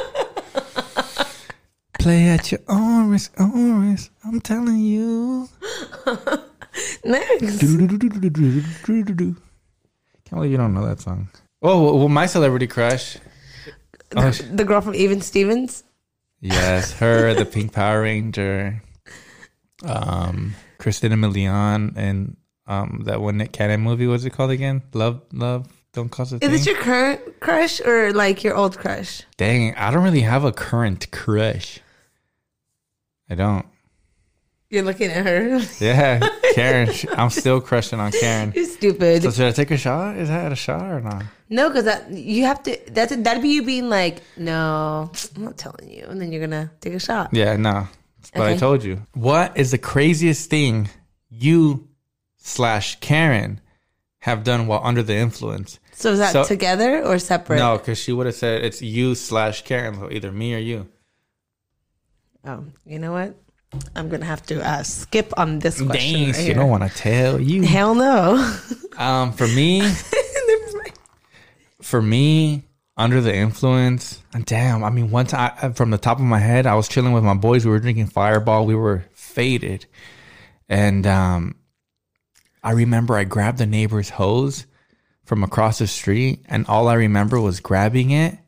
Play 1.98 2.28
at 2.28 2.52
your 2.52 2.60
own 2.68 3.10
risk, 3.10 3.34
own 3.40 3.90
risk. 3.90 4.12
I'm 4.24 4.40
telling 4.40 4.78
you. 4.78 5.48
next. 7.04 7.60
Can't 7.60 7.90
believe 10.30 10.50
you 10.52 10.56
don't 10.56 10.74
know 10.74 10.86
that 10.86 11.00
song. 11.00 11.28
Oh, 11.62 11.82
well, 11.82 11.98
well, 11.98 12.08
my 12.08 12.26
celebrity 12.26 12.66
crush. 12.66 13.16
Oh, 14.14 14.30
sh- 14.30 14.42
The 14.52 14.64
girl 14.64 14.80
from 14.80 14.94
Even 14.94 15.20
Stevens. 15.20 15.82
yes, 16.40 16.92
her, 16.98 17.34
the 17.34 17.44
Pink 17.54 17.72
Power 17.72 18.02
Ranger, 18.02 18.82
um, 19.84 20.54
Christina 20.78 21.16
Milian, 21.16 21.94
and 21.96 22.36
um, 22.66 23.02
that 23.06 23.20
one 23.20 23.36
Nick 23.38 23.52
Cannon 23.52 23.80
movie. 23.80 24.06
What's 24.06 24.24
it 24.24 24.30
called 24.30 24.50
again? 24.50 24.82
Love, 24.92 25.22
love, 25.32 25.66
don't 25.92 26.08
cost 26.10 26.32
a 26.32 26.36
Is 26.36 26.40
thing. 26.40 26.50
this 26.50 26.66
your 26.66 26.76
current 26.76 27.40
crush 27.40 27.80
or 27.80 28.12
like 28.12 28.44
your 28.44 28.54
old 28.56 28.78
crush? 28.78 29.22
Dang, 29.36 29.74
I 29.74 29.90
don't 29.90 30.04
really 30.04 30.20
have 30.22 30.44
a 30.44 30.52
current 30.52 31.10
crush. 31.10 31.80
I 33.28 33.34
don't. 33.34 33.66
You're 34.70 34.82
looking 34.82 35.10
at 35.10 35.24
her. 35.26 35.60
Yeah, 35.80 36.18
Karen. 36.56 36.88
I'm 37.16 37.30
still 37.30 37.60
crushing 37.60 38.00
on 38.00 38.12
Karen. 38.12 38.52
You're 38.54 38.64
stupid. 38.66 39.22
So 39.22 39.30
should 39.30 39.46
I 39.46 39.52
take 39.52 39.70
a 39.70 39.76
shot? 39.76 40.16
Is 40.16 40.28
that 40.28 40.50
a 40.52 40.56
shot 40.56 40.82
or 40.82 41.00
not? 41.00 41.24
No, 41.48 41.68
because 41.68 41.84
that 41.84 42.10
you 42.10 42.44
have 42.44 42.62
to. 42.64 42.78
That's 42.90 43.14
that'd 43.14 43.42
be 43.42 43.50
you 43.50 43.62
being 43.62 43.88
like, 43.88 44.22
no, 44.36 45.10
I'm 45.36 45.42
not 45.44 45.56
telling 45.58 45.88
you, 45.90 46.06
and 46.08 46.20
then 46.20 46.32
you're 46.32 46.40
gonna 46.40 46.70
take 46.80 46.94
a 46.94 46.98
shot. 46.98 47.30
Yeah, 47.32 47.56
no. 47.56 47.86
But 48.34 48.48
I 48.48 48.56
told 48.56 48.82
you. 48.82 49.02
What 49.14 49.56
is 49.56 49.70
the 49.70 49.78
craziest 49.78 50.50
thing 50.50 50.88
you 51.30 51.88
slash 52.38 52.98
Karen 53.00 53.60
have 54.18 54.42
done 54.42 54.66
while 54.66 54.80
under 54.82 55.02
the 55.02 55.14
influence? 55.14 55.78
So 55.92 56.12
is 56.12 56.18
that 56.18 56.32
So- 56.32 56.44
together 56.44 57.02
or 57.04 57.18
separate? 57.18 57.58
No, 57.58 57.78
because 57.78 57.98
she 57.98 58.12
would 58.12 58.26
have 58.26 58.34
said 58.34 58.64
it's 58.64 58.82
you 58.82 59.14
slash 59.14 59.62
Karen, 59.62 59.94
so 59.94 60.10
either 60.10 60.32
me 60.32 60.54
or 60.54 60.58
you. 60.58 60.88
Oh, 62.44 62.64
you 62.84 62.98
know 62.98 63.12
what? 63.12 63.34
I'm 63.94 64.08
gonna 64.08 64.24
have 64.24 64.44
to 64.46 64.66
uh, 64.66 64.82
skip 64.82 65.32
on 65.36 65.58
this 65.58 65.80
question. 65.80 66.20
Dang, 66.20 66.32
right 66.32 66.46
you 66.46 66.54
don't 66.54 66.70
want 66.70 66.90
to 66.90 66.96
tell 66.96 67.40
you. 67.40 67.62
Hell 67.62 67.94
no. 67.94 68.54
Um, 68.98 69.34
for 69.34 69.46
me, 69.46 69.86
for 71.82 72.00
me, 72.00 72.62
under 72.96 73.20
the 73.20 73.34
influence, 73.34 74.22
damn. 74.46 74.82
I 74.82 74.88
mean, 74.88 75.10
one 75.10 75.26
time 75.26 75.74
from 75.74 75.90
the 75.90 75.98
top 75.98 76.16
of 76.16 76.24
my 76.24 76.38
head, 76.38 76.66
I 76.66 76.76
was 76.76 76.88
chilling 76.88 77.12
with 77.12 77.22
my 77.22 77.34
boys. 77.34 77.66
We 77.66 77.72
were 77.72 77.78
drinking 77.78 78.06
Fireball. 78.06 78.64
We 78.64 78.74
were 78.74 79.04
faded, 79.12 79.84
and 80.66 81.06
um, 81.06 81.56
I 82.64 82.70
remember 82.70 83.16
I 83.16 83.24
grabbed 83.24 83.58
the 83.58 83.66
neighbor's 83.66 84.08
hose 84.08 84.64
from 85.26 85.44
across 85.44 85.78
the 85.78 85.86
street, 85.86 86.42
and 86.48 86.66
all 86.68 86.88
I 86.88 86.94
remember 86.94 87.38
was 87.38 87.60
grabbing 87.60 88.12
it. 88.12 88.38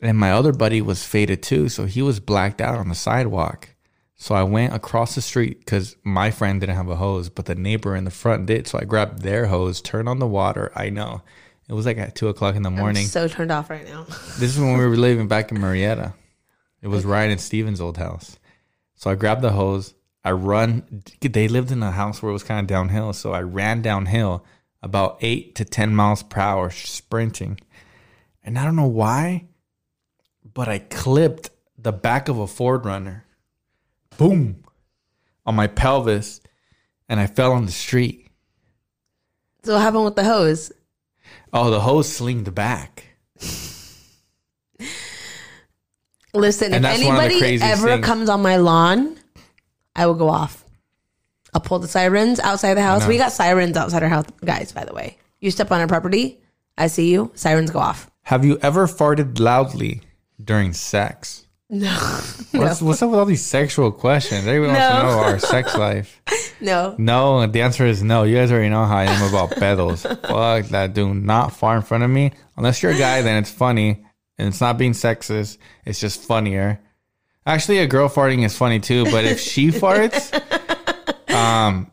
And 0.00 0.18
my 0.18 0.32
other 0.32 0.52
buddy 0.52 0.82
was 0.82 1.04
faded 1.04 1.42
too, 1.42 1.68
so 1.68 1.86
he 1.86 2.02
was 2.02 2.20
blacked 2.20 2.60
out 2.60 2.78
on 2.78 2.88
the 2.88 2.94
sidewalk. 2.94 3.70
So 4.14 4.34
I 4.34 4.42
went 4.42 4.74
across 4.74 5.14
the 5.14 5.20
street 5.20 5.58
because 5.60 5.96
my 6.02 6.30
friend 6.30 6.60
didn't 6.60 6.76
have 6.76 6.88
a 6.88 6.96
hose, 6.96 7.28
but 7.28 7.44
the 7.44 7.54
neighbor 7.54 7.94
in 7.94 8.04
the 8.04 8.10
front 8.10 8.46
did. 8.46 8.66
So 8.66 8.78
I 8.78 8.84
grabbed 8.84 9.22
their 9.22 9.46
hose, 9.46 9.80
turned 9.80 10.08
on 10.08 10.18
the 10.18 10.26
water. 10.26 10.72
I 10.74 10.88
know. 10.90 11.22
It 11.68 11.74
was 11.74 11.84
like 11.84 11.98
at 11.98 12.14
two 12.14 12.28
o'clock 12.28 12.54
in 12.54 12.62
the 12.62 12.70
morning. 12.70 13.04
I'm 13.04 13.08
so 13.08 13.28
turned 13.28 13.50
off 13.50 13.68
right 13.68 13.86
now. 13.86 14.04
This 14.38 14.54
is 14.54 14.58
when 14.58 14.78
we 14.78 14.86
were 14.86 14.96
living 14.96 15.28
back 15.28 15.50
in 15.50 15.60
Marietta. 15.60 16.14
It 16.80 16.88
was 16.88 17.04
Ryan 17.04 17.32
and 17.32 17.40
Steven's 17.40 17.80
old 17.80 17.98
house. 17.98 18.38
So 18.94 19.10
I 19.10 19.16
grabbed 19.16 19.42
the 19.42 19.52
hose. 19.52 19.94
I 20.24 20.32
run. 20.32 21.02
They 21.20 21.48
lived 21.48 21.70
in 21.70 21.82
a 21.82 21.90
house 21.90 22.22
where 22.22 22.30
it 22.30 22.34
was 22.34 22.44
kind 22.44 22.60
of 22.60 22.66
downhill. 22.66 23.12
So 23.12 23.32
I 23.32 23.42
ran 23.42 23.82
downhill 23.82 24.44
about 24.82 25.18
eight 25.20 25.54
to 25.56 25.64
10 25.64 25.94
miles 25.94 26.22
per 26.22 26.40
hour 26.40 26.70
sprinting. 26.70 27.58
And 28.42 28.58
I 28.58 28.64
don't 28.64 28.76
know 28.76 28.86
why, 28.86 29.46
but 30.56 30.68
I 30.68 30.78
clipped 30.78 31.50
the 31.76 31.92
back 31.92 32.28
of 32.30 32.38
a 32.38 32.46
4Runner. 32.46 33.20
Boom. 34.16 34.64
On 35.44 35.54
my 35.54 35.66
pelvis. 35.66 36.40
And 37.10 37.20
I 37.20 37.26
fell 37.26 37.52
on 37.52 37.66
the 37.66 37.72
street. 37.72 38.26
So 39.64 39.74
what 39.74 39.82
happened 39.82 40.06
with 40.06 40.16
the 40.16 40.24
hose? 40.24 40.72
Oh, 41.52 41.70
the 41.70 41.80
hose 41.80 42.08
slinged 42.08 42.54
back. 42.54 43.04
Listen, 46.32 46.72
And 46.72 46.86
if 46.86 46.90
that's 46.90 47.04
one 47.04 47.16
of 47.16 47.30
the 47.30 47.36
anybody 47.36 47.60
ever 47.60 47.88
things. 47.88 48.06
comes 48.06 48.30
on 48.30 48.40
my 48.40 48.56
lawn, 48.56 49.18
I 49.94 50.06
will 50.06 50.14
go 50.14 50.30
off. 50.30 50.64
I'll 51.52 51.60
pull 51.60 51.80
the 51.80 51.88
sirens 51.88 52.40
outside 52.40 52.74
the 52.74 52.82
house. 52.82 53.06
We 53.06 53.18
got 53.18 53.32
sirens 53.32 53.76
outside 53.76 54.02
our 54.02 54.08
house, 54.08 54.26
guys. 54.42 54.72
By 54.72 54.86
the 54.86 54.94
way, 54.94 55.18
you 55.38 55.50
step 55.50 55.70
on 55.70 55.80
our 55.80 55.86
property, 55.86 56.40
I 56.78 56.86
see 56.86 57.12
you. 57.12 57.30
Sirens 57.34 57.70
go 57.70 57.78
off. 57.78 58.10
Have 58.22 58.44
you 58.44 58.58
ever 58.62 58.86
farted 58.86 59.38
loudly 59.38 60.00
during 60.46 60.72
sex? 60.72 61.42
No, 61.68 61.92
What's, 62.52 62.80
what's 62.82 63.02
up 63.02 63.10
with 63.10 63.18
all 63.18 63.24
these 63.26 63.44
sexual 63.44 63.90
questions? 63.90 64.46
Everyone 64.46 64.68
wants 64.68 64.86
to 64.86 65.02
know 65.02 65.18
our 65.18 65.38
sex 65.40 65.74
life. 65.86 66.22
no. 66.60 66.94
No, 66.96 67.44
the 67.48 67.62
answer 67.62 67.84
is 67.84 68.02
no. 68.04 68.22
You 68.22 68.36
guys 68.36 68.52
already 68.52 68.68
know 68.68 68.84
how 68.84 68.98
I 68.98 69.04
am 69.04 69.28
about 69.28 69.50
pedos. 69.50 70.02
Fuck 70.28 70.70
that. 70.70 70.94
Do 70.94 71.12
not 71.12 71.52
fart 71.56 71.78
in 71.78 71.82
front 71.82 72.04
of 72.04 72.10
me. 72.10 72.30
Unless 72.56 72.82
you're 72.84 72.92
a 72.92 72.98
guy, 72.98 73.20
then 73.22 73.38
it's 73.42 73.50
funny. 73.50 74.04
And 74.38 74.46
it's 74.48 74.60
not 74.60 74.78
being 74.78 74.92
sexist. 74.92 75.58
It's 75.84 75.98
just 75.98 76.22
funnier. 76.22 76.78
Actually, 77.44 77.78
a 77.78 77.86
girl 77.88 78.08
farting 78.08 78.44
is 78.44 78.56
funny 78.56 78.78
too. 78.78 79.04
But 79.06 79.24
if 79.24 79.40
she 79.40 79.68
farts, 79.70 80.32
um, 81.34 81.90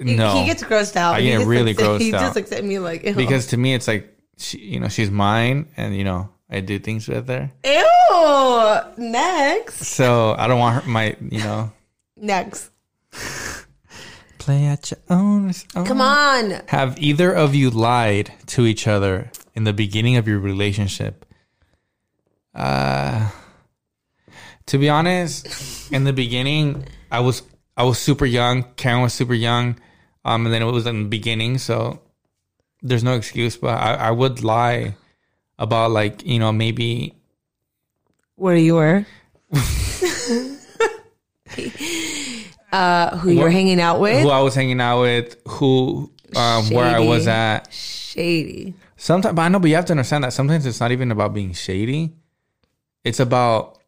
no. 0.00 0.34
He 0.40 0.46
gets 0.46 0.64
grossed 0.64 0.96
out. 0.96 1.14
I 1.14 1.20
He 1.20 1.28
get 1.28 1.36
just 1.38 1.46
really 1.48 1.74
grossed 1.74 2.00
He 2.00 2.12
out. 2.12 2.20
just 2.20 2.34
looks 2.36 2.50
at 2.52 2.64
me 2.64 2.80
like, 2.80 3.04
ew. 3.04 3.14
because 3.14 3.46
to 3.48 3.56
me, 3.56 3.74
it's 3.74 3.86
like, 3.86 4.12
she, 4.38 4.58
you 4.58 4.80
know, 4.80 4.88
she's 4.88 5.10
mine. 5.10 5.68
And, 5.76 5.96
you 5.96 6.02
know, 6.04 6.30
I 6.52 6.60
do 6.60 6.78
things 6.78 7.08
with 7.08 7.26
her. 7.28 7.50
ew. 7.64 9.02
Next, 9.02 9.86
So 9.86 10.34
I 10.38 10.46
don't 10.46 10.58
want 10.60 10.84
her, 10.84 10.88
my, 10.90 11.16
you 11.30 11.38
know, 11.40 11.72
next. 12.16 12.70
play 14.38 14.66
at 14.66 14.90
your 14.90 15.00
own. 15.08 15.46
risk, 15.46 15.66
own 15.76 15.86
Come 15.86 16.00
on. 16.00 16.60
Have 16.68 16.98
either 16.98 17.32
of 17.32 17.54
you 17.54 17.70
lied 17.70 18.32
to 18.48 18.66
each 18.66 18.86
other 18.86 19.30
in 19.54 19.64
the 19.64 19.72
beginning 19.72 20.16
of 20.16 20.28
your 20.28 20.38
relationship? 20.38 21.24
Uh, 22.54 23.30
to 24.66 24.78
be 24.78 24.88
honest, 24.88 25.90
in 25.90 26.04
the 26.04 26.12
beginning, 26.12 26.84
I 27.10 27.20
was 27.20 27.42
I 27.76 27.84
was 27.84 27.98
super 27.98 28.26
young. 28.26 28.64
Karen 28.76 29.00
was 29.02 29.14
super 29.14 29.34
young, 29.34 29.78
um, 30.24 30.44
and 30.44 30.52
then 30.54 30.60
it 30.62 30.66
was 30.70 30.86
in 30.86 31.04
the 31.04 31.08
beginning, 31.08 31.56
so 31.58 32.00
there's 32.82 33.02
no 33.02 33.14
excuse. 33.14 33.56
But 33.56 33.78
I, 33.80 33.94
I 33.94 34.10
would 34.10 34.42
lie 34.44 34.94
about 35.62 35.92
like 35.92 36.26
you 36.26 36.38
know 36.40 36.52
maybe 36.52 37.14
Where 38.34 38.56
you 38.56 38.74
were? 38.74 39.06
uh, 42.72 43.16
who 43.18 43.30
you 43.30 43.40
were 43.40 43.50
hanging 43.50 43.80
out 43.80 44.00
with? 44.00 44.22
who 44.22 44.30
I 44.30 44.40
was 44.40 44.56
hanging 44.56 44.80
out 44.80 45.02
with, 45.02 45.36
who 45.46 46.10
um, 46.34 46.68
where 46.70 46.84
I 46.84 46.98
was 46.98 47.28
at. 47.28 47.72
Shady. 47.72 48.74
Sometimes, 48.96 49.36
but 49.36 49.42
I 49.42 49.48
know, 49.48 49.60
but 49.60 49.68
you 49.68 49.76
have 49.76 49.84
to 49.86 49.92
understand 49.92 50.24
that 50.24 50.32
sometimes 50.32 50.66
it's 50.66 50.80
not 50.80 50.90
even 50.90 51.12
about 51.12 51.32
being 51.32 51.52
shady. 51.52 52.12
It's 53.04 53.20
about 53.20 53.78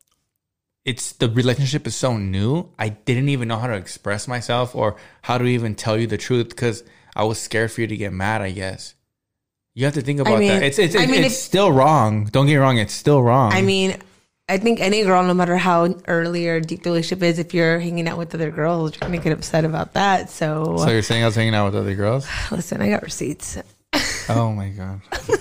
it's 0.84 1.12
the 1.12 1.28
relationship 1.28 1.88
is 1.88 1.96
so 1.96 2.16
new. 2.16 2.70
I 2.78 2.90
didn't 2.90 3.30
even 3.30 3.48
know 3.48 3.58
how 3.58 3.66
to 3.66 3.74
express 3.74 4.28
myself 4.28 4.76
or 4.76 4.96
how 5.22 5.38
to 5.38 5.44
even 5.44 5.74
tell 5.74 5.98
you 5.98 6.06
the 6.06 6.18
truth 6.18 6.50
because 6.50 6.84
I 7.16 7.24
was 7.24 7.40
scared 7.40 7.72
for 7.72 7.80
you 7.80 7.88
to 7.88 7.96
get 7.96 8.12
mad. 8.12 8.42
I 8.42 8.52
guess 8.52 8.94
you 9.74 9.84
have 9.84 9.94
to 9.94 10.00
think 10.02 10.20
about 10.20 10.38
mean- 10.38 10.48
that. 10.48 10.62
It's 10.62 10.78
it's, 10.78 10.96
I 10.96 11.06
mean, 11.06 11.24
it's 11.24 11.34
if- 11.34 11.40
still 11.40 11.72
wrong. 11.72 12.26
Don't 12.26 12.46
get 12.46 12.52
me 12.52 12.56
wrong. 12.58 12.78
It's 12.78 12.94
still 12.94 13.22
wrong. 13.22 13.52
I 13.52 13.62
mean, 13.62 13.96
I 14.48 14.58
think 14.58 14.80
any 14.80 15.02
girl, 15.04 15.22
no 15.24 15.34
matter 15.34 15.56
how 15.56 15.94
early 16.06 16.48
or 16.48 16.60
deep 16.60 16.82
the 16.82 16.90
relationship 16.90 17.22
is, 17.22 17.38
if 17.38 17.54
you're 17.54 17.78
hanging 17.78 18.06
out 18.08 18.18
with 18.18 18.34
other 18.34 18.50
girls, 18.50 18.92
you're 18.94 19.00
gonna 19.08 19.22
get 19.22 19.32
upset 19.32 19.64
about 19.64 19.94
that. 19.94 20.30
So, 20.30 20.76
so 20.78 20.90
you're 20.90 21.02
saying 21.02 21.22
I 21.22 21.26
was 21.26 21.34
hanging 21.34 21.54
out 21.54 21.66
with 21.66 21.76
other 21.76 21.94
girls? 21.94 22.26
listen, 22.50 22.80
I 22.82 22.88
got 22.90 23.02
receipts. 23.02 23.58
Oh 24.28 24.52
my 24.52 24.70
god. 24.70 25.00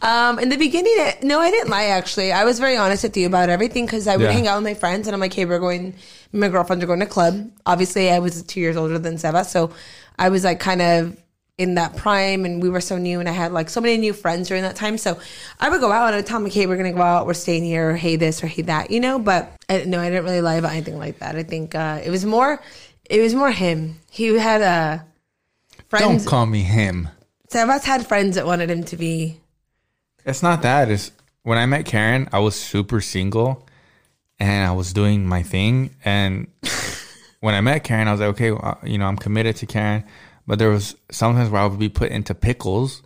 Um, 0.00 0.38
in 0.38 0.48
the 0.48 0.56
beginning, 0.56 0.94
no, 1.22 1.40
I 1.40 1.50
didn't 1.50 1.70
lie. 1.70 1.86
Actually, 1.86 2.30
I 2.30 2.44
was 2.44 2.60
very 2.60 2.76
honest 2.76 3.02
with 3.02 3.16
you 3.16 3.26
about 3.26 3.48
everything 3.48 3.84
because 3.84 4.06
I 4.06 4.16
would 4.16 4.22
Yeah. 4.24 4.32
hang 4.32 4.46
out 4.46 4.56
with 4.58 4.64
my 4.64 4.74
friends, 4.74 5.08
and 5.08 5.14
I'm 5.14 5.20
like, 5.20 5.34
"Hey, 5.34 5.44
we're 5.44 5.58
going." 5.58 5.94
My 6.32 6.48
girlfriends 6.48 6.84
are 6.84 6.86
going 6.86 7.00
to 7.00 7.06
club. 7.06 7.50
Obviously, 7.66 8.10
I 8.10 8.20
was 8.20 8.42
two 8.44 8.60
years 8.60 8.76
older 8.76 8.98
than 8.98 9.18
Seba, 9.18 9.44
so 9.44 9.70
I 10.18 10.28
was 10.28 10.44
like 10.44 10.60
kind 10.60 10.80
of 10.80 11.16
in 11.58 11.74
that 11.74 11.96
prime, 11.96 12.44
and 12.44 12.62
we 12.62 12.70
were 12.70 12.80
so 12.80 12.96
new, 12.96 13.20
and 13.20 13.28
I 13.28 13.32
had 13.32 13.52
like 13.52 13.68
so 13.68 13.80
many 13.80 13.98
new 13.98 14.12
friends 14.12 14.48
during 14.48 14.62
that 14.62 14.76
time. 14.76 14.96
So 14.96 15.18
I 15.60 15.68
would 15.68 15.80
go 15.80 15.90
out 15.90 16.06
and 16.06 16.16
I'd 16.16 16.26
tell 16.26 16.40
them, 16.40 16.50
"Hey, 16.50 16.66
we're 16.66 16.76
gonna 16.76 16.92
go 16.92 17.02
out. 17.02 17.26
We're 17.26 17.34
staying 17.34 17.64
here. 17.64 17.90
Or, 17.90 17.96
hey, 17.96 18.16
this 18.16 18.42
or 18.42 18.46
hey 18.46 18.62
that," 18.62 18.90
you 18.90 19.00
know. 19.00 19.18
But 19.18 19.52
I, 19.68 19.84
no, 19.84 20.00
I 20.00 20.08
didn't 20.08 20.24
really 20.24 20.40
lie 20.40 20.54
about 20.54 20.72
anything 20.72 20.98
like 20.98 21.18
that. 21.18 21.36
I 21.36 21.42
think 21.42 21.74
uh, 21.74 22.00
it 22.02 22.10
was 22.10 22.24
more, 22.24 22.62
it 23.10 23.20
was 23.20 23.34
more 23.34 23.50
him. 23.50 23.98
He 24.10 24.26
had 24.38 24.62
a 24.62 25.04
friends. 25.88 26.24
Don't 26.24 26.30
call 26.30 26.46
me 26.46 26.62
him. 26.62 27.08
Sebas 27.50 27.84
had 27.84 28.06
friends 28.06 28.36
that 28.36 28.46
wanted 28.46 28.70
him 28.70 28.84
to 28.84 28.96
be 28.96 29.40
It's 30.24 30.42
not 30.42 30.62
that. 30.62 30.90
It's 30.90 31.10
when 31.42 31.58
I 31.58 31.66
met 31.66 31.86
Karen, 31.86 32.28
I 32.32 32.40
was 32.40 32.54
super 32.54 33.00
single 33.00 33.66
and 34.38 34.68
I 34.68 34.72
was 34.72 34.92
doing 34.92 35.26
my 35.26 35.42
thing. 35.42 35.94
And 36.04 36.48
when 37.40 37.54
I 37.54 37.60
met 37.62 37.84
Karen, 37.84 38.06
I 38.06 38.12
was 38.12 38.20
like, 38.20 38.30
okay, 38.30 38.52
well, 38.52 38.78
you 38.84 38.98
know, 38.98 39.06
I'm 39.06 39.16
committed 39.16 39.56
to 39.56 39.66
Karen. 39.66 40.04
But 40.48 40.58
there 40.58 40.70
was 40.70 40.96
sometimes 41.10 41.50
where 41.50 41.60
I 41.60 41.66
would 41.66 41.78
be 41.78 41.90
put 41.90 42.10
into 42.10 42.34
pickles 42.34 43.02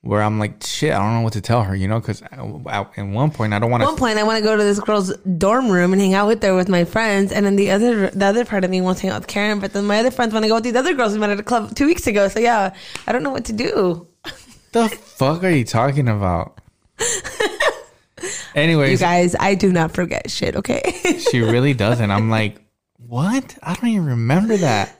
where 0.00 0.22
I'm 0.22 0.38
like, 0.38 0.64
shit, 0.64 0.90
I 0.94 0.98
don't 0.98 1.16
know 1.16 1.20
what 1.20 1.34
to 1.34 1.42
tell 1.42 1.62
her, 1.64 1.76
you 1.76 1.86
know, 1.86 2.00
because 2.00 2.22
at 2.22 2.38
one 2.40 3.30
point 3.30 3.52
I 3.52 3.58
don't 3.58 3.70
want 3.70 3.82
At 3.82 3.86
one 3.86 3.94
to. 3.96 4.00
point, 4.00 4.18
I 4.18 4.22
want 4.22 4.38
to 4.38 4.42
go 4.42 4.56
to 4.56 4.62
this 4.64 4.80
girl's 4.80 5.14
dorm 5.18 5.68
room 5.70 5.92
and 5.92 6.00
hang 6.00 6.14
out 6.14 6.28
with 6.28 6.42
her 6.42 6.56
with 6.56 6.70
my 6.70 6.84
friends, 6.86 7.30
and 7.30 7.44
then 7.44 7.56
the 7.56 7.70
other 7.72 8.08
the 8.08 8.24
other 8.24 8.46
part 8.46 8.64
of 8.64 8.70
me 8.70 8.80
wants 8.80 9.02
to 9.02 9.06
hang 9.06 9.14
out 9.14 9.20
with 9.20 9.28
Karen, 9.28 9.60
but 9.60 9.74
then 9.74 9.84
my 9.84 9.98
other 9.98 10.10
friends 10.10 10.32
want 10.32 10.44
to 10.44 10.48
go 10.48 10.54
with 10.54 10.64
these 10.64 10.76
other 10.76 10.94
girls 10.94 11.12
we 11.12 11.18
met 11.18 11.28
at 11.28 11.38
a 11.38 11.42
club 11.42 11.74
two 11.74 11.84
weeks 11.84 12.06
ago. 12.06 12.26
So 12.28 12.40
yeah, 12.40 12.74
I 13.06 13.12
don't 13.12 13.22
know 13.22 13.30
what 13.30 13.44
to 13.46 13.52
do. 13.52 14.08
The 14.72 14.88
fuck 14.90 15.44
are 15.44 15.48
you 15.50 15.64
talking 15.64 16.08
about? 16.08 16.60
Anyways, 18.54 18.92
you 18.92 18.98
guys, 18.98 19.34
I 19.38 19.54
do 19.54 19.72
not 19.72 19.92
forget 19.92 20.30
shit. 20.30 20.56
Okay, 20.56 20.82
she 21.30 21.40
really 21.40 21.74
doesn't. 21.84 22.10
I'm 22.10 22.28
like, 22.30 22.60
what? 22.98 23.56
I 23.62 23.74
don't 23.74 23.88
even 23.90 24.06
remember 24.06 24.56
that. 24.58 24.94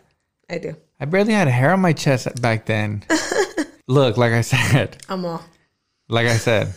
I 0.48 0.58
do. 0.58 0.76
I 1.00 1.04
barely 1.04 1.32
had 1.32 1.48
hair 1.48 1.72
on 1.72 1.80
my 1.80 1.92
chest 1.92 2.40
back 2.40 2.66
then. 2.66 3.04
Look, 3.86 4.16
like 4.16 4.32
I 4.32 4.42
said, 4.42 5.02
I'm 5.08 5.24
all. 5.24 5.42
like 6.08 6.26
I 6.26 6.36
said, 6.36 6.74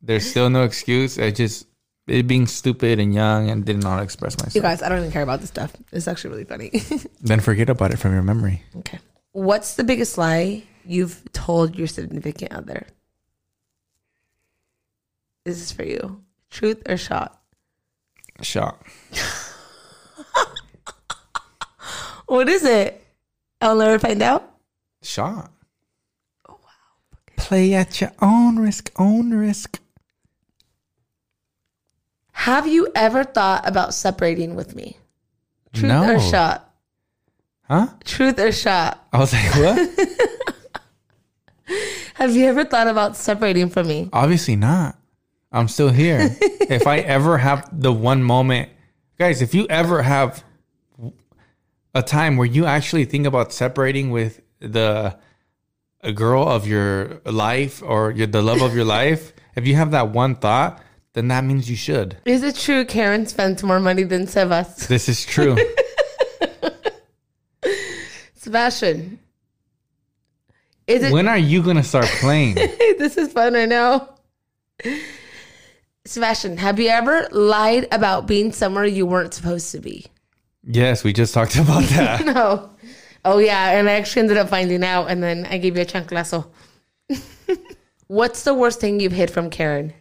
there's 0.00 0.28
still 0.28 0.48
no 0.48 0.62
excuse. 0.62 1.18
I 1.18 1.30
just 1.30 1.66
it 2.06 2.26
being 2.26 2.46
stupid 2.46 3.00
and 3.00 3.12
young 3.12 3.50
and 3.50 3.84
how 3.84 3.96
to 3.96 4.02
express 4.02 4.38
myself. 4.38 4.54
You 4.54 4.62
guys, 4.62 4.80
I 4.80 4.88
don't 4.88 4.98
even 4.98 5.10
care 5.10 5.22
about 5.22 5.40
this 5.40 5.48
stuff. 5.50 5.74
It's 5.92 6.06
actually 6.06 6.30
really 6.30 6.44
funny. 6.44 6.70
Then 7.20 7.40
forget 7.40 7.68
about 7.68 7.90
it 7.92 7.98
from 7.98 8.12
your 8.12 8.22
memory. 8.22 8.62
okay. 8.78 9.00
What's 9.32 9.74
the 9.74 9.84
biggest 9.84 10.16
lie 10.16 10.62
you've 10.84 11.20
told 11.32 11.76
your 11.76 11.88
significant 11.88 12.52
other? 12.52 12.86
This 15.44 15.60
is 15.60 15.72
for 15.72 15.82
you. 15.82 16.22
Truth 16.48 16.88
or 16.88 16.96
shot? 16.96 17.40
Shot. 18.40 18.80
What 22.26 22.48
is 22.48 22.64
it? 22.64 23.05
I'll 23.60 23.76
never 23.76 23.98
find 23.98 24.22
out. 24.22 24.50
Shot. 25.02 25.50
Oh 26.48 26.58
wow. 26.62 27.08
Play 27.36 27.74
at 27.74 28.00
your 28.00 28.12
own 28.20 28.58
risk, 28.58 28.90
own 28.96 29.32
risk. 29.32 29.80
Have 32.32 32.66
you 32.66 32.88
ever 32.94 33.24
thought 33.24 33.66
about 33.66 33.94
separating 33.94 34.54
with 34.54 34.76
me? 34.76 34.98
Truth 35.72 35.88
no. 35.88 36.14
or 36.14 36.20
shot? 36.20 36.70
Huh? 37.62 37.88
Truth 38.04 38.38
or 38.38 38.52
shot? 38.52 39.06
I 39.12 39.18
was 39.18 39.32
like, 39.32 39.54
what? 39.56 39.90
Have 42.14 42.36
you 42.36 42.46
ever 42.46 42.64
thought 42.64 42.86
about 42.86 43.16
separating 43.16 43.68
from 43.68 43.88
me? 43.88 44.08
Obviously 44.12 44.56
not. 44.56 44.96
I'm 45.50 45.68
still 45.68 45.88
here. 45.88 46.36
if 46.40 46.86
I 46.86 46.98
ever 46.98 47.38
have 47.38 47.68
the 47.72 47.92
one 47.92 48.22
moment, 48.22 48.70
guys, 49.18 49.42
if 49.42 49.54
you 49.54 49.66
ever 49.68 50.02
have 50.02 50.44
a 51.96 52.02
time 52.02 52.36
where 52.36 52.46
you 52.46 52.66
actually 52.66 53.06
think 53.06 53.26
about 53.26 53.54
separating 53.54 54.10
with 54.10 54.42
the 54.60 55.18
a 56.02 56.12
girl 56.12 56.46
of 56.46 56.66
your 56.66 57.22
life 57.24 57.82
or 57.82 58.10
your, 58.10 58.26
the 58.26 58.42
love 58.42 58.60
of 58.60 58.76
your 58.76 58.84
life, 58.84 59.32
if 59.56 59.66
you 59.66 59.74
have 59.76 59.92
that 59.92 60.10
one 60.10 60.34
thought, 60.34 60.82
then 61.14 61.28
that 61.28 61.42
means 61.42 61.70
you 61.70 61.74
should. 61.74 62.18
Is 62.26 62.42
it 62.42 62.54
true 62.54 62.84
Karen 62.84 63.26
spends 63.26 63.62
more 63.62 63.80
money 63.80 64.02
than 64.02 64.26
Sebas? 64.26 64.86
This 64.88 65.08
is 65.08 65.24
true. 65.24 65.56
Sebastian. 68.34 69.18
Is 70.86 71.02
it 71.02 71.12
when 71.12 71.26
are 71.26 71.38
you 71.38 71.62
gonna 71.62 71.82
start 71.82 72.06
playing? 72.20 72.54
this 72.98 73.16
is 73.16 73.32
fun, 73.32 73.56
I 73.56 73.64
know. 73.64 74.06
Sebastian, 76.04 76.58
have 76.58 76.78
you 76.78 76.88
ever 76.90 77.26
lied 77.32 77.88
about 77.90 78.26
being 78.26 78.52
somewhere 78.52 78.84
you 78.84 79.06
weren't 79.06 79.32
supposed 79.32 79.72
to 79.72 79.80
be? 79.80 80.06
Yes, 80.66 81.02
we 81.04 81.12
just 81.12 81.32
talked 81.34 81.56
about 81.58 81.84
that. 81.84 82.24
No. 82.34 82.70
Oh 83.24 83.38
yeah, 83.38 83.70
and 83.72 83.88
I 83.88 83.92
actually 83.94 84.20
ended 84.22 84.36
up 84.36 84.48
finding 84.48 84.84
out 84.84 85.10
and 85.10 85.20
then 85.22 85.46
I 85.46 85.58
gave 85.58 85.74
you 85.76 85.82
a 85.82 85.86
chanclazo. 85.86 86.46
What's 88.06 88.44
the 88.44 88.54
worst 88.54 88.78
thing 88.80 89.00
you've 89.00 89.12
hid 89.12 89.30
from 89.32 89.50
Karen? 89.50 89.92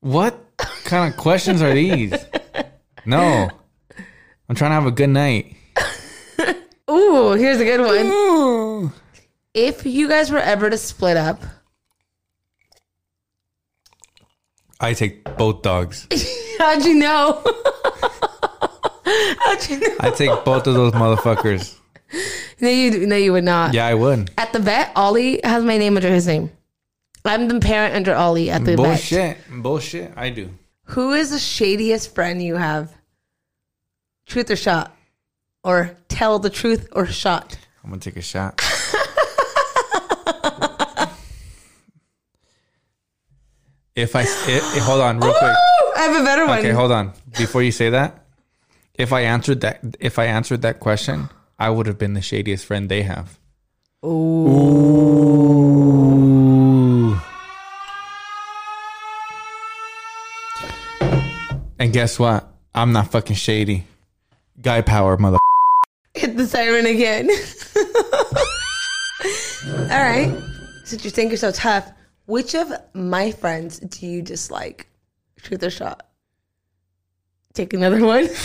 What 0.00 0.38
kind 0.84 1.12
of 1.12 1.18
questions 1.18 1.60
are 1.60 1.74
these? 1.74 2.14
No. 3.04 3.50
I'm 4.48 4.54
trying 4.56 4.70
to 4.70 4.74
have 4.74 4.86
a 4.86 4.90
good 4.90 5.10
night. 5.10 5.54
Ooh, 6.90 7.32
here's 7.32 7.60
a 7.60 7.64
good 7.64 7.80
one. 7.80 8.92
If 9.52 9.84
you 9.84 10.08
guys 10.08 10.30
were 10.30 10.38
ever 10.38 10.70
to 10.70 10.78
split 10.78 11.16
up, 11.18 11.42
I 14.80 14.92
take 14.94 15.24
both 15.36 15.62
dogs. 15.62 16.06
how'd 16.58 16.84
you 16.84 16.94
know? 16.94 17.42
How'd 19.06 19.68
you 19.70 19.78
know? 19.80 19.96
I 20.00 20.10
take 20.10 20.30
both 20.44 20.66
of 20.66 20.74
those 20.74 20.92
motherfuckers. 20.92 21.74
No, 22.60 22.68
you 22.68 23.06
no, 23.06 23.16
you 23.16 23.32
would 23.32 23.44
not. 23.44 23.74
Yeah, 23.74 23.86
I 23.86 23.94
would. 23.94 24.30
At 24.38 24.52
the 24.52 24.58
vet, 24.58 24.92
Ollie 24.96 25.40
has 25.44 25.64
my 25.64 25.76
name 25.78 25.96
under 25.96 26.08
his 26.08 26.26
name. 26.26 26.50
I'm 27.24 27.48
the 27.48 27.58
parent 27.60 27.94
under 27.96 28.14
Ollie 28.14 28.50
at 28.50 28.64
the 28.64 28.76
vet. 28.76 28.84
Bullshit. 28.86 29.36
Bullshit. 29.50 30.12
I 30.16 30.30
do. 30.30 30.50
Who 30.90 31.12
is 31.12 31.30
the 31.30 31.38
shadiest 31.38 32.14
friend 32.14 32.40
you 32.42 32.54
have? 32.56 32.92
Truth 34.26 34.50
or 34.52 34.56
shot? 34.56 34.94
Or 35.64 35.96
tell 36.08 36.38
the 36.38 36.50
truth 36.50 36.88
or 36.92 37.06
shot? 37.06 37.58
I'm 37.82 37.90
gonna 37.90 38.00
take 38.00 38.16
a 38.16 38.22
shot. 38.22 38.60
if 43.94 44.14
I 44.14 44.20
i- 44.22 44.24
i- 44.76 44.80
hold 44.80 45.00
on 45.00 45.18
real 45.20 45.32
quick. 45.32 45.54
I 45.96 46.00
have 46.02 46.20
a 46.20 46.24
better 46.24 46.46
one. 46.46 46.58
Okay, 46.58 46.70
hold 46.70 46.92
on. 46.92 47.12
Before 47.38 47.62
you 47.62 47.72
say 47.72 47.90
that, 47.90 48.25
if 48.98 49.12
I 49.12 49.20
answered 49.22 49.60
that, 49.60 49.80
if 50.00 50.18
I 50.18 50.24
answered 50.26 50.62
that 50.62 50.80
question, 50.80 51.28
I 51.58 51.70
would 51.70 51.86
have 51.86 51.98
been 51.98 52.14
the 52.14 52.20
shadiest 52.20 52.64
friend 52.64 52.88
they 52.88 53.02
have. 53.02 53.38
Ooh. 54.04 55.26
And 61.78 61.92
guess 61.92 62.18
what? 62.18 62.48
I'm 62.74 62.92
not 62.92 63.10
fucking 63.10 63.36
shady. 63.36 63.84
Guy 64.60 64.80
power, 64.80 65.16
mother. 65.16 65.38
Hit 66.14 66.36
the 66.36 66.46
siren 66.46 66.86
again. 66.86 67.28
All 69.90 70.02
right. 70.02 70.34
since 70.84 71.04
you 71.04 71.10
think 71.10 71.30
you're 71.30 71.36
so 71.36 71.52
tough, 71.52 71.90
which 72.26 72.54
of 72.54 72.72
my 72.94 73.30
friends 73.30 73.78
do 73.78 74.06
you 74.06 74.22
dislike? 74.22 74.86
Shoot 75.42 75.60
their 75.60 75.70
shot. 75.70 76.06
Take 77.52 77.74
another 77.74 78.04
one. 78.04 78.28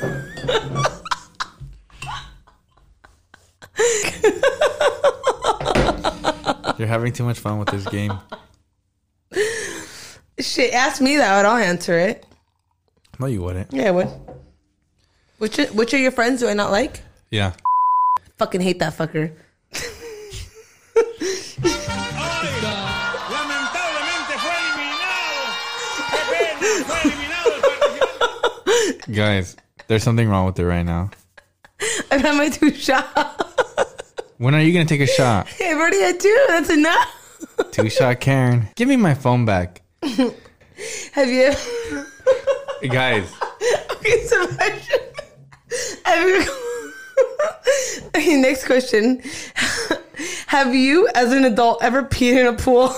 You're 6.78 6.86
having 6.86 7.12
too 7.12 7.24
much 7.24 7.40
fun 7.40 7.58
with 7.58 7.68
this 7.68 7.84
game. 7.88 8.12
Shit, 10.38 10.72
ask 10.72 11.00
me 11.00 11.16
that, 11.16 11.44
I'll 11.44 11.56
answer 11.56 11.98
it. 11.98 12.24
No, 13.18 13.26
you 13.26 13.42
wouldn't. 13.42 13.72
Yeah, 13.72 13.88
I 13.88 13.90
would. 13.90 14.08
Which 15.38 15.56
which 15.56 15.92
of 15.94 16.00
your 16.00 16.12
friends 16.12 16.40
do 16.40 16.48
I 16.48 16.54
not 16.54 16.70
like? 16.70 17.00
Yeah. 17.30 17.52
Fucking 18.36 18.60
hate 18.60 18.78
that 18.78 18.96
fucker. 18.96 19.32
Lamentablemente 23.30 24.38
fue 24.38 24.50
eliminado. 24.50 25.54
Qué 26.10 26.18
pena, 26.30 26.84
fue 26.86 27.00
eliminado 27.02 27.48
el 27.54 27.60
participante. 27.62 29.12
Guys, 29.12 29.56
there's 29.88 30.02
something 30.02 30.28
wrong 30.28 30.46
with 30.46 30.58
it 30.58 30.64
right 30.64 30.84
now. 30.84 31.10
I've 32.10 32.20
had 32.20 32.36
my 32.36 32.48
two 32.48 32.72
shots. 32.74 34.14
When 34.38 34.54
are 34.54 34.60
you 34.60 34.72
gonna 34.72 34.84
take 34.84 35.00
a 35.00 35.06
shot? 35.06 35.48
I've 35.60 35.76
already 35.76 36.00
had 36.00 36.20
two. 36.20 36.44
That's 36.48 36.70
enough. 36.70 37.14
Two 37.72 37.90
shot 37.90 38.20
Karen. 38.20 38.68
Give 38.76 38.88
me 38.88 38.96
my 38.96 39.14
phone 39.14 39.44
back. 39.44 39.82
Have 40.02 41.28
you? 41.28 41.52
Guys, 42.88 43.32
Okay, 43.96 44.22
so 44.26 44.48
imagine- 44.48 45.00
Have 46.04 46.28
you? 46.28 46.92
okay, 48.14 48.40
next 48.40 48.64
question. 48.66 49.20
Have 50.46 50.74
you, 50.74 51.08
as 51.14 51.32
an 51.32 51.44
adult, 51.44 51.82
ever 51.82 52.04
peed 52.04 52.38
in 52.40 52.46
a 52.46 52.52
pool? 52.52 52.94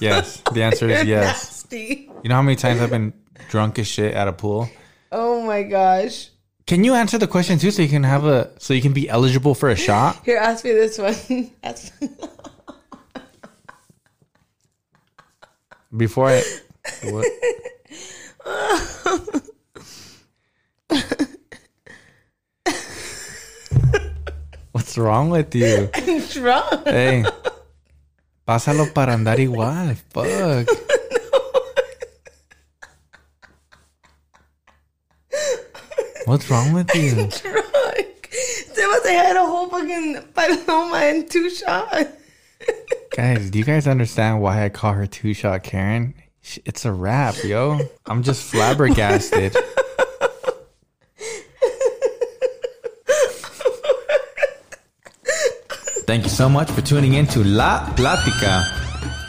yes. 0.00 0.42
The 0.52 0.62
answer 0.62 0.88
is 0.88 1.04
yes. 1.04 1.24
Nasty. 1.72 2.10
You 2.22 2.28
know 2.28 2.34
how 2.36 2.42
many 2.42 2.56
times 2.56 2.80
I've 2.82 2.90
been 2.90 3.14
drunk 3.48 3.78
as 3.78 3.86
shit 3.86 4.14
at 4.14 4.28
a 4.28 4.32
pool? 4.32 4.68
My 5.52 5.64
gosh. 5.64 6.30
Can 6.66 6.82
you 6.82 6.94
answer 6.94 7.18
the 7.18 7.26
question 7.28 7.58
too 7.58 7.70
so 7.70 7.82
you 7.82 7.88
can 7.90 8.04
have 8.04 8.24
a 8.24 8.48
so 8.58 8.72
you 8.72 8.80
can 8.80 8.94
be 8.94 9.04
eligible 9.06 9.54
for 9.54 9.68
a 9.68 9.76
shot? 9.76 10.16
Here, 10.24 10.38
ask 10.38 10.64
me 10.64 10.72
this 10.72 10.96
one. 10.96 11.12
Ask- 11.62 11.92
Before 15.94 16.28
I 16.30 16.40
what? 17.12 17.26
What's 24.72 24.96
wrong 24.96 25.28
with 25.28 25.54
you? 25.54 25.90
I'm 25.94 26.20
drunk. 26.32 26.88
Hey. 26.88 27.24
Pásalo 28.48 28.88
para 28.94 29.12
andar 29.14 29.38
igual. 29.38 29.96
Fuck. 30.10 30.68
What's 36.24 36.48
wrong 36.50 36.72
with 36.72 36.88
you? 36.94 37.14
drunk. 37.14 38.30
There 38.74 38.88
was 38.88 39.06
I 39.06 39.10
had 39.12 39.36
a 39.36 39.44
whole 39.44 39.68
fucking 39.68 40.22
paloma 40.34 40.96
and 40.96 41.30
two 41.30 41.50
shots. 41.50 42.10
Guys, 43.10 43.50
do 43.50 43.58
you 43.58 43.64
guys 43.64 43.86
understand 43.86 44.40
why 44.40 44.64
I 44.64 44.68
call 44.68 44.92
her 44.94 45.06
two 45.06 45.34
shot 45.34 45.62
Karen? 45.64 46.14
It's 46.64 46.84
a 46.84 46.92
wrap, 46.92 47.34
yo. 47.44 47.80
I'm 48.06 48.22
just 48.22 48.42
flabbergasted. 48.50 49.54
Thank 56.06 56.24
you 56.24 56.30
so 56.30 56.48
much 56.48 56.70
for 56.70 56.80
tuning 56.82 57.14
in 57.14 57.26
to 57.28 57.42
La 57.44 57.86
Platica. 57.94 58.64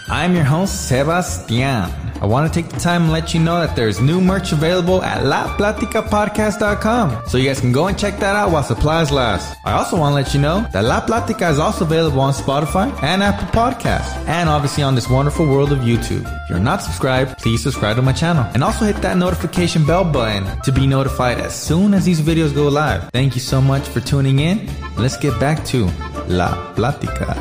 I'm 0.10 0.34
your 0.36 0.44
host, 0.44 0.88
Sebastian. 0.90 1.90
I 2.24 2.26
want 2.26 2.52
to 2.52 2.62
take 2.62 2.72
the 2.72 2.80
time 2.80 3.04
and 3.04 3.12
let 3.12 3.34
you 3.34 3.42
know 3.42 3.60
that 3.60 3.76
there's 3.76 4.00
new 4.00 4.22
merch 4.22 4.54
available 4.54 5.04
at 5.04 5.24
LaPlaticaPodcast.com. 5.24 7.28
So 7.28 7.38
you 7.38 7.50
guys 7.50 7.60
can 7.60 7.74
go 7.74 7.88
and 7.88 8.00
check 8.00 8.18
that 8.20 8.34
out 8.34 8.50
while 8.50 8.64
supplies 8.64 9.12
last. 9.12 9.58
I 9.66 9.74
also 9.74 10.00
want 10.00 10.12
to 10.12 10.16
let 10.16 10.34
you 10.34 10.40
know 10.40 10.66
that 10.72 10.86
La 10.86 11.06
Platica 11.06 11.52
is 11.52 11.60
also 11.60 11.84
available 11.84 12.22
on 12.22 12.32
Spotify 12.32 12.98
and 13.04 13.22
Apple 13.22 13.48
Podcasts, 13.48 14.16
and 14.26 14.48
obviously 14.48 14.84
on 14.84 14.96
this 14.96 15.10
wonderful 15.10 15.46
world 15.46 15.74
of 15.74 15.80
YouTube. 15.80 16.24
If 16.44 16.50
you're 16.50 16.60
not 16.60 16.82
subscribed, 16.82 17.40
please 17.40 17.62
subscribe 17.62 17.98
to 17.98 18.02
my 18.02 18.14
channel. 18.14 18.50
And 18.54 18.64
also 18.64 18.86
hit 18.86 19.02
that 19.02 19.18
notification 19.18 19.86
bell 19.86 20.06
button 20.06 20.46
to 20.62 20.72
be 20.72 20.88
notified 20.88 21.42
as 21.42 21.54
soon 21.54 21.94
as 21.94 22.06
these 22.06 22.22
videos 22.22 22.56
go 22.56 22.70
live. 22.70 23.10
Thank 23.12 23.36
you 23.36 23.42
so 23.42 23.60
much 23.60 23.86
for 23.86 24.00
tuning 24.00 24.40
in. 24.40 24.70
Let's 24.96 25.18
get 25.18 25.38
back 25.42 25.66
to 25.66 25.90
La 26.30 26.74
Platica. 26.74 27.36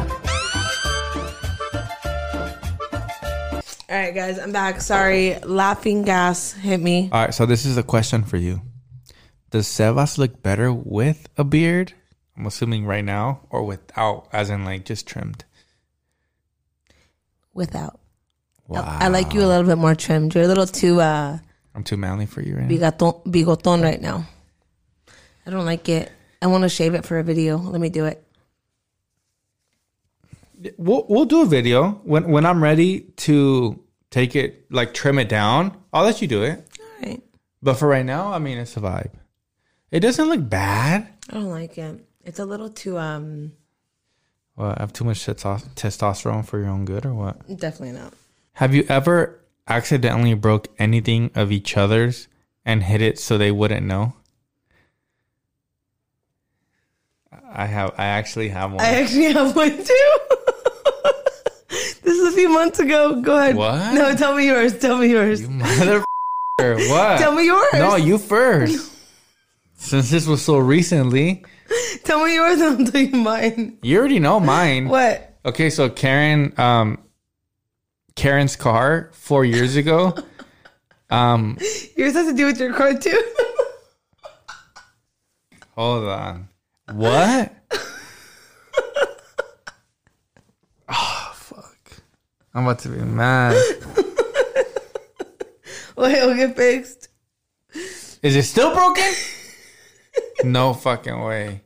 All 3.92 3.98
right, 3.98 4.14
guys, 4.14 4.38
I'm 4.38 4.52
back. 4.52 4.80
Sorry, 4.80 5.38
laughing 5.40 6.02
gas 6.02 6.52
hit 6.52 6.80
me. 6.80 7.10
All 7.12 7.26
right, 7.26 7.34
so 7.34 7.44
this 7.44 7.66
is 7.66 7.76
a 7.76 7.82
question 7.82 8.24
for 8.24 8.38
you. 8.38 8.62
Does 9.50 9.66
Sebas 9.66 10.16
look 10.16 10.42
better 10.42 10.72
with 10.72 11.28
a 11.36 11.44
beard? 11.44 11.92
I'm 12.34 12.46
assuming 12.46 12.86
right 12.86 13.04
now, 13.04 13.42
or 13.50 13.64
without, 13.64 14.28
as 14.32 14.48
in 14.48 14.64
like 14.64 14.86
just 14.86 15.06
trimmed. 15.06 15.44
Without. 17.52 18.00
Wow, 18.66 18.96
I 18.98 19.08
like 19.08 19.34
you 19.34 19.44
a 19.44 19.46
little 19.46 19.66
bit 19.66 19.76
more 19.76 19.94
trimmed. 19.94 20.34
You're 20.34 20.44
a 20.44 20.48
little 20.48 20.66
too 20.66 21.02
uh 21.02 21.36
I'm 21.74 21.84
too 21.84 21.98
manly 21.98 22.24
for 22.24 22.40
you 22.40 22.56
right 22.56 22.66
now. 22.66 22.74
bigoton, 22.74 23.22
bigoton 23.26 23.82
right 23.82 24.00
now. 24.00 24.26
I 25.44 25.50
don't 25.50 25.66
like 25.66 25.90
it. 25.90 26.10
I 26.40 26.46
want 26.46 26.62
to 26.62 26.70
shave 26.70 26.94
it 26.94 27.04
for 27.04 27.18
a 27.18 27.22
video. 27.22 27.58
Let 27.58 27.78
me 27.78 27.90
do 27.90 28.06
it. 28.06 28.26
We'll 30.76 31.06
we'll 31.08 31.24
do 31.24 31.42
a 31.42 31.46
video 31.46 32.00
when 32.04 32.30
when 32.30 32.46
I'm 32.46 32.62
ready 32.62 33.00
to 33.26 33.82
take 34.10 34.36
it 34.36 34.66
like 34.70 34.94
trim 34.94 35.18
it 35.18 35.28
down. 35.28 35.76
I'll 35.92 36.04
let 36.04 36.22
you 36.22 36.28
do 36.28 36.42
it. 36.42 36.66
All 36.80 37.08
right. 37.08 37.22
But 37.62 37.74
for 37.74 37.88
right 37.88 38.04
now, 38.04 38.32
I 38.32 38.38
mean, 38.38 38.58
it's 38.58 38.76
a 38.76 38.80
vibe. 38.80 39.10
It 39.90 40.00
doesn't 40.00 40.28
look 40.28 40.48
bad. 40.48 41.08
I 41.30 41.34
don't 41.34 41.50
like 41.50 41.78
it. 41.78 42.04
It's 42.24 42.38
a 42.38 42.44
little 42.44 42.68
too 42.70 42.98
um 42.98 43.52
Well, 44.56 44.74
I 44.76 44.80
have 44.80 44.92
too 44.92 45.04
much 45.04 45.24
testosterone 45.26 46.44
for 46.46 46.58
your 46.58 46.68
own 46.68 46.84
good, 46.84 47.04
or 47.06 47.14
what? 47.14 47.46
definitely 47.58 47.92
not. 47.98 48.14
Have 48.54 48.74
you 48.74 48.84
ever 48.88 49.40
accidentally 49.66 50.34
broke 50.34 50.68
anything 50.78 51.30
of 51.34 51.50
each 51.52 51.76
other's 51.76 52.28
and 52.64 52.82
hid 52.82 53.00
it 53.00 53.18
so 53.18 53.38
they 53.38 53.50
wouldn't 53.50 53.86
know? 53.86 54.14
I 57.54 57.66
have. 57.66 57.92
I 57.98 58.06
actually 58.06 58.48
have 58.48 58.72
one. 58.72 58.80
I 58.80 59.00
actually 59.00 59.32
have 59.32 59.54
one 59.54 59.76
too. 59.84 60.16
This 62.42 62.48
is 62.48 62.48
a 62.48 62.48
few 62.48 62.48
months 62.48 62.78
ago. 62.78 63.20
Go 63.20 63.38
ahead. 63.38 63.56
What? 63.56 63.94
No, 63.94 64.14
tell 64.14 64.34
me 64.34 64.46
yours. 64.46 64.78
Tell 64.78 64.98
me 64.98 65.10
yours. 65.10 65.42
you 65.42 65.48
mother. 65.50 66.00
what? 66.58 67.18
Tell 67.18 67.32
me 67.34 67.46
yours. 67.46 67.72
No, 67.74 67.96
you 67.96 68.18
first. 68.18 68.90
Since 69.74 70.10
this 70.10 70.26
was 70.26 70.42
so 70.42 70.58
recently, 70.58 71.44
Tell 72.04 72.24
me 72.24 72.34
yours 72.34 72.60
and 72.60 72.86
I'll 72.86 72.92
tell 72.92 73.00
you 73.00 73.16
mine. 73.16 73.78
you 73.82 73.98
already 73.98 74.18
know 74.18 74.40
mine. 74.40 74.88
What? 74.88 75.38
Okay, 75.44 75.70
so 75.70 75.88
Karen, 75.88 76.52
um, 76.58 76.98
Karen's 78.14 78.56
car 78.56 79.10
four 79.12 79.44
years 79.44 79.76
ago. 79.76 80.14
um, 81.10 81.58
Yours 81.96 82.14
has 82.14 82.26
to 82.26 82.34
do 82.34 82.46
with 82.46 82.58
your 82.60 82.74
car 82.74 82.94
too. 82.94 83.34
hold 85.70 86.04
on. 86.08 86.48
What? 86.92 87.52
oh 90.88 91.32
fuck! 91.34 92.02
I'm 92.54 92.64
about 92.64 92.80
to 92.80 92.88
be 92.88 92.98
mad. 92.98 93.54
Wait, 95.96 96.14
it'll 96.14 96.34
get 96.34 96.56
fixed. 96.56 97.08
Is 98.22 98.36
it 98.36 98.42
still 98.44 98.72
broken? 98.74 99.12
no 100.44 100.74
fucking 100.74 101.20
way. 101.22 101.62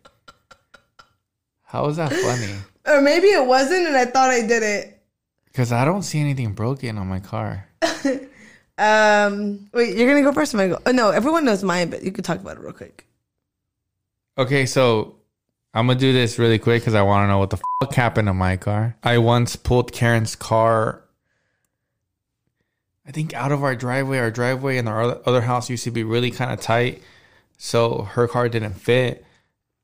How 1.62 1.86
is 1.86 1.96
that 1.96 2.12
funny? 2.12 2.54
Or 2.86 3.00
maybe 3.00 3.26
it 3.28 3.46
wasn't 3.46 3.86
and 3.86 3.96
I 3.96 4.04
thought 4.04 4.30
I 4.30 4.46
did 4.46 4.62
it. 4.62 5.02
Because 5.46 5.72
I 5.72 5.84
don't 5.84 6.02
see 6.02 6.20
anything 6.20 6.52
broken 6.52 6.98
on 6.98 7.06
my 7.06 7.20
car. 7.20 7.68
Um 8.78 9.70
wait, 9.72 9.96
you're 9.96 10.06
gonna 10.06 10.20
go 10.20 10.32
first 10.32 10.52
or 10.54 10.60
am 10.60 10.70
I 10.70 10.74
go? 10.74 10.82
Oh 10.84 10.90
no, 10.90 11.08
everyone 11.08 11.46
knows 11.46 11.64
mine, 11.64 11.88
but 11.88 12.02
you 12.02 12.12
could 12.12 12.26
talk 12.26 12.40
about 12.40 12.58
it 12.58 12.60
real 12.60 12.74
quick. 12.74 13.06
Okay, 14.36 14.66
so 14.66 15.16
I'm 15.76 15.86
gonna 15.86 15.98
do 15.98 16.14
this 16.14 16.38
really 16.38 16.58
quick 16.58 16.80
because 16.80 16.94
I 16.94 17.02
want 17.02 17.24
to 17.24 17.28
know 17.28 17.38
what 17.38 17.50
the 17.50 17.60
fuck 17.80 17.92
happened 17.92 18.28
to 18.28 18.32
my 18.34 18.56
car. 18.56 18.96
I 19.02 19.18
once 19.18 19.56
pulled 19.56 19.92
Karen's 19.92 20.34
car. 20.34 21.04
I 23.06 23.10
think 23.10 23.34
out 23.34 23.52
of 23.52 23.62
our 23.62 23.76
driveway. 23.76 24.16
Our 24.16 24.30
driveway 24.30 24.78
and 24.78 24.88
our 24.88 25.20
other- 25.26 25.42
house 25.42 25.68
used 25.68 25.84
to 25.84 25.90
be 25.90 26.02
really 26.02 26.30
kind 26.30 26.50
of 26.50 26.62
tight, 26.62 27.02
so 27.58 28.02
her 28.12 28.26
car 28.26 28.48
didn't 28.48 28.72
fit 28.72 29.26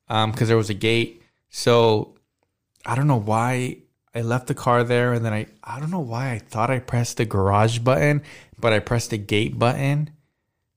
um 0.09 0.33
because 0.33 0.49
there 0.49 0.57
was 0.57 0.71
a 0.71 0.75
gate. 0.75 1.23
So 1.51 2.17
I 2.87 2.95
don't 2.95 3.07
know 3.07 3.21
why 3.21 3.77
I 4.15 4.23
left 4.23 4.47
the 4.47 4.55
car 4.55 4.85
there, 4.85 5.13
and 5.13 5.23
then 5.23 5.35
I 5.35 5.47
I 5.63 5.79
don't 5.79 5.91
know 5.91 6.01
why 6.01 6.33
I 6.33 6.39
thought 6.39 6.71
I 6.71 6.79
pressed 6.79 7.19
the 7.19 7.27
garage 7.27 7.81
button, 7.81 8.23
but 8.59 8.73
I 8.73 8.79
pressed 8.79 9.11
the 9.11 9.19
gate 9.19 9.59
button. 9.59 10.09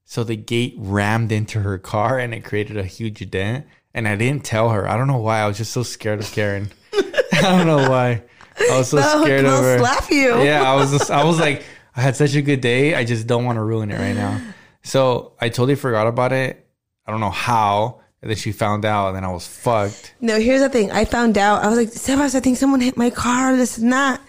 So 0.04 0.26
the 0.26 0.36
gate 0.36 0.76
rammed 0.78 1.32
into 1.32 1.62
her 1.62 1.78
car 1.78 2.20
and 2.20 2.34
it 2.34 2.44
created 2.44 2.76
a 2.76 2.84
huge 2.84 3.32
dent. 3.32 3.66
And 3.96 4.10
I 4.10 4.18
didn't 4.18 4.44
tell 4.44 4.70
her. 4.70 4.88
I 4.88 4.98
don't 4.98 5.08
know 5.08 5.20
why. 5.20 5.40
I 5.40 5.48
was 5.48 5.58
just 5.58 5.72
so 5.72 5.82
scared 5.82 6.20
of 6.20 6.30
Karen. 6.34 6.70
I 6.94 7.42
don't 7.42 7.66
know 7.66 7.90
why. 7.90 8.24
I 8.60 8.78
was 8.78 8.90
so 8.90 9.00
scared 9.24 9.46
of 9.46 9.52
her. 9.64 9.80
slap 9.80 10.12
you. 10.12 10.44
Yeah, 10.44 10.70
I 10.70 10.76
was. 10.76 10.92
Just, 10.92 11.10
I 11.10 11.24
was 11.24 11.40
like, 11.40 11.64
I 11.96 12.02
had 12.02 12.18
such 12.18 12.36
a 12.36 12.42
good 12.42 12.60
day. 12.60 12.94
I 12.94 13.06
just 13.06 13.26
don't 13.26 13.46
want 13.46 13.56
to 13.56 13.64
ruin 13.64 13.90
it 13.90 13.98
right 13.98 14.14
now. 14.14 14.42
So 14.84 15.34
I 15.40 15.48
totally 15.48 15.76
forgot 15.76 16.08
about 16.08 16.34
it. 16.34 16.68
I 17.08 17.12
don't 17.12 17.22
know 17.22 17.30
how. 17.32 18.02
And 18.22 18.30
then 18.30 18.36
she 18.36 18.52
found 18.52 18.84
out, 18.84 19.08
and 19.08 19.16
then 19.16 19.24
I 19.24 19.32
was 19.32 19.48
fucked. 19.48 20.14
No, 20.20 20.40
here's 20.40 20.62
the 20.62 20.70
thing. 20.70 20.92
I 20.92 21.06
found 21.06 21.38
out. 21.38 21.64
I 21.64 21.70
was 21.70 21.78
like, 21.78 21.90
Sebas, 21.90 22.36
I 22.36 22.42
think 22.42 22.58
someone 22.58 22.82
hit 22.82 22.98
my 22.98 23.10
car. 23.10 23.56
This 23.56 23.78
and 23.78 23.94
that. 23.94 24.20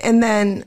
And 0.00 0.22
then 0.22 0.64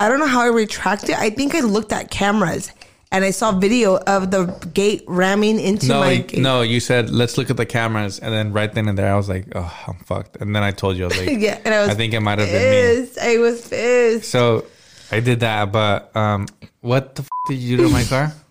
I 0.00 0.08
don't 0.08 0.18
know 0.18 0.26
how 0.26 0.40
I 0.40 0.46
retracted. 0.46 1.14
I 1.14 1.28
think 1.28 1.54
I 1.54 1.60
looked 1.60 1.92
at 1.92 2.10
cameras 2.10 2.72
and 3.12 3.24
I 3.24 3.30
saw 3.30 3.52
video 3.52 3.98
of 3.98 4.30
the 4.30 4.46
gate 4.74 5.04
ramming 5.06 5.60
into 5.60 5.86
No, 5.86 6.00
my 6.00 6.16
gate. 6.16 6.40
no, 6.40 6.62
you 6.62 6.80
said 6.80 7.10
let's 7.10 7.36
look 7.38 7.50
at 7.50 7.56
the 7.56 7.66
cameras, 7.66 8.18
and 8.18 8.32
then 8.34 8.52
right 8.52 8.72
then 8.72 8.88
and 8.88 8.98
there, 8.98 9.12
I 9.12 9.16
was 9.16 9.28
like, 9.28 9.46
oh, 9.54 9.72
I'm 9.86 9.98
fucked. 9.98 10.36
And 10.38 10.56
then 10.56 10.62
I 10.64 10.72
told 10.72 10.96
you, 10.96 11.04
I 11.04 11.08
was 11.08 11.18
like, 11.18 11.28
Yeah, 11.38 11.60
and 11.64 11.72
I 11.74 11.80
was. 11.82 11.90
I 11.90 11.94
think 11.94 12.14
it 12.14 12.20
might 12.20 12.38
have 12.40 12.48
been 12.48 12.70
me. 13.04 13.08
I 13.22 13.38
was 13.38 13.68
pissed. 13.68 14.30
So 14.30 14.64
I 15.12 15.20
did 15.20 15.40
that, 15.40 15.70
but 15.70 16.14
um, 16.16 16.48
what 16.80 17.14
the 17.14 17.22
f- 17.22 17.28
did 17.48 17.58
you 17.58 17.76
do 17.76 17.84
to 17.86 17.92
my 17.92 18.04
car? 18.04 18.32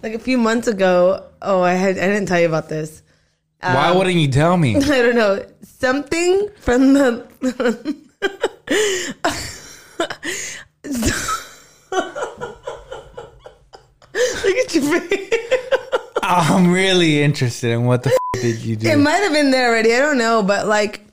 Like 0.00 0.14
a 0.14 0.18
few 0.20 0.38
months 0.38 0.68
ago. 0.68 1.24
Oh, 1.42 1.60
I 1.60 1.72
had. 1.72 1.98
I 1.98 2.06
didn't 2.06 2.26
tell 2.26 2.38
you 2.38 2.46
about 2.46 2.68
this. 2.68 3.02
Why 3.60 3.90
wouldn't 3.90 4.14
you 4.14 4.28
tell 4.30 4.56
me? 4.56 4.76
I 4.76 4.80
don't 4.80 5.16
know. 5.16 5.44
Something 5.62 6.48
from 6.60 6.92
the. 6.92 7.26
Look 11.92 12.56
at 14.56 14.74
your 14.74 15.00
face. 15.00 15.34
I'm 16.22 16.70
really 16.72 17.22
interested 17.22 17.70
in 17.70 17.84
what 17.84 18.02
the 18.02 18.10
f- 18.10 18.42
did 18.42 18.58
you 18.58 18.76
do? 18.76 18.88
It 18.88 18.98
might 18.98 19.18
have 19.18 19.32
been 19.32 19.50
there 19.50 19.68
already. 19.70 19.94
I 19.94 19.98
don't 19.98 20.18
know, 20.18 20.42
but 20.42 20.66
like, 20.66 21.06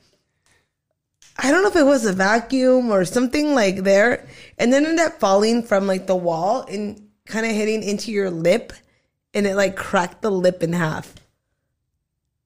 I 1.38 1.52
don't 1.52 1.62
know 1.64 1.70
if 1.70 1.76
it 1.76 1.86
was 1.86 2.06
a 2.06 2.14
vacuum 2.14 2.92
or 2.92 3.06
something 3.06 3.54
like 3.56 3.84
there, 3.84 4.28
and 4.58 4.74
then 4.74 4.86
ended 4.86 5.06
up 5.06 5.20
falling 5.20 5.64
from 5.64 5.88
like 5.88 6.08
the 6.08 6.16
wall 6.16 6.62
and 6.64 7.08
kind 7.26 7.46
of 7.46 7.52
hitting 7.54 7.84
into 7.84 8.12
your 8.12 8.30
lip, 8.30 8.74
and 9.34 9.46
it 9.48 9.56
like 9.56 9.76
cracked 9.76 10.22
the 10.22 10.32
lip 10.32 10.64
in 10.64 10.74
half. 10.74 11.14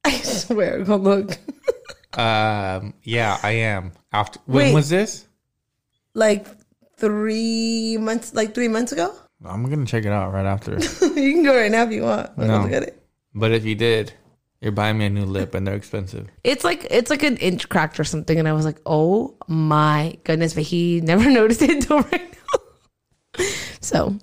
I 0.05 0.11
swear, 0.17 0.83
go 0.83 0.95
look. 0.95 1.37
Um, 2.13 2.93
yeah, 3.03 3.37
I 3.43 3.51
am. 3.51 3.91
After 4.11 4.39
when 4.45 4.67
Wait. 4.67 4.73
was 4.73 4.89
this? 4.89 5.25
like 6.15 6.47
three 6.99 7.97
months, 7.97 8.33
like 8.33 8.53
three 8.53 8.67
months 8.67 8.91
ago. 8.91 9.13
I'm 9.43 9.63
gonna 9.69 9.85
check 9.85 10.05
it 10.05 10.11
out 10.11 10.33
right 10.33 10.45
after. 10.45 10.73
you 11.01 11.33
can 11.33 11.43
go 11.43 11.55
right 11.55 11.71
now 11.71 11.83
if 11.83 11.91
you 11.91 12.03
want. 12.03 12.37
Like, 12.37 12.47
No. 12.47 12.63
Look 12.63 12.71
at 12.73 12.83
it. 12.83 13.01
but 13.33 13.51
if 13.51 13.63
you 13.65 13.75
did, 13.75 14.13
you're 14.61 14.73
buying 14.73 14.97
me 14.97 15.05
a 15.05 15.09
new 15.09 15.23
lip, 15.25 15.55
and 15.55 15.65
they're 15.65 15.75
expensive. 15.75 16.27
It's 16.43 16.63
like 16.65 16.85
it's 16.91 17.09
like 17.09 17.23
an 17.23 17.37
inch 17.37 17.69
cracked 17.69 17.99
or 17.99 18.03
something, 18.03 18.37
and 18.37 18.47
I 18.47 18.53
was 18.53 18.65
like, 18.65 18.81
"Oh 18.85 19.35
my 19.47 20.17
goodness!" 20.25 20.53
But 20.53 20.63
he 20.63 20.99
never 21.01 21.29
noticed 21.39 21.61
it 21.61 21.69
until 21.69 22.01
right 22.01 22.35
now. 23.37 23.45
so 23.79 24.19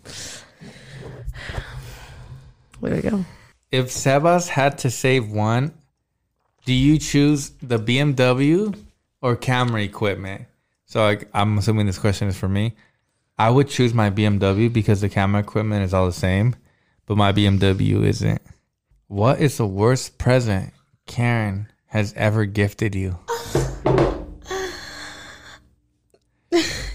there 2.82 2.94
we 2.94 3.00
go. 3.02 3.24
If 3.72 3.86
Sebas 3.88 4.48
had 4.48 4.78
to 4.78 4.90
save 4.90 5.30
one, 5.30 5.72
do 6.64 6.72
you 6.74 6.98
choose 6.98 7.50
the 7.62 7.78
BMW 7.78 8.76
or 9.22 9.36
camera 9.36 9.82
equipment? 9.82 10.46
So 10.86 11.02
like, 11.02 11.28
I'm 11.34 11.58
assuming 11.58 11.86
this 11.86 11.98
question 11.98 12.28
is 12.28 12.38
for 12.38 12.48
me. 12.48 12.74
I 13.38 13.50
would 13.50 13.68
choose 13.68 13.92
my 13.92 14.08
BMW 14.10 14.72
because 14.72 15.00
the 15.00 15.08
camera 15.08 15.42
equipment 15.42 15.84
is 15.84 15.92
all 15.92 16.06
the 16.06 16.12
same, 16.12 16.56
but 17.04 17.16
my 17.16 17.32
BMW 17.32 18.04
isn't. 18.04 18.40
What 19.08 19.40
is 19.40 19.58
the 19.58 19.66
worst 19.66 20.16
present 20.16 20.72
Karen 21.06 21.68
has 21.86 22.14
ever 22.16 22.46
gifted 22.46 22.94
you? 22.94 23.18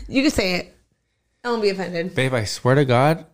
You 0.07 0.23
can 0.23 0.31
say 0.31 0.55
it. 0.55 0.77
I 1.41 1.49
won't 1.49 1.61
be 1.61 1.69
offended. 1.69 2.13
Babe, 2.15 2.33
I 2.33 2.43
swear 2.43 2.75
to 2.75 2.83
God, 2.83 3.25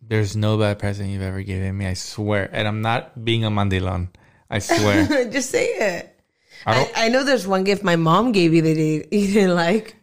there's 0.00 0.34
no 0.34 0.56
bad 0.56 0.78
present 0.78 1.10
you've 1.10 1.20
ever 1.20 1.42
given 1.42 1.76
me. 1.76 1.86
I 1.86 1.92
swear. 1.92 2.48
And 2.50 2.66
I'm 2.66 2.80
not 2.80 3.22
being 3.22 3.44
a 3.44 3.50
mandilon. 3.50 4.08
I 4.48 4.58
swear. 4.58 5.06
Just 5.30 5.50
say 5.50 5.66
it. 5.66 6.20
I 6.64 6.90
I, 6.96 7.06
I 7.06 7.08
know 7.10 7.22
there's 7.22 7.46
one 7.46 7.64
gift 7.64 7.84
my 7.84 7.96
mom 7.96 8.32
gave 8.32 8.54
you 8.54 8.62
that 8.62 8.76
you 8.78 9.02
didn't 9.10 9.54
like. 9.54 9.96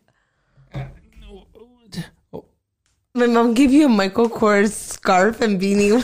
My 3.16 3.26
mom 3.28 3.54
gave 3.54 3.72
you 3.72 3.86
a 3.86 3.90
Michael 3.90 4.30
Kors 4.30 4.72
scarf 4.72 5.42
and 5.42 5.60
beanie. 5.60 6.04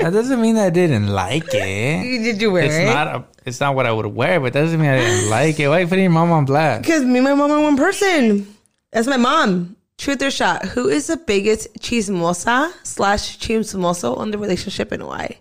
that 0.00 0.12
doesn't 0.12 0.40
mean 0.40 0.56
I 0.56 0.70
didn't 0.70 1.08
like 1.08 1.44
it. 1.54 2.02
Did 2.24 2.40
you 2.42 2.50
wear 2.50 2.64
It's 2.64 2.74
it? 2.74 2.84
not 2.86 3.06
a, 3.06 3.24
it's 3.46 3.60
not 3.60 3.74
what 3.74 3.86
I 3.86 3.92
would 3.92 4.06
wear, 4.06 4.40
but 4.40 4.52
that 4.52 4.62
doesn't 4.62 4.80
mean 4.80 4.90
I 4.90 4.98
didn't 4.98 5.30
like 5.30 5.60
it. 5.60 5.68
Why 5.68 5.78
are 5.78 5.80
you 5.82 5.86
putting 5.86 6.04
your 6.04 6.12
mom 6.12 6.32
on 6.32 6.44
blast? 6.46 6.82
Because 6.82 7.04
me 7.04 7.18
and 7.18 7.24
my 7.24 7.34
mom 7.34 7.50
are 7.52 7.60
one 7.60 7.76
person. 7.76 8.54
That's 8.92 9.06
my 9.06 9.16
mom. 9.16 9.76
Truth 9.96 10.22
or 10.22 10.30
shot. 10.30 10.64
Who 10.64 10.88
is 10.88 11.06
the 11.06 11.16
biggest 11.16 11.72
chismosa 11.78 12.72
slash 12.82 13.38
chismoso 13.38 14.18
on 14.18 14.32
the 14.32 14.38
relationship 14.38 14.90
and 14.90 15.06
why? 15.06 15.38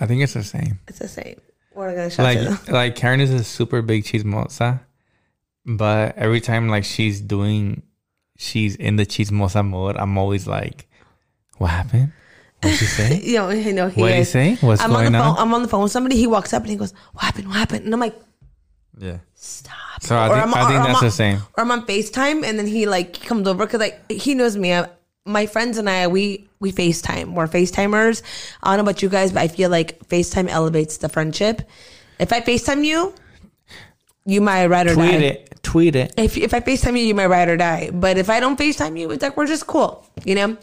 I 0.00 0.06
think 0.06 0.22
it's 0.22 0.32
the 0.32 0.42
same. 0.42 0.78
It's 0.88 0.98
the 1.00 1.08
same. 1.08 1.38
We're 1.74 1.94
gonna 1.94 2.08
shot. 2.10 2.22
Like 2.22 2.68
like 2.68 2.96
Karen 2.96 3.20
is 3.20 3.30
a 3.32 3.44
super 3.44 3.82
big 3.82 4.04
chismosa, 4.04 4.80
but 5.66 6.16
every 6.16 6.40
time 6.40 6.68
like 6.68 6.84
she's 6.84 7.20
doing, 7.20 7.82
she's 8.40 8.74
in 8.76 8.96
the 8.96 9.04
chismosa 9.04 9.62
mode. 9.66 9.96
I'm 9.96 10.16
always 10.16 10.46
like, 10.46 10.88
what 11.58 11.68
happened? 11.70 12.12
What 12.62 12.74
she 12.74 12.86
say? 12.86 13.20
You 13.24 13.34
know, 13.38 13.50
you 13.50 13.72
know 13.72 13.88
he 13.88 14.00
What 14.00 14.08
did 14.08 14.16
he 14.18 14.24
say? 14.24 14.54
What's 14.56 14.80
I'm 14.82 14.90
on 14.96 15.04
the 15.04 15.10
going 15.10 15.22
phone. 15.22 15.36
on? 15.36 15.38
I'm 15.38 15.54
on 15.54 15.62
the 15.62 15.68
phone 15.68 15.82
with 15.84 15.92
somebody. 15.92 16.16
He 16.16 16.26
walks 16.26 16.52
up 16.52 16.62
and 16.62 16.70
he 16.70 16.76
goes, 16.76 16.92
"What 17.12 17.24
happened? 17.24 17.48
What 17.48 17.56
happened?" 17.56 17.84
And 17.84 17.92
I'm 17.94 18.00
like, 18.00 18.18
Yeah. 18.98 19.18
"Stop." 19.34 19.76
So 20.02 20.18
I 20.18 20.28
think, 20.28 20.42
I'm, 20.42 20.54
I 20.54 20.68
think 20.68 20.82
that's 20.84 20.98
on- 20.98 21.04
the 21.04 21.10
same. 21.10 21.38
Or 21.56 21.64
I'm 21.64 21.70
on 21.70 21.86
Facetime 21.86 22.44
and 22.44 22.58
then 22.58 22.66
he 22.66 22.86
like 22.86 23.20
comes 23.22 23.46
over 23.46 23.64
because 23.66 23.80
like 23.80 24.10
he 24.10 24.34
knows 24.34 24.56
me. 24.56 24.72
I, 24.74 24.88
my 25.26 25.46
friends 25.46 25.76
and 25.78 25.88
I 25.88 26.06
we 26.06 26.48
we 26.60 26.72
Facetime. 26.72 27.34
We're 27.34 27.46
Facetimers. 27.46 28.22
I 28.62 28.70
don't 28.76 28.84
know 28.84 28.90
about 28.90 29.02
you 29.02 29.08
guys, 29.08 29.32
but 29.32 29.40
I 29.40 29.48
feel 29.48 29.70
like 29.70 30.06
Facetime 30.08 30.48
elevates 30.48 30.96
the 30.98 31.08
friendship. 31.08 31.62
If 32.18 32.32
I 32.32 32.40
Facetime 32.40 32.84
you, 32.84 33.14
you 34.26 34.40
might 34.40 34.66
ride 34.66 34.86
or 34.86 34.94
Tweet 34.94 35.10
die. 35.12 35.16
it. 35.18 35.58
Tweet 35.62 35.96
it. 35.96 36.14
If 36.16 36.36
if 36.36 36.54
I 36.54 36.60
FaceTime 36.60 36.98
you, 36.98 37.04
you 37.04 37.14
might 37.14 37.26
ride 37.26 37.48
or 37.48 37.56
die. 37.56 37.90
But 37.92 38.16
if 38.18 38.28
I 38.30 38.40
don't 38.40 38.58
FaceTime 38.58 38.98
you, 38.98 39.10
it's 39.10 39.22
like 39.22 39.36
we're 39.36 39.46
just 39.46 39.66
cool, 39.66 40.06
you 40.24 40.34
know. 40.34 40.56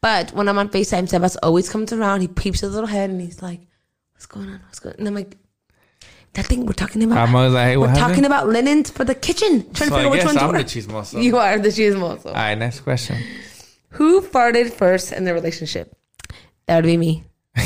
But 0.00 0.32
when 0.32 0.48
I'm 0.48 0.58
on 0.58 0.68
FaceTime, 0.68 1.08
Sebas 1.08 1.36
always 1.42 1.68
comes 1.68 1.92
around. 1.92 2.20
He 2.20 2.28
peeps 2.28 2.60
his 2.60 2.72
little 2.72 2.86
head 2.88 3.10
and 3.10 3.20
he's 3.20 3.42
like, 3.42 3.60
"What's 4.14 4.26
going 4.26 4.48
on? 4.48 4.60
What's 4.66 4.78
going?" 4.78 4.94
on? 4.94 4.98
And 5.00 5.08
I'm 5.08 5.14
like, 5.14 5.36
"That 6.34 6.46
thing 6.46 6.66
we're 6.66 6.72
talking 6.72 7.02
about." 7.02 7.18
I'm 7.18 7.34
always 7.34 7.52
like, 7.52 7.66
hey, 7.66 7.76
what 7.76 7.88
we're 7.88 7.88
happened? 7.98 8.08
talking 8.14 8.24
about 8.26 8.48
linens 8.48 8.90
for 8.90 9.04
the 9.04 9.14
kitchen. 9.14 9.62
Trying 9.72 9.74
So 9.74 9.84
to 9.86 9.90
figure 9.90 9.98
I 10.00 10.04
out 10.06 10.10
which 10.12 10.24
one's 10.24 10.36
I'm 10.38 10.52
the 10.52 10.64
chismoso. 10.64 11.22
You 11.22 11.36
are 11.38 11.58
the 11.58 11.68
chismoso. 11.68 12.26
All 12.26 12.32
right, 12.32 12.54
next 12.56 12.80
question. 12.80 13.16
Who 13.90 14.22
farted 14.22 14.72
first 14.72 15.12
in 15.12 15.24
the 15.24 15.34
relationship? 15.34 15.96
That 16.66 16.76
would 16.76 16.84
be 16.84 16.96
me. 16.96 17.24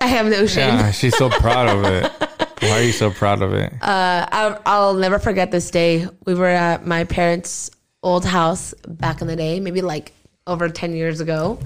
I 0.00 0.06
have 0.06 0.26
no 0.26 0.46
shame. 0.46 0.74
Yeah, 0.74 0.90
she's 0.90 1.16
so 1.16 1.30
proud 1.30 1.68
of 1.68 1.84
it. 1.84 2.12
Why 2.64 2.80
are 2.80 2.82
you 2.82 2.92
so 2.92 3.10
proud 3.10 3.42
of 3.42 3.52
it? 3.52 3.72
Uh, 3.74 4.26
I, 4.32 4.58
I'll 4.64 4.94
never 4.94 5.18
forget 5.18 5.50
this 5.50 5.70
day. 5.70 6.08
We 6.24 6.34
were 6.34 6.48
at 6.48 6.86
my 6.86 7.04
parents' 7.04 7.70
old 8.02 8.24
house 8.24 8.72
back 8.88 9.20
in 9.20 9.26
the 9.26 9.36
day, 9.36 9.60
maybe 9.60 9.82
like 9.82 10.12
over 10.46 10.68
10 10.70 10.94
years 10.94 11.20
ago. 11.20 11.58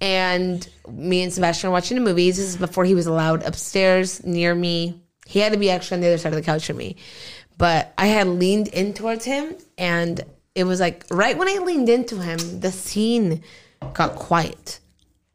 And 0.00 0.66
me 0.88 1.22
and 1.22 1.32
Sebastian 1.32 1.70
were 1.70 1.72
watching 1.72 1.96
the 1.96 2.04
movies. 2.04 2.36
This 2.36 2.50
is 2.50 2.56
before 2.56 2.84
he 2.84 2.94
was 2.94 3.06
allowed 3.06 3.42
upstairs 3.42 4.24
near 4.24 4.54
me. 4.54 5.02
He 5.26 5.40
had 5.40 5.52
to 5.52 5.58
be 5.58 5.70
actually 5.70 5.96
on 5.96 6.00
the 6.02 6.06
other 6.06 6.18
side 6.18 6.32
of 6.32 6.36
the 6.38 6.42
couch 6.42 6.66
from 6.66 6.76
me. 6.76 6.96
But 7.56 7.92
I 7.98 8.06
had 8.06 8.28
leaned 8.28 8.68
in 8.68 8.94
towards 8.94 9.24
him, 9.24 9.56
and 9.76 10.24
it 10.54 10.64
was 10.64 10.78
like 10.78 11.04
right 11.10 11.36
when 11.36 11.48
I 11.48 11.58
leaned 11.64 11.88
into 11.88 12.16
him, 12.20 12.38
the 12.60 12.70
scene 12.70 13.42
got 13.92 14.14
quiet 14.14 14.78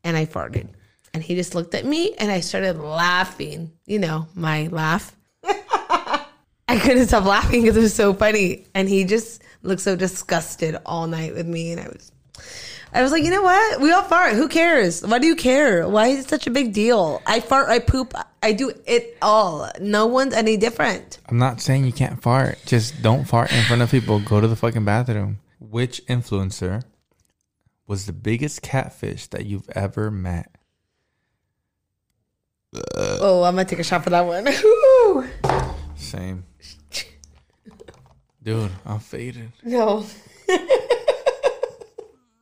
and 0.05 0.15
I 0.15 0.25
farted. 0.25 0.69
And 1.13 1.21
he 1.21 1.35
just 1.35 1.53
looked 1.53 1.75
at 1.75 1.85
me 1.85 2.15
and 2.17 2.31
I 2.31 2.39
started 2.39 2.79
laughing. 2.79 3.71
You 3.85 3.99
know, 3.99 4.27
my 4.35 4.67
laugh. 4.67 5.15
I 5.43 6.79
couldn't 6.79 7.07
stop 7.07 7.25
laughing 7.25 7.61
because 7.61 7.77
it 7.77 7.81
was 7.81 7.93
so 7.93 8.13
funny. 8.13 8.65
And 8.73 8.89
he 8.89 9.03
just 9.03 9.43
looked 9.61 9.81
so 9.81 9.95
disgusted 9.95 10.77
all 10.85 11.05
night 11.07 11.35
with 11.35 11.45
me. 11.45 11.71
And 11.71 11.81
I 11.81 11.87
was, 11.87 12.11
I 12.93 13.03
was 13.03 13.11
like, 13.11 13.23
you 13.23 13.29
know 13.29 13.43
what? 13.43 13.79
We 13.79 13.91
all 13.91 14.01
fart. 14.01 14.33
Who 14.33 14.47
cares? 14.47 15.05
Why 15.05 15.19
do 15.19 15.27
you 15.27 15.35
care? 15.35 15.87
Why 15.87 16.07
is 16.07 16.25
it 16.25 16.29
such 16.29 16.47
a 16.47 16.51
big 16.51 16.73
deal? 16.73 17.21
I 17.27 17.39
fart, 17.41 17.69
I 17.69 17.79
poop, 17.79 18.13
I 18.41 18.53
do 18.53 18.73
it 18.85 19.17
all. 19.21 19.69
No 19.79 20.07
one's 20.07 20.33
any 20.33 20.57
different. 20.57 21.19
I'm 21.29 21.37
not 21.37 21.61
saying 21.61 21.85
you 21.85 21.93
can't 21.93 22.21
fart. 22.21 22.59
Just 22.65 23.01
don't 23.01 23.25
fart 23.25 23.51
in 23.51 23.63
front 23.65 23.81
of 23.81 23.91
people. 23.91 24.19
Go 24.19 24.41
to 24.41 24.47
the 24.47 24.55
fucking 24.55 24.85
bathroom. 24.85 25.39
Which 25.59 26.05
influencer 26.07 26.83
was 27.87 28.05
the 28.05 28.13
biggest 28.13 28.61
catfish 28.61 29.27
that 29.27 29.45
you've 29.45 29.69
ever 29.71 30.09
met? 30.09 30.51
Uh, 32.73 33.17
oh, 33.21 33.43
I'm 33.43 33.55
gonna 33.55 33.65
take 33.65 33.79
a 33.79 33.83
shot 33.83 34.03
for 34.03 34.09
that 34.09 34.21
one. 34.21 34.47
Same. 35.95 36.43
Dude, 38.43 38.71
I'm 38.85 38.99
faded. 38.99 39.51
no. 39.63 40.05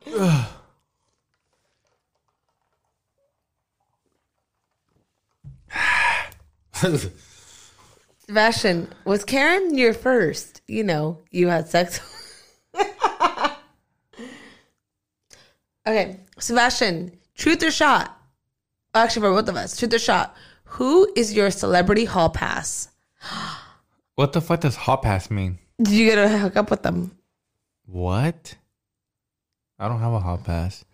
Sebastian, 8.26 8.88
was 9.04 9.24
Karen 9.24 9.76
your 9.76 9.94
first? 9.94 10.62
You 10.66 10.82
know, 10.84 11.18
you 11.30 11.48
had 11.48 11.68
sex. 11.68 12.00
okay, 15.86 16.20
Sebastian, 16.38 17.18
truth 17.36 17.62
or 17.62 17.70
shot? 17.70 18.21
Actually, 18.94 19.22
for 19.22 19.32
both 19.32 19.48
of 19.48 19.56
us, 19.56 19.78
shoot 19.78 19.94
or 19.94 19.98
shot. 19.98 20.36
Who 20.64 21.10
is 21.16 21.32
your 21.32 21.50
celebrity 21.50 22.04
hall 22.04 22.30
pass? 22.30 22.88
What 24.14 24.32
the 24.32 24.40
fuck 24.40 24.60
does 24.60 24.76
hall 24.76 24.98
pass 24.98 25.30
mean? 25.30 25.58
Did 25.80 25.94
you 25.94 26.06
get 26.06 26.16
to 26.16 26.38
hook 26.38 26.56
up 26.56 26.70
with 26.70 26.82
them? 26.82 27.16
What? 27.86 28.54
I 29.78 29.88
don't 29.88 30.00
have 30.00 30.12
a 30.12 30.20
hall 30.20 30.38
pass. 30.38 30.84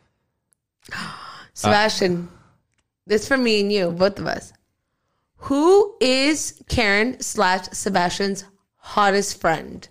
Sebastian, 1.54 2.28
this 3.06 3.26
for 3.26 3.36
me 3.36 3.60
and 3.60 3.72
you, 3.72 3.90
both 3.90 4.18
of 4.18 4.26
us. 4.26 4.52
Who 5.42 5.96
is 6.00 6.62
Karen 6.68 7.20
slash 7.20 7.66
Sebastian's 7.72 8.44
hottest 8.76 9.40
friend? 9.40 9.88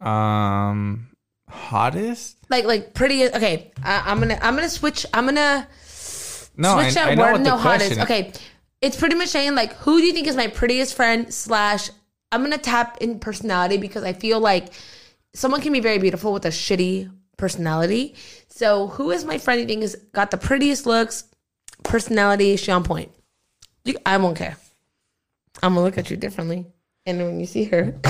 Um, 0.00 1.08
hottest? 1.48 2.36
Like, 2.48 2.64
like 2.64 2.94
prettiest. 2.94 3.34
Okay, 3.34 3.72
I, 3.82 4.02
I'm 4.06 4.18
gonna, 4.20 4.38
I'm 4.40 4.54
gonna 4.54 4.68
switch. 4.68 5.04
I'm 5.12 5.24
gonna 5.26 5.66
No, 6.56 6.74
I, 6.76 6.84
switch 6.90 6.96
I 7.02 7.06
that 7.06 7.18
know 7.18 7.32
word. 7.32 7.40
No, 7.42 7.56
hottest. 7.56 7.92
is. 7.92 7.98
Okay, 7.98 8.32
it's 8.80 8.96
pretty 8.96 9.14
much 9.16 9.28
saying 9.28 9.54
like, 9.54 9.74
who 9.74 9.98
do 10.00 10.06
you 10.06 10.12
think 10.12 10.26
is 10.26 10.36
my 10.36 10.46
prettiest 10.48 10.94
friend 10.94 11.32
slash? 11.32 11.90
I'm 12.30 12.42
gonna 12.42 12.58
tap 12.58 12.98
in 13.00 13.18
personality 13.20 13.78
because 13.78 14.04
I 14.04 14.12
feel 14.12 14.38
like 14.40 14.72
someone 15.34 15.60
can 15.60 15.72
be 15.72 15.80
very 15.80 15.98
beautiful 15.98 16.32
with 16.32 16.44
a 16.44 16.50
shitty 16.50 17.10
personality. 17.36 18.14
So, 18.48 18.88
who 18.88 19.10
is 19.10 19.24
my 19.24 19.38
friend 19.38 19.60
you 19.60 19.66
think 19.66 19.82
has 19.82 19.94
got 20.12 20.30
the 20.30 20.36
prettiest 20.36 20.84
looks, 20.84 21.24
personality, 21.84 22.56
she 22.56 22.70
on 22.70 22.84
point? 22.84 23.10
You, 23.84 23.96
I 24.04 24.16
won't 24.18 24.36
care. 24.36 24.56
I'm 25.62 25.72
gonna 25.74 25.84
look 25.84 25.96
at 25.98 26.10
you 26.10 26.16
differently, 26.16 26.66
and 27.06 27.18
when 27.18 27.40
you 27.40 27.46
see 27.46 27.64
her, 27.64 27.94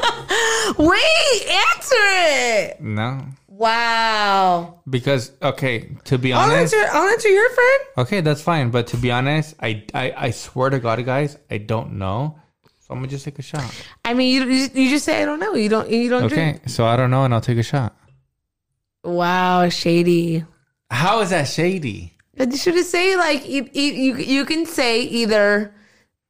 wait, 0.78 1.46
answer 1.48 1.94
it. 1.96 2.80
No, 2.80 3.24
Wow. 3.48 4.80
because 4.88 5.32
okay, 5.42 5.90
to 6.04 6.18
be 6.18 6.32
I'll 6.32 6.50
honest, 6.50 6.74
answer. 6.74 6.90
I'll 6.92 7.08
answer 7.08 7.28
your 7.28 7.50
friend. 7.50 7.80
okay, 7.98 8.20
that's 8.20 8.42
fine. 8.42 8.70
But 8.70 8.86
to 8.88 8.96
be 8.96 9.10
honest, 9.10 9.54
I, 9.60 9.84
I, 9.94 10.14
I 10.16 10.30
swear 10.30 10.70
to 10.70 10.78
God, 10.78 11.04
guys, 11.04 11.36
I 11.50 11.58
don't 11.58 11.94
know. 11.98 12.38
So 12.80 12.94
I'm 12.94 12.98
gonna 12.98 13.08
just 13.08 13.24
take 13.24 13.38
a 13.38 13.42
shot. 13.42 13.70
I 14.04 14.14
mean, 14.14 14.34
you 14.34 14.44
you, 14.48 14.68
you 14.72 14.90
just 14.90 15.04
say 15.04 15.22
I 15.22 15.24
don't 15.24 15.40
know. 15.40 15.54
You 15.54 15.68
don't 15.68 15.90
you 15.90 16.08
don't 16.08 16.28
drink. 16.28 16.56
Okay, 16.56 16.68
so 16.68 16.86
I 16.86 16.96
don't 16.96 17.10
know, 17.10 17.24
and 17.24 17.34
I'll 17.34 17.40
take 17.40 17.58
a 17.58 17.62
shot. 17.62 17.94
Wow, 19.04 19.68
shady. 19.68 20.44
How 20.90 21.20
is 21.20 21.30
that 21.30 21.44
shady? 21.48 22.14
But 22.36 22.50
you 22.52 22.56
should 22.56 22.74
just 22.74 22.90
say 22.90 23.16
like 23.16 23.48
you 23.48 23.68
you 23.72 23.92
you, 23.92 24.16
you 24.16 24.44
can 24.44 24.64
say 24.66 25.02
either 25.02 25.74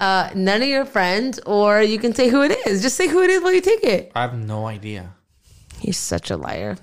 uh, 0.01 0.31
none 0.35 0.63
of 0.63 0.69
your 0.69 0.85
friends 0.85 1.39
or 1.47 1.83
you 1.83 1.99
can 1.99 2.15
say 2.15 2.29
who 2.29 2.43
it 2.43 2.59
is. 2.67 2.83
Just 2.83 2.97
say 2.97 3.07
who 3.09 3.23
it 3.23 3.31
is 3.31 3.43
while 3.43 3.53
you 3.53 3.61
take 3.61 3.85
it. 3.85 4.11
I 4.15 4.23
have 4.23 4.35
no 4.37 4.67
idea. 4.67 5.15
He's 5.79 5.97
such 5.99 6.31
a 6.31 6.37
liar. 6.37 6.77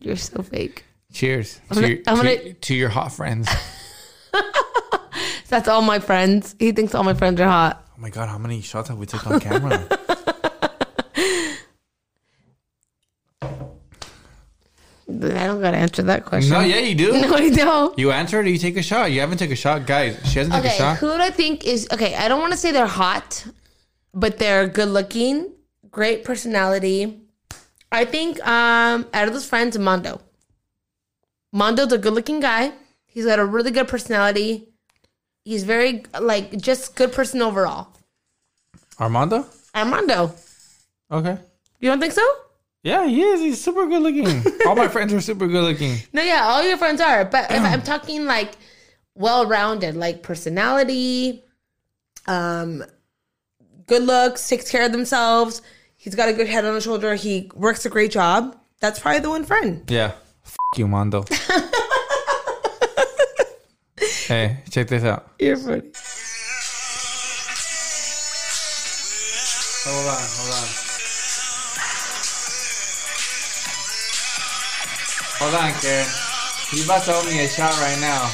You're 0.00 0.16
so 0.16 0.42
fake. 0.42 0.84
Cheers 1.12 1.60
gonna- 1.68 1.82
to, 1.82 1.88
your, 1.94 2.02
I'm 2.06 2.16
to, 2.18 2.22
gonna- 2.22 2.52
to 2.54 2.74
your 2.74 2.88
hot 2.88 3.12
friends. 3.12 3.48
That's 5.48 5.66
all 5.68 5.82
my 5.82 5.98
friends. 5.98 6.54
He 6.58 6.72
thinks 6.72 6.94
all 6.94 7.02
my 7.02 7.14
friends 7.14 7.40
are 7.40 7.48
hot. 7.48 7.84
Oh 7.96 8.00
my 8.00 8.10
god, 8.10 8.28
how 8.28 8.38
many 8.38 8.60
shots 8.62 8.88
have 8.88 8.98
we 8.98 9.06
taken 9.06 9.32
on 9.32 9.40
camera? 9.40 9.86
I 15.10 15.46
don't 15.46 15.60
gotta 15.60 15.76
answer 15.76 16.02
that 16.04 16.24
question. 16.24 16.52
no, 16.52 16.60
yeah, 16.60 16.78
you 16.78 16.94
do. 16.94 17.12
No, 17.20 17.34
I 17.34 17.50
don't. 17.50 17.98
You 17.98 18.10
answer 18.12 18.40
it 18.40 18.46
or 18.46 18.50
you 18.50 18.58
take 18.58 18.76
a 18.76 18.82
shot. 18.82 19.10
You 19.12 19.20
haven't 19.20 19.38
taken 19.38 19.52
a 19.52 19.56
shot, 19.56 19.86
guys. 19.86 20.16
She 20.30 20.38
hasn't 20.38 20.54
taken 20.54 20.70
a 20.70 20.74
shot. 20.74 20.96
who 20.98 21.08
do 21.08 21.20
I 21.22 21.30
think 21.30 21.64
is 21.66 21.88
okay? 21.92 22.14
I 22.14 22.28
don't 22.28 22.40
want 22.40 22.52
to 22.52 22.58
say 22.58 22.70
they're 22.72 22.86
hot, 22.86 23.44
but 24.14 24.38
they're 24.38 24.66
good 24.68 24.88
looking, 24.88 25.52
great 25.90 26.24
personality. 26.24 27.20
I 27.92 28.04
think 28.04 28.38
um 28.46 29.06
out 29.12 29.26
of 29.28 29.32
those 29.34 29.46
friends, 29.46 29.76
Mondo. 29.78 30.20
Mondo's 31.52 31.92
a 31.92 31.98
good 31.98 32.12
looking 32.14 32.40
guy. 32.40 32.72
He's 33.06 33.26
got 33.26 33.38
a 33.40 33.44
really 33.44 33.72
good 33.72 33.88
personality. 33.88 34.68
He's 35.44 35.64
very 35.64 36.04
like 36.20 36.56
just 36.60 36.94
good 36.94 37.12
person 37.12 37.42
overall. 37.42 37.88
Armando? 39.00 39.46
Armando, 39.74 40.32
Okay. 41.10 41.38
you 41.80 41.88
don't 41.88 41.98
think 42.00 42.12
so? 42.12 42.22
Yeah, 42.82 43.06
he 43.06 43.22
is. 43.22 43.40
He's 43.40 43.62
super 43.62 43.86
good 43.86 44.02
looking. 44.02 44.42
All 44.66 44.74
my 44.74 44.88
friends 44.88 45.12
are 45.12 45.20
super 45.20 45.46
good 45.46 45.62
looking. 45.62 45.96
No, 46.12 46.22
yeah, 46.22 46.44
all 46.44 46.62
your 46.62 46.78
friends 46.78 47.00
are. 47.00 47.24
But 47.26 47.50
if 47.50 47.60
I'm 47.60 47.82
talking 47.82 48.24
like 48.24 48.52
well 49.14 49.44
rounded, 49.46 49.96
like 49.96 50.22
personality, 50.22 51.44
um, 52.26 52.82
good 53.86 54.02
looks, 54.04 54.48
takes 54.48 54.70
care 54.70 54.86
of 54.86 54.92
themselves. 54.92 55.60
He's 55.96 56.14
got 56.14 56.30
a 56.30 56.32
good 56.32 56.46
head 56.48 56.64
on 56.64 56.74
his 56.74 56.84
shoulder. 56.84 57.14
He 57.16 57.50
works 57.54 57.84
a 57.84 57.90
great 57.90 58.12
job. 58.12 58.56
That's 58.80 58.98
probably 58.98 59.20
the 59.20 59.28
one 59.28 59.44
friend. 59.44 59.84
Yeah. 59.90 60.12
F 60.46 60.56
you, 60.78 60.88
Mondo. 60.88 61.24
hey, 64.26 64.62
check 64.70 64.88
this 64.88 65.04
out. 65.04 65.28
You're 65.38 65.58
funny. 65.58 65.90
Hold 69.84 70.06
on, 70.08 70.16
hold 70.18 70.54
on. 70.54 70.89
Hold 75.40 75.54
on, 75.54 75.72
Karen. 75.80 76.06
You 76.72 76.84
about 76.84 77.02
to 77.04 77.12
owe 77.14 77.24
me 77.24 77.40
a 77.44 77.48
shot 77.48 77.72
right 77.80 77.98
now. 78.00 78.28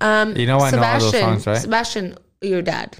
Um, 0.00 0.36
You 0.36 0.46
know 0.46 0.58
I 0.60 0.70
know 0.70 0.82
all 0.82 1.00
those 1.00 1.10
songs, 1.18 1.46
right? 1.46 1.58
Sebastian, 1.58 2.16
your 2.40 2.62
dad. 2.62 2.96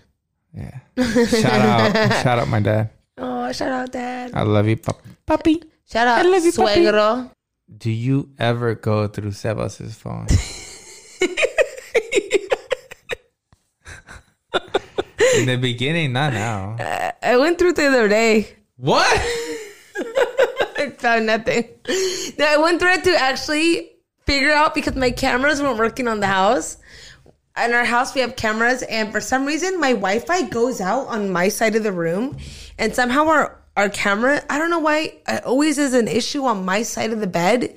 Yeah. 0.52 0.78
Shout 0.96 1.44
out. 1.94 1.94
shout 2.22 2.38
out 2.40 2.48
my 2.48 2.60
dad. 2.60 2.90
Oh, 3.16 3.52
shout 3.52 3.70
out 3.70 3.92
dad. 3.92 4.32
I 4.34 4.42
love 4.42 4.66
you, 4.66 4.76
pap- 4.76 4.98
puppy. 5.26 5.62
Shout 5.90 6.08
out 6.08 6.26
I 6.26 6.28
love 6.28 6.44
you, 6.44 6.52
puppy. 6.52 7.28
Do 7.76 7.90
you 7.90 8.30
ever 8.38 8.74
go 8.74 9.06
through 9.06 9.32
Sebas's 9.32 9.94
phone? 9.94 10.26
In 15.39 15.47
the 15.47 15.57
beginning, 15.57 16.12
not 16.12 16.32
now. 16.32 16.76
I 17.22 17.36
went 17.36 17.59
through 17.59 17.70
it 17.70 17.76
the 17.76 17.86
other 17.86 18.09
day. 18.09 18.49
What? 18.76 19.07
I 20.76 20.93
found 20.99 21.26
nothing. 21.26 21.68
No, 22.39 22.47
I 22.47 22.57
went 22.59 22.80
through 22.80 22.93
it 22.93 23.05
to 23.05 23.16
actually 23.16 23.93
figure 24.26 24.53
out 24.53 24.74
because 24.74 24.95
my 24.95 25.11
cameras 25.11 25.62
weren't 25.62 25.78
working 25.78 26.09
on 26.09 26.20
the 26.20 26.26
house. 26.26 26.76
In 27.62 27.72
our 27.72 27.84
house, 27.84 28.14
we 28.14 28.20
have 28.20 28.36
cameras, 28.36 28.82
and 28.82 29.11
for 29.11 29.20
some 29.20 29.45
reason, 29.45 29.80
my 29.80 29.93
Wi-Fi 29.93 30.43
goes 30.43 30.80
out 30.80 31.09
on 31.09 31.30
my 31.30 31.49
side 31.49 31.74
of 31.74 31.82
the 31.82 31.93
room, 31.93 32.36
and 32.78 32.95
somehow 32.95 33.26
our 33.26 33.59
our 33.76 33.89
camera, 33.89 34.43
I 34.51 34.59
don't 34.59 34.70
know 34.70 34.80
why, 34.80 35.20
it 35.28 35.45
always 35.45 35.78
is 35.78 35.95
an 35.95 36.09
issue 36.09 36.45
on 36.45 36.64
my 36.64 36.82
side 36.82 37.12
of 37.12 37.20
the 37.20 37.28
bed. 37.28 37.76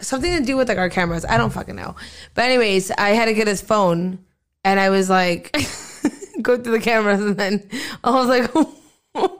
Something 0.00 0.38
to 0.38 0.42
do 0.42 0.56
with 0.56 0.70
like 0.70 0.78
our 0.78 0.88
cameras. 0.88 1.26
I 1.26 1.36
don't 1.36 1.52
fucking 1.52 1.76
know. 1.76 1.96
But 2.34 2.46
anyways, 2.46 2.90
I 2.90 3.10
had 3.10 3.26
to 3.26 3.34
get 3.34 3.46
his 3.46 3.60
phone, 3.60 4.24
and 4.64 4.80
I 4.80 4.88
was 4.88 5.10
like, 5.10 5.54
go 6.42 6.56
through 6.56 6.72
the 6.72 6.80
cameras, 6.80 7.20
and 7.20 7.36
then 7.36 7.68
I 8.04 8.10
was 8.10 8.26
like. 8.28 8.50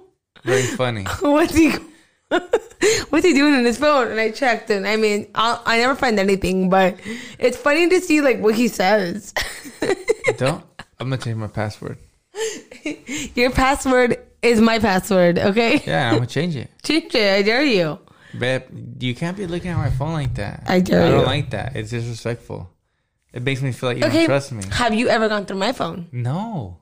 Very 0.44 0.62
funny. 0.62 1.04
what's 1.20 1.54
he 1.54 1.70
what's 3.10 3.26
he 3.26 3.34
doing 3.34 3.54
in 3.56 3.64
his 3.66 3.76
phone 3.76 4.08
and 4.10 4.18
i 4.18 4.30
checked 4.30 4.70
and 4.70 4.86
i 4.86 4.96
mean 4.96 5.28
I'll, 5.34 5.60
i 5.66 5.76
never 5.76 5.94
find 5.94 6.18
anything 6.18 6.70
but 6.70 6.98
it's 7.38 7.58
funny 7.58 7.90
to 7.90 8.00
see 8.00 8.22
like 8.22 8.38
what 8.40 8.54
he 8.54 8.66
says 8.68 9.34
Don't. 10.38 10.64
I'm 10.98 11.10
gonna 11.10 11.18
change 11.18 11.36
my 11.36 11.46
password. 11.48 11.98
your 13.34 13.50
password 13.50 14.18
is 14.42 14.60
my 14.62 14.78
password 14.78 15.38
okay 15.38 15.82
Yeah, 15.86 16.08
I'm 16.08 16.14
gonna 16.14 16.26
change 16.26 16.56
it. 16.56 16.70
change 16.82 17.14
it 17.14 17.34
i 17.34 17.42
dare 17.42 17.62
you 17.62 17.98
Babe, 18.38 18.62
you 18.98 19.14
can't 19.14 19.36
be 19.36 19.46
looking 19.46 19.72
at 19.72 19.76
my 19.76 19.90
phone 19.90 20.12
like 20.14 20.34
that. 20.36 20.62
I 20.68 20.80
dare 20.80 21.04
I 21.04 21.10
don't 21.10 21.26
like 21.26 21.50
that. 21.50 21.74
It's 21.74 21.90
disrespectful. 21.90 22.70
It 23.32 23.42
makes 23.42 23.60
me 23.60 23.72
feel 23.72 23.90
like 23.90 23.98
you 23.98 24.04
okay 24.04 24.18
don't 24.18 24.26
trust 24.26 24.52
me. 24.52 24.62
have 24.70 24.94
you 24.94 25.08
ever 25.08 25.28
gone 25.28 25.44
through 25.46 25.58
my 25.58 25.72
phone 25.72 26.08
No, 26.12 26.78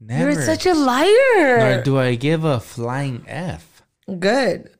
never. 0.00 0.32
you're 0.32 0.42
such 0.42 0.66
a 0.66 0.74
liar. 0.74 1.58
Nor 1.58 1.82
do 1.82 1.98
I 1.98 2.14
give 2.14 2.44
a 2.44 2.60
flying 2.60 3.24
f. 3.26 3.82
good. 4.18 4.70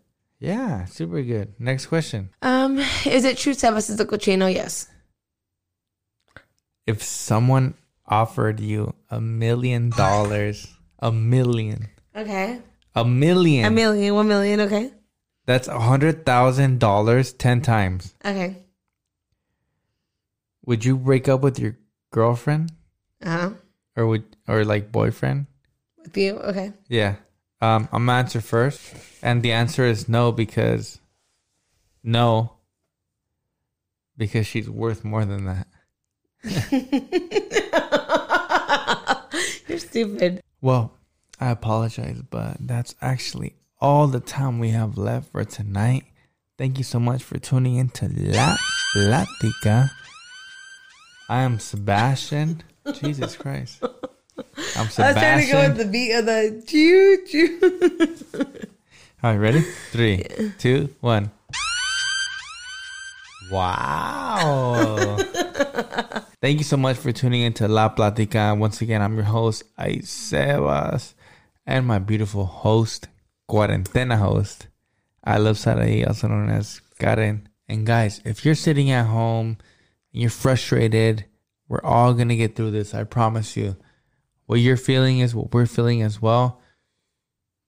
Yeah, 0.40 0.84
super 0.84 1.22
good. 1.22 1.54
Next 1.58 1.86
question. 1.86 2.30
um 2.42 2.78
is 3.04 3.24
it 3.24 3.36
true 3.38 3.54
sebas 3.54 3.90
is 3.90 3.98
a 4.00 4.06
cochino 4.06 4.52
yes. 4.52 4.88
If 6.86 7.02
someone 7.02 7.74
offered 8.06 8.60
you 8.60 8.94
a 9.10 9.20
million 9.20 9.90
dollars, 9.96 10.66
a 10.98 11.12
million, 11.12 11.88
okay. 12.14 12.60
A 12.94 13.04
million, 13.04 13.64
a 13.66 13.70
million 13.70 14.14
one 14.14 14.28
million 14.28 14.60
okay. 14.60 14.92
That's 15.46 15.68
a 15.68 15.78
hundred 15.80 16.24
thousand 16.26 16.78
dollars 16.78 17.32
ten 17.32 17.60
times. 17.62 18.14
okay. 18.24 18.64
Would 20.66 20.84
you 20.84 20.96
break 20.98 21.28
up 21.28 21.40
with 21.40 21.58
your 21.58 21.76
girlfriend? 22.12 22.72
Uh-huh 23.22 23.50
or 23.98 24.06
would 24.06 24.24
or 24.46 24.64
like 24.64 24.92
boyfriend? 24.92 25.46
with 25.98 26.16
you 26.16 26.38
okay 26.38 26.72
Yeah. 26.88 27.16
Um, 27.60 27.88
I'm 27.90 28.06
gonna 28.06 28.20
answer 28.20 28.40
first, 28.40 28.94
and 29.20 29.42
the 29.42 29.50
answer 29.50 29.84
is 29.84 30.08
no 30.08 30.30
because 30.30 31.00
No. 32.04 32.52
Because 34.16 34.46
she's 34.46 34.70
worth 34.70 35.04
more 35.04 35.24
than 35.24 35.44
that. 35.46 35.66
You're 39.68 39.78
stupid. 39.78 40.42
Well, 40.60 40.92
I 41.40 41.50
apologize, 41.50 42.22
but 42.22 42.56
that's 42.60 42.94
actually 43.00 43.54
all 43.80 44.06
the 44.08 44.20
time 44.20 44.58
we 44.58 44.70
have 44.70 44.98
left 44.98 45.30
for 45.32 45.44
tonight. 45.44 46.04
Thank 46.56 46.78
you 46.78 46.84
so 46.84 46.98
much 46.98 47.22
for 47.22 47.38
tuning 47.38 47.76
in 47.76 47.88
to 47.90 48.08
La 48.08 48.56
Platica. 48.94 49.90
I 51.28 51.42
am 51.42 51.58
Sebastian. 51.60 52.62
Jesus 52.94 53.36
Christ. 53.36 53.82
I'm 53.82 53.96
I 54.76 54.82
was 54.82 54.94
trying 54.94 55.46
to 55.46 55.52
go 55.52 55.68
with 55.68 55.76
the 55.76 55.84
beat 55.84 56.12
of 56.12 56.26
the 56.26 56.62
choo 56.66 57.24
choo. 57.26 58.38
All 59.22 59.32
right, 59.32 59.36
ready? 59.36 59.60
Three, 59.90 60.24
two, 60.58 60.94
one. 61.00 61.30
Wow. 63.50 65.16
Thank 66.40 66.58
you 66.58 66.64
so 66.64 66.76
much 66.76 66.96
for 66.96 67.10
tuning 67.10 67.42
in 67.42 67.52
to 67.54 67.66
La 67.66 67.88
Platica. 67.88 68.56
Once 68.56 68.80
again, 68.80 69.02
I'm 69.02 69.14
your 69.14 69.24
host, 69.24 69.64
Aisebas, 69.76 71.14
and 71.66 71.86
my 71.86 71.98
beautiful 71.98 72.44
host, 72.44 73.08
Cuarentena 73.50 74.18
host. 74.18 74.68
I 75.24 75.38
love 75.38 75.56
Sarahi, 75.56 76.06
also 76.06 76.28
known 76.28 76.50
as 76.50 76.80
Karen. 77.00 77.48
And 77.68 77.84
guys, 77.84 78.20
if 78.24 78.44
you're 78.44 78.54
sitting 78.54 78.90
at 78.90 79.06
home 79.06 79.56
and 80.12 80.22
you're 80.22 80.30
frustrated, 80.30 81.24
we're 81.68 81.82
all 81.82 82.14
going 82.14 82.28
to 82.28 82.36
get 82.36 82.56
through 82.56 82.70
this. 82.72 82.94
I 82.94 83.04
promise 83.04 83.56
you. 83.56 83.76
What 84.46 84.60
you're 84.60 84.78
feeling 84.78 85.18
is 85.18 85.34
what 85.34 85.52
we're 85.52 85.66
feeling 85.66 86.00
as 86.02 86.22
well. 86.22 86.60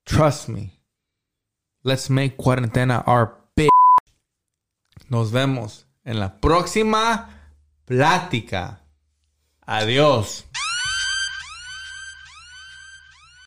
Trust 0.07 0.49
me. 0.49 0.81
Let's 1.85 2.09
make 2.09 2.39
cuarentena 2.39 3.05
our 3.07 3.37
bitch. 3.57 3.69
Nos 5.11 5.31
vemos 5.31 5.85
en 6.05 6.19
la 6.19 6.31
próxima 6.41 7.29
plática. 7.87 8.79
Adiós. 9.67 10.45